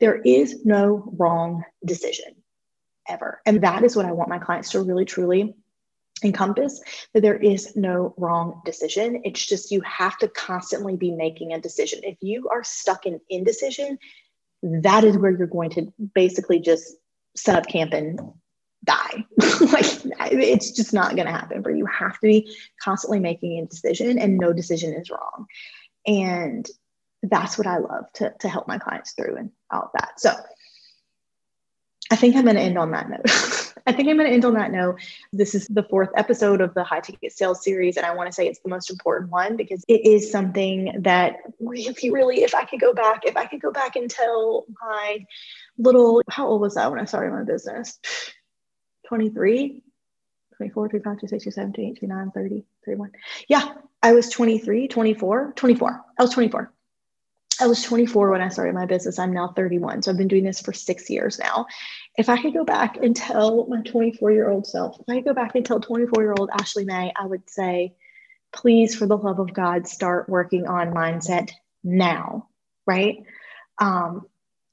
There 0.00 0.20
is 0.24 0.64
no 0.64 1.12
wrong 1.16 1.64
decision 1.84 2.34
ever. 3.08 3.40
And 3.46 3.62
that 3.62 3.84
is 3.84 3.96
what 3.96 4.06
I 4.06 4.12
want 4.12 4.28
my 4.28 4.38
clients 4.38 4.70
to 4.70 4.82
really 4.82 5.04
truly 5.04 5.54
encompass 6.24 6.80
that 7.12 7.20
there 7.20 7.36
is 7.36 7.76
no 7.76 8.14
wrong 8.16 8.62
decision. 8.64 9.22
It's 9.24 9.44
just 9.44 9.70
you 9.70 9.80
have 9.82 10.16
to 10.18 10.28
constantly 10.28 10.96
be 10.96 11.10
making 11.10 11.52
a 11.52 11.60
decision. 11.60 12.00
If 12.02 12.16
you 12.20 12.48
are 12.48 12.64
stuck 12.64 13.06
in 13.06 13.20
indecision, 13.28 13.98
that 14.62 15.04
is 15.04 15.18
where 15.18 15.30
you're 15.30 15.46
going 15.46 15.70
to 15.70 15.92
basically 16.14 16.60
just 16.60 16.94
set 17.36 17.56
up 17.56 17.66
camp 17.68 17.92
and 17.92 18.18
die. 18.84 19.24
like 19.60 19.86
it's 20.32 20.70
just 20.72 20.94
not 20.94 21.16
going 21.16 21.26
to 21.26 21.32
happen 21.32 21.62
you. 21.66 21.76
You 21.76 21.86
have 21.86 22.14
to 22.14 22.26
be 22.26 22.56
constantly 22.82 23.20
making 23.20 23.58
a 23.60 23.66
decision 23.66 24.18
and 24.18 24.38
no 24.38 24.52
decision 24.52 24.94
is 24.94 25.10
wrong. 25.10 25.46
And 26.06 26.66
that's 27.22 27.58
what 27.58 27.66
I 27.66 27.78
love 27.78 28.12
to, 28.14 28.32
to 28.40 28.48
help 28.48 28.68
my 28.68 28.78
clients 28.78 29.12
through 29.12 29.36
and 29.36 29.50
all 29.70 29.82
of 29.82 29.90
that. 29.94 30.20
So 30.20 30.32
I 32.10 32.16
think 32.16 32.36
I'm 32.36 32.44
going 32.44 32.56
to 32.56 32.62
end 32.62 32.78
on 32.78 32.92
that 32.92 33.10
note. 33.10 33.72
I 33.88 33.92
think 33.92 34.08
I'm 34.08 34.16
going 34.16 34.28
to 34.28 34.34
end 34.34 34.44
on 34.44 34.54
that 34.54 34.72
note. 34.72 35.00
This 35.32 35.54
is 35.54 35.66
the 35.68 35.82
fourth 35.84 36.10
episode 36.16 36.60
of 36.60 36.74
the 36.74 36.84
high 36.84 37.00
ticket 37.00 37.32
sales 37.32 37.62
series. 37.62 37.96
And 37.96 38.04
I 38.04 38.14
want 38.14 38.28
to 38.28 38.32
say 38.32 38.46
it's 38.46 38.60
the 38.60 38.68
most 38.68 38.90
important 38.90 39.30
one 39.30 39.56
because 39.56 39.84
it 39.88 40.04
is 40.04 40.30
something 40.30 40.92
that 41.02 41.36
really, 41.60 42.10
really, 42.10 42.42
if 42.42 42.54
I 42.54 42.64
could 42.64 42.80
go 42.80 42.92
back, 42.92 43.24
if 43.24 43.36
I 43.36 43.46
could 43.46 43.60
go 43.60 43.72
back 43.72 43.96
and 43.96 44.10
tell 44.10 44.66
my 44.82 45.24
little, 45.78 46.22
how 46.28 46.46
old 46.46 46.60
was 46.60 46.76
I 46.76 46.86
when 46.88 47.00
I 47.00 47.04
started 47.04 47.32
my 47.32 47.44
business? 47.44 47.98
23. 49.08 49.82
24, 50.56 50.88
25, 50.88 51.18
26, 51.18 51.44
27, 51.44 51.72
28, 51.74 51.98
29, 51.98 52.30
30, 52.30 52.64
31. 52.86 53.10
Yeah, 53.46 53.74
I 54.02 54.12
was 54.12 54.30
23, 54.30 54.88
24, 54.88 55.52
24. 55.54 56.04
I 56.18 56.22
was 56.22 56.32
24. 56.32 56.72
I 57.60 57.66
was 57.66 57.82
24 57.82 58.30
when 58.30 58.40
I 58.40 58.48
started 58.48 58.74
my 58.74 58.86
business. 58.86 59.18
I'm 59.18 59.32
now 59.32 59.48
31. 59.48 60.02
So 60.02 60.10
I've 60.10 60.16
been 60.16 60.28
doing 60.28 60.44
this 60.44 60.60
for 60.60 60.72
six 60.72 61.08
years 61.08 61.38
now. 61.38 61.66
If 62.18 62.28
I 62.28 62.40
could 62.40 62.54
go 62.54 62.64
back 62.64 62.96
and 62.98 63.14
tell 63.14 63.66
my 63.68 63.82
24 63.82 64.32
year 64.32 64.50
old 64.50 64.66
self, 64.66 64.98
if 65.00 65.08
I 65.08 65.16
could 65.16 65.24
go 65.24 65.34
back 65.34 65.54
and 65.54 65.64
tell 65.64 65.80
24 65.80 66.22
year 66.22 66.34
old 66.38 66.50
Ashley 66.52 66.84
Mae, 66.84 67.12
I 67.16 67.26
would 67.26 67.48
say, 67.48 67.94
please, 68.52 68.94
for 68.94 69.06
the 69.06 69.16
love 69.16 69.38
of 69.38 69.52
God, 69.52 69.86
start 69.86 70.28
working 70.28 70.66
on 70.66 70.92
mindset 70.92 71.50
now, 71.82 72.48
right? 72.86 73.22
Um, 73.78 74.26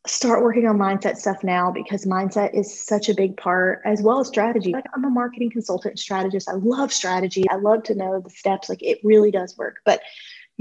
start 0.06 0.44
working 0.44 0.68
on 0.68 0.78
mindset 0.78 1.16
stuff 1.16 1.44
now 1.44 1.72
because 1.72 2.06
mindset 2.06 2.54
is 2.54 2.86
such 2.86 3.08
a 3.08 3.14
big 3.14 3.38
part 3.38 3.82
as 3.86 4.02
well 4.02 4.20
as 4.20 4.28
strategy. 4.28 4.72
Like 4.72 4.86
I'm 4.94 5.06
a 5.06 5.10
marketing 5.10 5.50
consultant 5.50 5.98
strategist. 5.98 6.50
I 6.50 6.54
love 6.54 6.92
strategy. 6.92 7.50
I 7.50 7.56
love 7.56 7.84
to 7.84 7.96
know 7.96 8.20
the 8.20 8.30
steps. 8.30 8.68
Like 8.68 8.84
it 8.84 9.00
really 9.04 9.32
does 9.32 9.58
work, 9.58 9.78
but 9.86 10.02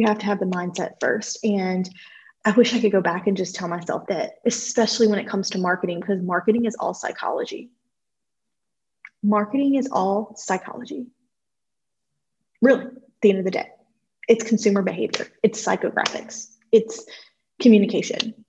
you 0.02 0.08
have 0.08 0.18
to 0.18 0.26
have 0.26 0.40
the 0.40 0.46
mindset 0.46 0.94
first. 1.00 1.38
And 1.44 1.88
I 2.44 2.50
wish 2.50 2.74
I 2.74 2.80
could 2.80 2.92
go 2.92 3.00
back 3.00 3.28
and 3.28 3.36
just 3.36 3.54
tell 3.54 3.68
myself 3.68 4.08
that, 4.08 4.34
especially 4.44 5.06
when 5.06 5.20
it 5.20 5.28
comes 5.28 5.50
to 5.50 5.58
marketing, 5.58 6.00
because 6.00 6.20
marketing 6.20 6.64
is 6.64 6.74
all 6.78 6.92
psychology. 6.92 7.70
Marketing 9.22 9.76
is 9.76 9.88
all 9.90 10.34
psychology. 10.36 11.06
Really, 12.60 12.84
at 12.84 12.92
the 13.22 13.30
end 13.30 13.38
of 13.38 13.44
the 13.44 13.52
day, 13.52 13.68
it's 14.28 14.44
consumer 14.44 14.82
behavior, 14.82 15.28
it's 15.42 15.64
psychographics, 15.64 16.48
it's 16.72 17.04
communication, 17.60 18.44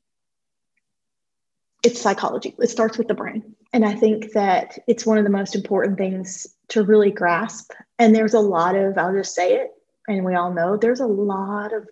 it's 1.83 2.01
psychology. 2.01 2.55
It 2.57 2.69
starts 2.69 2.97
with 2.97 3.07
the 3.07 3.13
brain. 3.13 3.55
And 3.73 3.85
I 3.85 3.93
think 3.93 4.31
that 4.31 4.79
it's 4.87 5.05
one 5.05 5.17
of 5.17 5.23
the 5.23 5.29
most 5.29 5.53
important 5.53 5.97
things 5.97 6.47
to 6.69 6.83
really 6.83 7.11
grasp. 7.11 7.71
And 7.99 8.15
there's 8.15 8.33
a 8.33 8.39
lot 8.39 8.75
of, 8.75 8.97
I'll 8.97 9.13
just 9.13 9.35
say 9.35 9.55
it, 9.55 9.71
and 10.07 10.25
we 10.25 10.35
all 10.35 10.53
know 10.53 10.77
there's 10.77 10.99
a 10.99 11.07
lot 11.07 11.73
of 11.73 11.87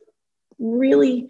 really, 0.60 1.28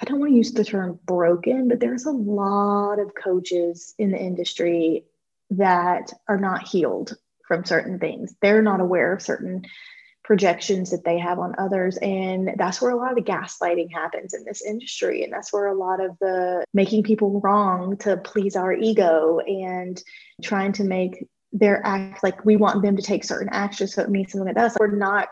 I 0.00 0.04
don't 0.04 0.20
want 0.20 0.32
to 0.32 0.36
use 0.36 0.52
the 0.52 0.64
term 0.64 0.98
broken, 1.04 1.68
but 1.68 1.80
there's 1.80 2.06
a 2.06 2.10
lot 2.10 2.98
of 2.98 3.14
coaches 3.14 3.94
in 3.98 4.10
the 4.10 4.18
industry 4.18 5.04
that 5.50 6.12
are 6.28 6.38
not 6.38 6.68
healed 6.68 7.16
from 7.46 7.64
certain 7.64 7.98
things. 7.98 8.34
They're 8.40 8.62
not 8.62 8.80
aware 8.80 9.12
of 9.12 9.22
certain 9.22 9.62
projections 10.22 10.90
that 10.90 11.02
they 11.04 11.18
have 11.18 11.40
on 11.40 11.56
others. 11.58 11.96
And 11.96 12.52
that's 12.56 12.80
where 12.80 12.92
a 12.92 12.96
lot 12.96 13.10
of 13.10 13.16
the 13.16 13.30
gaslighting 13.30 13.92
happens 13.92 14.32
in 14.32 14.44
this 14.44 14.62
industry. 14.62 15.24
And 15.24 15.32
that's 15.32 15.52
where 15.52 15.66
a 15.66 15.74
lot 15.74 16.00
of 16.00 16.16
the 16.20 16.64
making 16.72 17.02
people 17.02 17.40
wrong 17.40 17.96
to 17.98 18.16
please 18.18 18.54
our 18.54 18.72
ego 18.72 19.40
and 19.40 20.00
trying 20.40 20.72
to 20.74 20.84
make 20.84 21.26
their 21.52 21.84
act 21.84 22.22
like 22.22 22.44
we 22.44 22.54
want 22.54 22.80
them 22.82 22.96
to 22.96 23.02
take 23.02 23.24
certain 23.24 23.48
actions 23.50 23.94
so 23.94 24.02
it 24.02 24.10
means 24.10 24.30
something 24.30 24.54
to 24.54 24.60
us. 24.60 24.76
We're 24.78 24.94
not, 24.94 25.28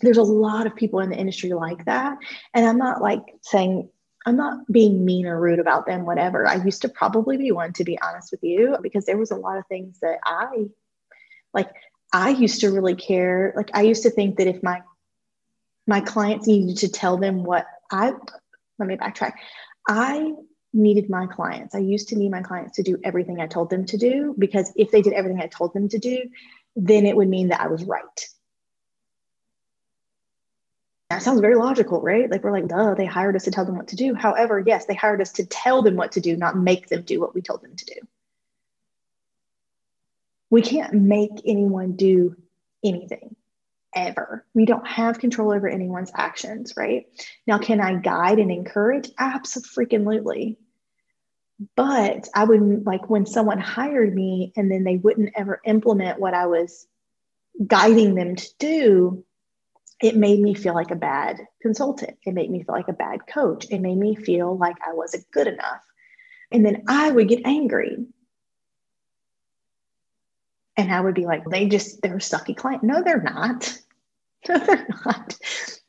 there's 0.00 0.16
a 0.16 0.22
lot 0.22 0.66
of 0.66 0.76
people 0.76 1.00
in 1.00 1.10
the 1.10 1.16
industry 1.16 1.52
like 1.52 1.84
that. 1.86 2.18
And 2.54 2.66
I'm 2.66 2.78
not 2.78 3.00
like 3.00 3.22
saying, 3.42 3.88
I'm 4.26 4.36
not 4.36 4.70
being 4.70 5.04
mean 5.04 5.26
or 5.26 5.40
rude 5.40 5.60
about 5.60 5.86
them, 5.86 6.04
whatever. 6.04 6.46
I 6.46 6.56
used 6.56 6.82
to 6.82 6.88
probably 6.88 7.36
be 7.36 7.52
one, 7.52 7.72
to 7.74 7.84
be 7.84 7.98
honest 8.00 8.32
with 8.32 8.42
you, 8.42 8.76
because 8.82 9.04
there 9.04 9.16
was 9.16 9.30
a 9.30 9.36
lot 9.36 9.58
of 9.58 9.66
things 9.68 10.00
that 10.00 10.18
I 10.24 10.66
like 11.54 11.70
I 12.12 12.30
used 12.30 12.60
to 12.60 12.70
really 12.70 12.94
care. 12.94 13.52
Like 13.56 13.70
I 13.74 13.82
used 13.82 14.02
to 14.02 14.10
think 14.10 14.36
that 14.36 14.46
if 14.46 14.62
my 14.62 14.82
my 15.86 16.00
clients 16.00 16.46
needed 16.46 16.78
to 16.78 16.88
tell 16.88 17.16
them 17.16 17.44
what 17.44 17.66
I 17.90 18.12
let 18.78 18.88
me 18.88 18.96
backtrack. 18.96 19.34
I 19.88 20.32
needed 20.72 21.08
my 21.08 21.26
clients. 21.26 21.74
I 21.74 21.78
used 21.78 22.08
to 22.08 22.16
need 22.16 22.30
my 22.30 22.42
clients 22.42 22.76
to 22.76 22.82
do 22.82 22.98
everything 23.04 23.40
I 23.40 23.46
told 23.46 23.70
them 23.70 23.86
to 23.86 23.96
do 23.96 24.34
because 24.38 24.72
if 24.76 24.90
they 24.90 25.00
did 25.00 25.14
everything 25.14 25.40
I 25.40 25.46
told 25.46 25.72
them 25.72 25.88
to 25.88 25.98
do, 25.98 26.18
then 26.74 27.06
it 27.06 27.16
would 27.16 27.28
mean 27.28 27.48
that 27.48 27.60
I 27.60 27.68
was 27.68 27.84
right. 27.84 28.28
That 31.10 31.22
sounds 31.22 31.40
very 31.40 31.54
logical, 31.54 32.00
right? 32.00 32.30
Like 32.30 32.42
we're 32.42 32.52
like, 32.52 32.66
duh, 32.66 32.94
they 32.94 33.06
hired 33.06 33.36
us 33.36 33.44
to 33.44 33.50
tell 33.50 33.64
them 33.64 33.76
what 33.76 33.88
to 33.88 33.96
do. 33.96 34.14
However, 34.14 34.62
yes, 34.64 34.86
they 34.86 34.94
hired 34.94 35.20
us 35.20 35.32
to 35.32 35.46
tell 35.46 35.82
them 35.82 35.96
what 35.96 36.12
to 36.12 36.20
do, 36.20 36.36
not 36.36 36.56
make 36.56 36.88
them 36.88 37.02
do 37.02 37.20
what 37.20 37.34
we 37.34 37.42
told 37.42 37.62
them 37.62 37.76
to 37.76 37.84
do 37.84 38.00
we 40.50 40.62
can't 40.62 40.94
make 40.94 41.42
anyone 41.44 41.92
do 41.92 42.34
anything 42.84 43.36
ever. 43.94 44.46
We 44.54 44.64
don't 44.64 44.86
have 44.86 45.18
control 45.18 45.52
over 45.52 45.68
anyone's 45.68 46.12
actions, 46.14 46.74
right? 46.78 47.06
Now, 47.46 47.58
can 47.58 47.80
I 47.80 47.94
guide 47.96 48.38
and 48.38 48.50
encourage? 48.50 49.10
Absolutely. 49.18 50.56
But 51.74 52.28
I 52.34 52.44
would 52.44 52.84
like 52.84 53.08
when 53.08 53.26
someone 53.26 53.58
hired 53.58 54.14
me 54.14 54.52
and 54.56 54.70
then 54.70 54.84
they 54.84 54.96
wouldn't 54.96 55.34
ever 55.34 55.60
implement 55.64 56.20
what 56.20 56.34
I 56.34 56.46
was 56.46 56.86
guiding 57.66 58.14
them 58.14 58.36
to 58.36 58.48
do, 58.58 59.25
it 60.02 60.16
made 60.16 60.40
me 60.40 60.54
feel 60.54 60.74
like 60.74 60.90
a 60.90 60.96
bad 60.96 61.40
consultant. 61.62 62.18
It 62.24 62.34
made 62.34 62.50
me 62.50 62.62
feel 62.62 62.74
like 62.74 62.88
a 62.88 62.92
bad 62.92 63.26
coach. 63.26 63.66
It 63.70 63.80
made 63.80 63.96
me 63.96 64.14
feel 64.14 64.56
like 64.56 64.76
I 64.86 64.92
wasn't 64.92 65.30
good 65.30 65.46
enough. 65.46 65.80
And 66.52 66.64
then 66.64 66.84
I 66.88 67.10
would 67.10 67.28
get 67.28 67.46
angry 67.46 68.06
and 70.76 70.92
I 70.92 71.00
would 71.00 71.14
be 71.14 71.24
like, 71.24 71.44
they 71.48 71.66
just, 71.66 72.02
they're 72.02 72.16
a 72.16 72.18
sucky 72.18 72.56
client. 72.56 72.82
No, 72.82 73.02
they're 73.02 73.22
not. 73.22 73.78
No, 74.48 74.58
they're 74.58 74.86
not. 75.04 75.36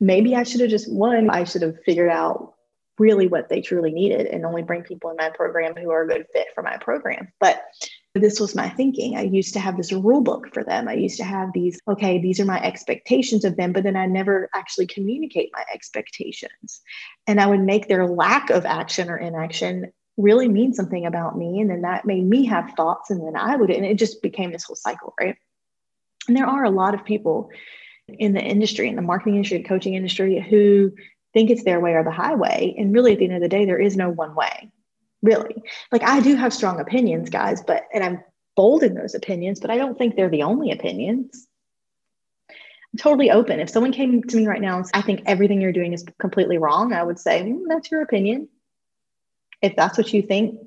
Maybe 0.00 0.34
I 0.34 0.42
should 0.42 0.62
have 0.62 0.70
just, 0.70 0.92
one, 0.92 1.30
I 1.30 1.44
should 1.44 1.62
have 1.62 1.80
figured 1.84 2.10
out 2.10 2.54
really 2.98 3.28
what 3.28 3.48
they 3.48 3.60
truly 3.60 3.92
needed 3.92 4.26
and 4.26 4.44
only 4.44 4.62
bring 4.62 4.82
people 4.82 5.10
in 5.10 5.16
my 5.16 5.30
program 5.30 5.76
who 5.76 5.92
are 5.92 6.02
a 6.02 6.08
good 6.08 6.26
fit 6.32 6.48
for 6.56 6.62
my 6.62 6.76
program. 6.78 7.28
But 7.38 7.62
this 8.14 8.40
was 8.40 8.54
my 8.54 8.68
thinking. 8.70 9.16
I 9.16 9.22
used 9.22 9.52
to 9.54 9.60
have 9.60 9.76
this 9.76 9.92
rule 9.92 10.22
book 10.22 10.52
for 10.52 10.64
them. 10.64 10.88
I 10.88 10.94
used 10.94 11.18
to 11.18 11.24
have 11.24 11.52
these, 11.52 11.80
okay, 11.88 12.18
these 12.20 12.40
are 12.40 12.44
my 12.44 12.60
expectations 12.62 13.44
of 13.44 13.56
them, 13.56 13.72
but 13.72 13.84
then 13.84 13.96
I 13.96 14.06
never 14.06 14.48
actually 14.54 14.86
communicate 14.86 15.50
my 15.52 15.64
expectations. 15.72 16.80
And 17.26 17.40
I 17.40 17.46
would 17.46 17.60
make 17.60 17.86
their 17.86 18.06
lack 18.06 18.50
of 18.50 18.64
action 18.64 19.10
or 19.10 19.16
inaction 19.16 19.92
really 20.16 20.48
mean 20.48 20.72
something 20.72 21.06
about 21.06 21.38
me. 21.38 21.60
And 21.60 21.70
then 21.70 21.82
that 21.82 22.04
made 22.04 22.24
me 22.24 22.46
have 22.46 22.72
thoughts, 22.76 23.10
and 23.10 23.24
then 23.24 23.36
I 23.36 23.56
would, 23.56 23.70
and 23.70 23.84
it 23.84 23.98
just 23.98 24.20
became 24.22 24.52
this 24.52 24.64
whole 24.64 24.76
cycle, 24.76 25.14
right? 25.20 25.36
And 26.26 26.36
there 26.36 26.46
are 26.46 26.64
a 26.64 26.70
lot 26.70 26.94
of 26.94 27.04
people 27.04 27.50
in 28.08 28.32
the 28.32 28.42
industry, 28.42 28.88
in 28.88 28.96
the 28.96 29.02
marketing 29.02 29.36
industry, 29.36 29.62
coaching 29.62 29.94
industry, 29.94 30.40
who 30.40 30.92
think 31.34 31.50
it's 31.50 31.64
their 31.64 31.78
way 31.78 31.92
or 31.92 32.04
the 32.04 32.10
highway. 32.10 32.74
And 32.78 32.92
really, 32.92 33.12
at 33.12 33.18
the 33.18 33.26
end 33.26 33.34
of 33.34 33.42
the 33.42 33.48
day, 33.48 33.64
there 33.64 33.78
is 33.78 33.96
no 33.96 34.08
one 34.08 34.34
way, 34.34 34.72
really. 35.22 35.62
Like, 35.92 36.02
I 36.02 36.20
do 36.20 36.36
have 36.36 36.52
strong 36.52 36.80
opinions, 36.80 37.30
guys, 37.30 37.62
but, 37.66 37.84
and 37.92 38.04
I'm 38.04 38.24
bold 38.56 38.82
in 38.82 38.94
those 38.94 39.14
opinions, 39.14 39.60
but 39.60 39.70
I 39.70 39.76
don't 39.76 39.96
think 39.96 40.16
they're 40.16 40.28
the 40.28 40.42
only 40.42 40.70
opinions. 40.70 41.46
I'm 42.50 42.98
totally 42.98 43.30
open. 43.30 43.60
If 43.60 43.70
someone 43.70 43.92
came 43.92 44.22
to 44.22 44.36
me 44.36 44.46
right 44.46 44.60
now 44.60 44.76
and 44.76 44.86
said, 44.86 44.96
I 44.96 45.02
think 45.02 45.22
everything 45.26 45.60
you're 45.60 45.72
doing 45.72 45.92
is 45.92 46.04
completely 46.18 46.58
wrong, 46.58 46.92
I 46.92 47.02
would 47.02 47.18
say, 47.18 47.42
mm, 47.42 47.64
that's 47.68 47.90
your 47.90 48.02
opinion 48.02 48.48
if 49.62 49.76
that's 49.76 49.98
what 49.98 50.12
you 50.12 50.22
think, 50.22 50.58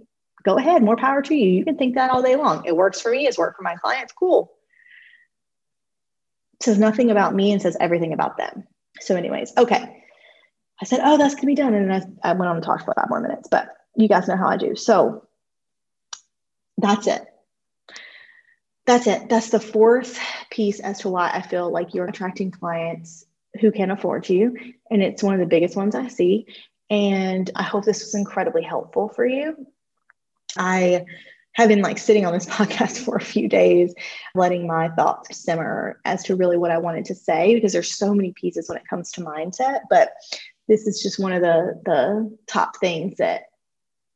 go 0.44 0.58
ahead, 0.58 0.84
more 0.84 0.98
power 0.98 1.22
to 1.22 1.36
you. 1.36 1.50
You 1.50 1.66
can 1.66 1.78
think 1.78 1.96
that 1.96 2.12
all 2.12 2.22
day 2.22 2.36
long. 2.36 2.66
It 2.66 2.76
works 2.76 3.02
for 3.02 3.12
me, 3.12 3.28
it's 3.28 3.38
worked 3.38 3.58
for 3.58 3.64
my 3.64 3.76
clients. 3.76 4.14
Cool. 4.14 4.52
It 6.60 6.64
says 6.64 6.78
nothing 6.78 7.10
about 7.10 7.34
me 7.34 7.52
and 7.52 7.62
says 7.62 7.78
everything 7.80 8.14
about 8.14 8.38
them. 8.38 8.66
So, 9.00 9.16
anyways, 9.16 9.54
okay. 9.58 10.04
I 10.82 10.86
said, 10.86 11.00
oh, 11.04 11.18
that's 11.18 11.36
gonna 11.36 11.48
be 11.48 11.56
done. 11.56 11.74
And 11.74 11.94
I, 11.94 12.02
I 12.24 12.34
went 12.34 12.50
on 12.50 12.56
to 12.56 12.62
talk 12.62 12.84
for 12.84 12.94
five 12.94 13.10
more 13.10 13.22
minutes, 13.22 13.48
but 13.50 13.70
you 13.96 14.08
guys 14.08 14.28
know 14.28 14.38
how 14.38 14.48
I 14.48 14.58
do. 14.58 14.76
So 14.76 15.28
that's 16.78 17.08
it. 17.08 17.26
That's 18.86 19.08
it. 19.08 19.30
That's 19.30 19.50
the 19.50 19.60
fourth 19.60 20.20
piece 20.50 20.80
as 20.80 21.00
to 21.00 21.10
why 21.10 21.30
I 21.32 21.42
feel 21.42 21.72
like 21.72 21.94
you're 21.94 22.08
attracting 22.08 22.52
clients 22.52 23.26
who 23.60 23.72
can 23.72 23.92
afford 23.92 24.28
you. 24.30 24.58
And 24.90 25.04
it's 25.04 25.24
one 25.24 25.34
of 25.34 25.40
the 25.40 25.46
biggest 25.46 25.76
ones 25.76 25.96
I 25.96 26.08
see. 26.08 26.48
And 26.90 27.50
I 27.56 27.64
hope 27.64 27.86
this 27.86 28.02
was 28.02 28.16
incredibly 28.16 28.64
helpful 28.64 29.10
for 29.10 29.26
you. 29.26 29.68
I 30.58 31.06
have 31.54 31.70
been 31.70 31.82
like 31.82 31.98
sitting 31.98 32.26
on 32.26 32.34
this 32.34 32.46
podcast 32.48 33.00
for 33.00 33.16
a 33.16 33.22
few 33.22 33.48
days, 33.48 33.94
letting 34.36 34.68
my 34.68 34.90
thoughts 34.90 35.38
simmer 35.38 36.00
as 36.06 36.24
to 36.24 36.36
really 36.36 36.58
what 36.58 36.72
I 36.72 36.78
wanted 36.78 37.06
to 37.06 37.16
say 37.16 37.54
because 37.54 37.74
there's 37.74 37.96
so 37.96 38.14
many 38.14 38.34
pieces 38.34 38.68
when 38.68 38.78
it 38.78 38.88
comes 38.90 39.12
to 39.14 39.22
mindset. 39.22 39.82
But 39.90 40.14
this 40.68 40.88
is 40.88 41.02
just 41.02 41.20
one 41.20 41.34
of 41.34 41.42
the 41.42 41.82
the 41.86 42.38
top 42.48 42.78
things 42.78 43.18
that 43.18 43.44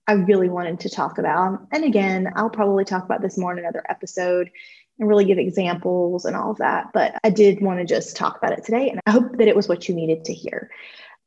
I 0.08 0.14
really 0.14 0.50
wanted 0.50 0.80
to 0.82 0.90
talk 0.90 1.18
about. 1.18 1.68
And 1.72 1.84
again, 1.84 2.32
I'll 2.36 2.50
probably 2.50 2.86
talk 2.86 3.04
about 3.04 3.22
this 3.22 3.38
more 3.38 3.52
in 3.52 3.60
another 3.60 3.84
episode 3.90 4.52
and 5.00 5.10
really 5.10 5.26
give 5.26 5.38
examples 5.38 6.26
and 6.26 6.36
all 6.36 6.52
of 6.52 6.58
that. 6.58 6.92
But 6.94 7.16
I 7.24 7.30
did 7.30 7.62
want 7.62 7.80
to 7.80 7.86
just 7.86 8.16
talk 8.16 8.38
about 8.38 8.54
it 8.54 8.64
today. 8.64 8.90
And 8.90 9.02
I 9.06 9.12
hope 9.12 9.38
that 9.38 9.48
it 9.48 9.56
was 9.56 9.68
what 9.68 9.90
you 9.90 9.96
needed 9.96 10.26
to 10.26 10.34
hear 10.34 10.70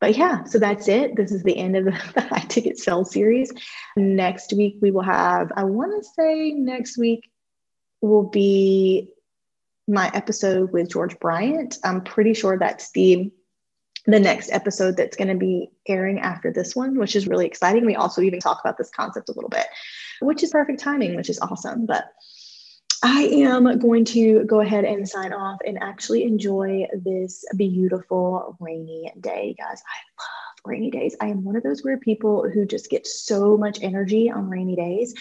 but 0.00 0.16
yeah, 0.16 0.44
so 0.44 0.58
that's 0.58 0.86
it. 0.88 1.16
This 1.16 1.32
is 1.32 1.42
the 1.42 1.56
end 1.56 1.76
of 1.76 1.84
the, 2.14 2.20
high 2.20 2.44
ticket 2.48 2.78
sell 2.78 3.04
series. 3.04 3.52
Next 3.96 4.52
week, 4.52 4.76
we 4.80 4.90
will 4.90 5.02
have, 5.02 5.50
I 5.56 5.64
want 5.64 5.92
to 6.02 6.08
say 6.16 6.52
next 6.52 6.98
week 6.98 7.30
will 8.00 8.28
be 8.28 9.10
my 9.88 10.10
episode 10.14 10.72
with 10.72 10.90
George 10.90 11.18
Bryant. 11.18 11.78
I'm 11.82 12.02
pretty 12.02 12.34
sure 12.34 12.58
that's 12.58 12.90
the 12.92 13.32
the 14.08 14.18
next 14.18 14.50
episode 14.50 14.96
that's 14.96 15.16
going 15.16 15.28
to 15.28 15.36
be 15.36 15.70
airing 15.86 16.18
after 16.18 16.50
this 16.50 16.74
one, 16.74 16.98
which 16.98 17.14
is 17.14 17.28
really 17.28 17.44
exciting. 17.44 17.84
We 17.84 17.94
also 17.94 18.22
even 18.22 18.40
talk 18.40 18.58
about 18.58 18.78
this 18.78 18.90
concept 18.90 19.28
a 19.28 19.32
little 19.32 19.50
bit, 19.50 19.66
which 20.20 20.42
is 20.42 20.50
perfect 20.50 20.80
timing, 20.80 21.14
which 21.14 21.28
is 21.28 21.38
awesome. 21.40 21.84
But 21.84 22.06
I 23.02 23.24
am 23.24 23.78
going 23.78 24.06
to 24.06 24.44
go 24.44 24.60
ahead 24.60 24.86
and 24.86 25.06
sign 25.06 25.34
off 25.34 25.58
and 25.64 25.78
actually 25.82 26.24
enjoy 26.24 26.86
this 27.04 27.44
beautiful 27.54 28.56
rainy 28.60 29.12
day, 29.20 29.54
guys. 29.58 29.82
I 29.86 29.98
love 30.18 30.64
rainy 30.64 30.90
days. 30.90 31.14
I 31.20 31.26
am 31.26 31.44
one 31.44 31.56
of 31.56 31.62
those 31.62 31.84
weird 31.84 32.00
people 32.00 32.48
who 32.50 32.64
just 32.64 32.90
get 32.90 33.06
so 33.06 33.58
much 33.58 33.78
energy 33.82 34.30
on 34.30 34.48
rainy 34.48 34.74
days. 34.74 35.14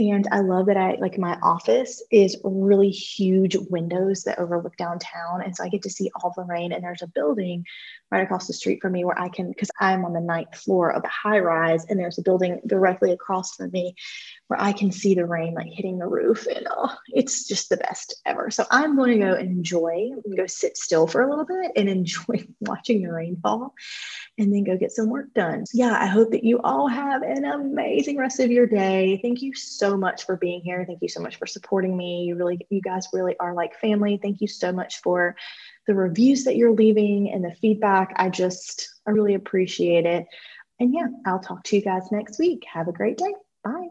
And 0.00 0.26
I 0.32 0.40
love 0.40 0.66
that 0.66 0.78
I 0.78 0.96
like 0.98 1.18
my 1.18 1.36
office 1.42 2.02
is 2.10 2.40
really 2.42 2.88
huge 2.88 3.54
windows 3.68 4.22
that 4.24 4.38
overlook 4.38 4.76
downtown. 4.78 5.42
And 5.44 5.54
so 5.54 5.62
I 5.62 5.68
get 5.68 5.82
to 5.82 5.90
see 5.90 6.10
all 6.16 6.32
the 6.34 6.44
rain. 6.44 6.72
And 6.72 6.82
there's 6.82 7.02
a 7.02 7.06
building 7.06 7.66
right 8.10 8.22
across 8.22 8.46
the 8.46 8.52
street 8.52 8.80
from 8.82 8.92
me 8.92 9.04
where 9.04 9.18
I 9.18 9.28
can, 9.28 9.48
because 9.48 9.70
I'm 9.80 10.04
on 10.04 10.12
the 10.12 10.20
ninth 10.20 10.56
floor 10.56 10.90
of 10.90 11.04
a 11.04 11.08
high 11.08 11.38
rise, 11.38 11.84
and 11.88 11.98
there's 11.98 12.18
a 12.18 12.22
building 12.22 12.60
directly 12.66 13.12
across 13.12 13.54
from 13.54 13.70
me 13.70 13.94
where 14.48 14.60
I 14.60 14.72
can 14.72 14.90
see 14.90 15.14
the 15.14 15.26
rain 15.26 15.54
like 15.54 15.68
hitting 15.70 15.98
the 15.98 16.08
roof. 16.08 16.46
And 16.46 16.66
oh, 16.70 16.94
it's 17.08 17.46
just 17.46 17.68
the 17.68 17.76
best 17.76 18.20
ever. 18.26 18.50
So 18.50 18.64
I'm 18.70 18.96
going 18.96 19.18
to 19.18 19.24
go 19.24 19.34
enjoy, 19.34 20.10
go 20.36 20.46
sit 20.46 20.76
still 20.76 21.06
for 21.06 21.22
a 21.22 21.30
little 21.30 21.46
bit 21.46 21.72
and 21.76 21.88
enjoy 22.00 22.46
watching 22.60 23.02
the 23.02 23.12
rainfall 23.12 23.74
and 24.38 24.52
then 24.52 24.64
go 24.64 24.76
get 24.76 24.90
some 24.90 25.08
work 25.08 25.32
done. 25.34 25.66
So 25.66 25.78
yeah, 25.78 25.96
I 26.00 26.06
hope 26.06 26.32
that 26.32 26.44
you 26.44 26.60
all 26.64 26.88
have 26.88 27.22
an 27.22 27.44
amazing 27.44 28.16
rest 28.16 28.40
of 28.40 28.50
your 28.50 28.66
day. 28.66 29.20
Thank 29.22 29.42
you 29.42 29.54
so 29.54 29.96
much 29.96 30.24
for 30.24 30.36
being 30.36 30.62
here. 30.62 30.84
Thank 30.84 31.02
you 31.02 31.08
so 31.08 31.20
much 31.20 31.36
for 31.36 31.46
supporting 31.46 31.96
me. 31.96 32.24
You 32.24 32.36
really, 32.36 32.66
you 32.70 32.80
guys 32.80 33.06
really 33.12 33.36
are 33.38 33.54
like 33.54 33.78
family. 33.78 34.18
Thank 34.20 34.40
you 34.40 34.48
so 34.48 34.72
much 34.72 35.00
for 35.00 35.36
the 35.86 35.94
reviews 35.94 36.44
that 36.44 36.56
you're 36.56 36.72
leaving 36.72 37.30
and 37.32 37.44
the 37.44 37.54
feedback. 37.54 38.12
I 38.16 38.28
just, 38.28 38.88
I 39.06 39.10
really 39.10 39.34
appreciate 39.34 40.06
it. 40.06 40.26
And 40.78 40.94
yeah, 40.94 41.08
I'll 41.26 41.40
talk 41.40 41.64
to 41.64 41.76
you 41.76 41.82
guys 41.82 42.10
next 42.10 42.38
week. 42.38 42.64
Have 42.72 42.88
a 42.88 42.92
great 42.92 43.18
day. 43.18 43.34
Bye. 43.64 43.88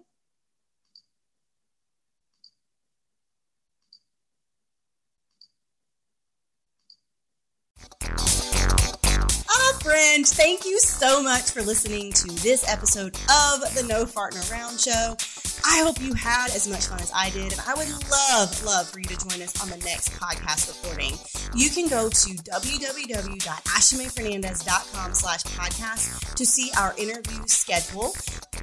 Friend. 9.90 10.22
Thank 10.28 10.66
you 10.66 10.78
so 10.78 11.24
much 11.24 11.50
for 11.50 11.64
listening 11.64 12.14
to 12.14 12.28
this 12.44 12.64
episode 12.70 13.16
of 13.26 13.62
the 13.74 13.84
No 13.90 14.06
Farting 14.06 14.48
Around 14.52 14.80
Show. 14.80 15.18
I 15.66 15.82
hope 15.84 16.00
you 16.00 16.14
had 16.14 16.52
as 16.54 16.70
much 16.70 16.86
fun 16.86 17.00
as 17.00 17.12
I 17.14 17.32
did, 17.32 17.52
and 17.52 17.60
I 17.66 17.74
would 17.74 17.90
love, 18.08 18.64
love 18.64 18.88
for 18.88 19.00
you 19.00 19.06
to 19.06 19.18
join 19.18 19.42
us 19.42 19.60
on 19.60 19.68
the 19.72 19.78
next 19.84 20.12
podcast 20.12 20.84
recording. 20.84 21.18
You 21.56 21.72
can 21.72 21.88
go 21.88 22.08
to 22.08 22.30
www.ashleymaefernandez.com 22.30 25.14
slash 25.16 25.42
podcast 25.42 26.36
to 26.36 26.46
see 26.46 26.70
our 26.78 26.94
interview 27.00 27.42
schedule 27.48 28.14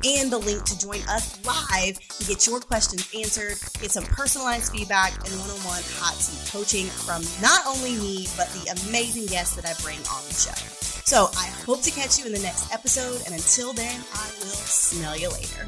and 0.05 0.31
the 0.31 0.39
link 0.39 0.63
to 0.63 0.79
join 0.79 1.01
us 1.09 1.45
live 1.45 1.99
and 2.21 2.29
get 2.29 2.47
your 2.47 2.61
questions 2.61 3.11
answered, 3.19 3.59
get 3.81 3.91
some 3.91 4.05
personalized 4.05 4.71
feedback 4.71 5.13
and 5.27 5.37
one-on-one 5.41 5.83
hot 5.99 6.15
seat 6.15 6.53
coaching 6.53 6.87
from 6.87 7.25
not 7.43 7.67
only 7.67 7.97
me, 7.97 8.29
but 8.37 8.49
the 8.51 8.69
amazing 8.87 9.27
guests 9.27 9.57
that 9.57 9.67
I 9.67 9.75
bring 9.83 9.99
on 9.99 10.23
the 10.29 10.33
show. 10.33 10.55
So 11.17 11.31
I 11.35 11.47
hope 11.65 11.81
to 11.81 11.91
catch 11.91 12.19
you 12.19 12.27
in 12.27 12.33
the 12.35 12.41
next 12.41 12.71
episode. 12.71 13.23
And 13.25 13.35
until 13.35 13.73
then, 13.73 14.05
I 14.13 14.29
will 14.39 14.61
smell 14.69 15.17
you 15.17 15.31
later. 15.31 15.67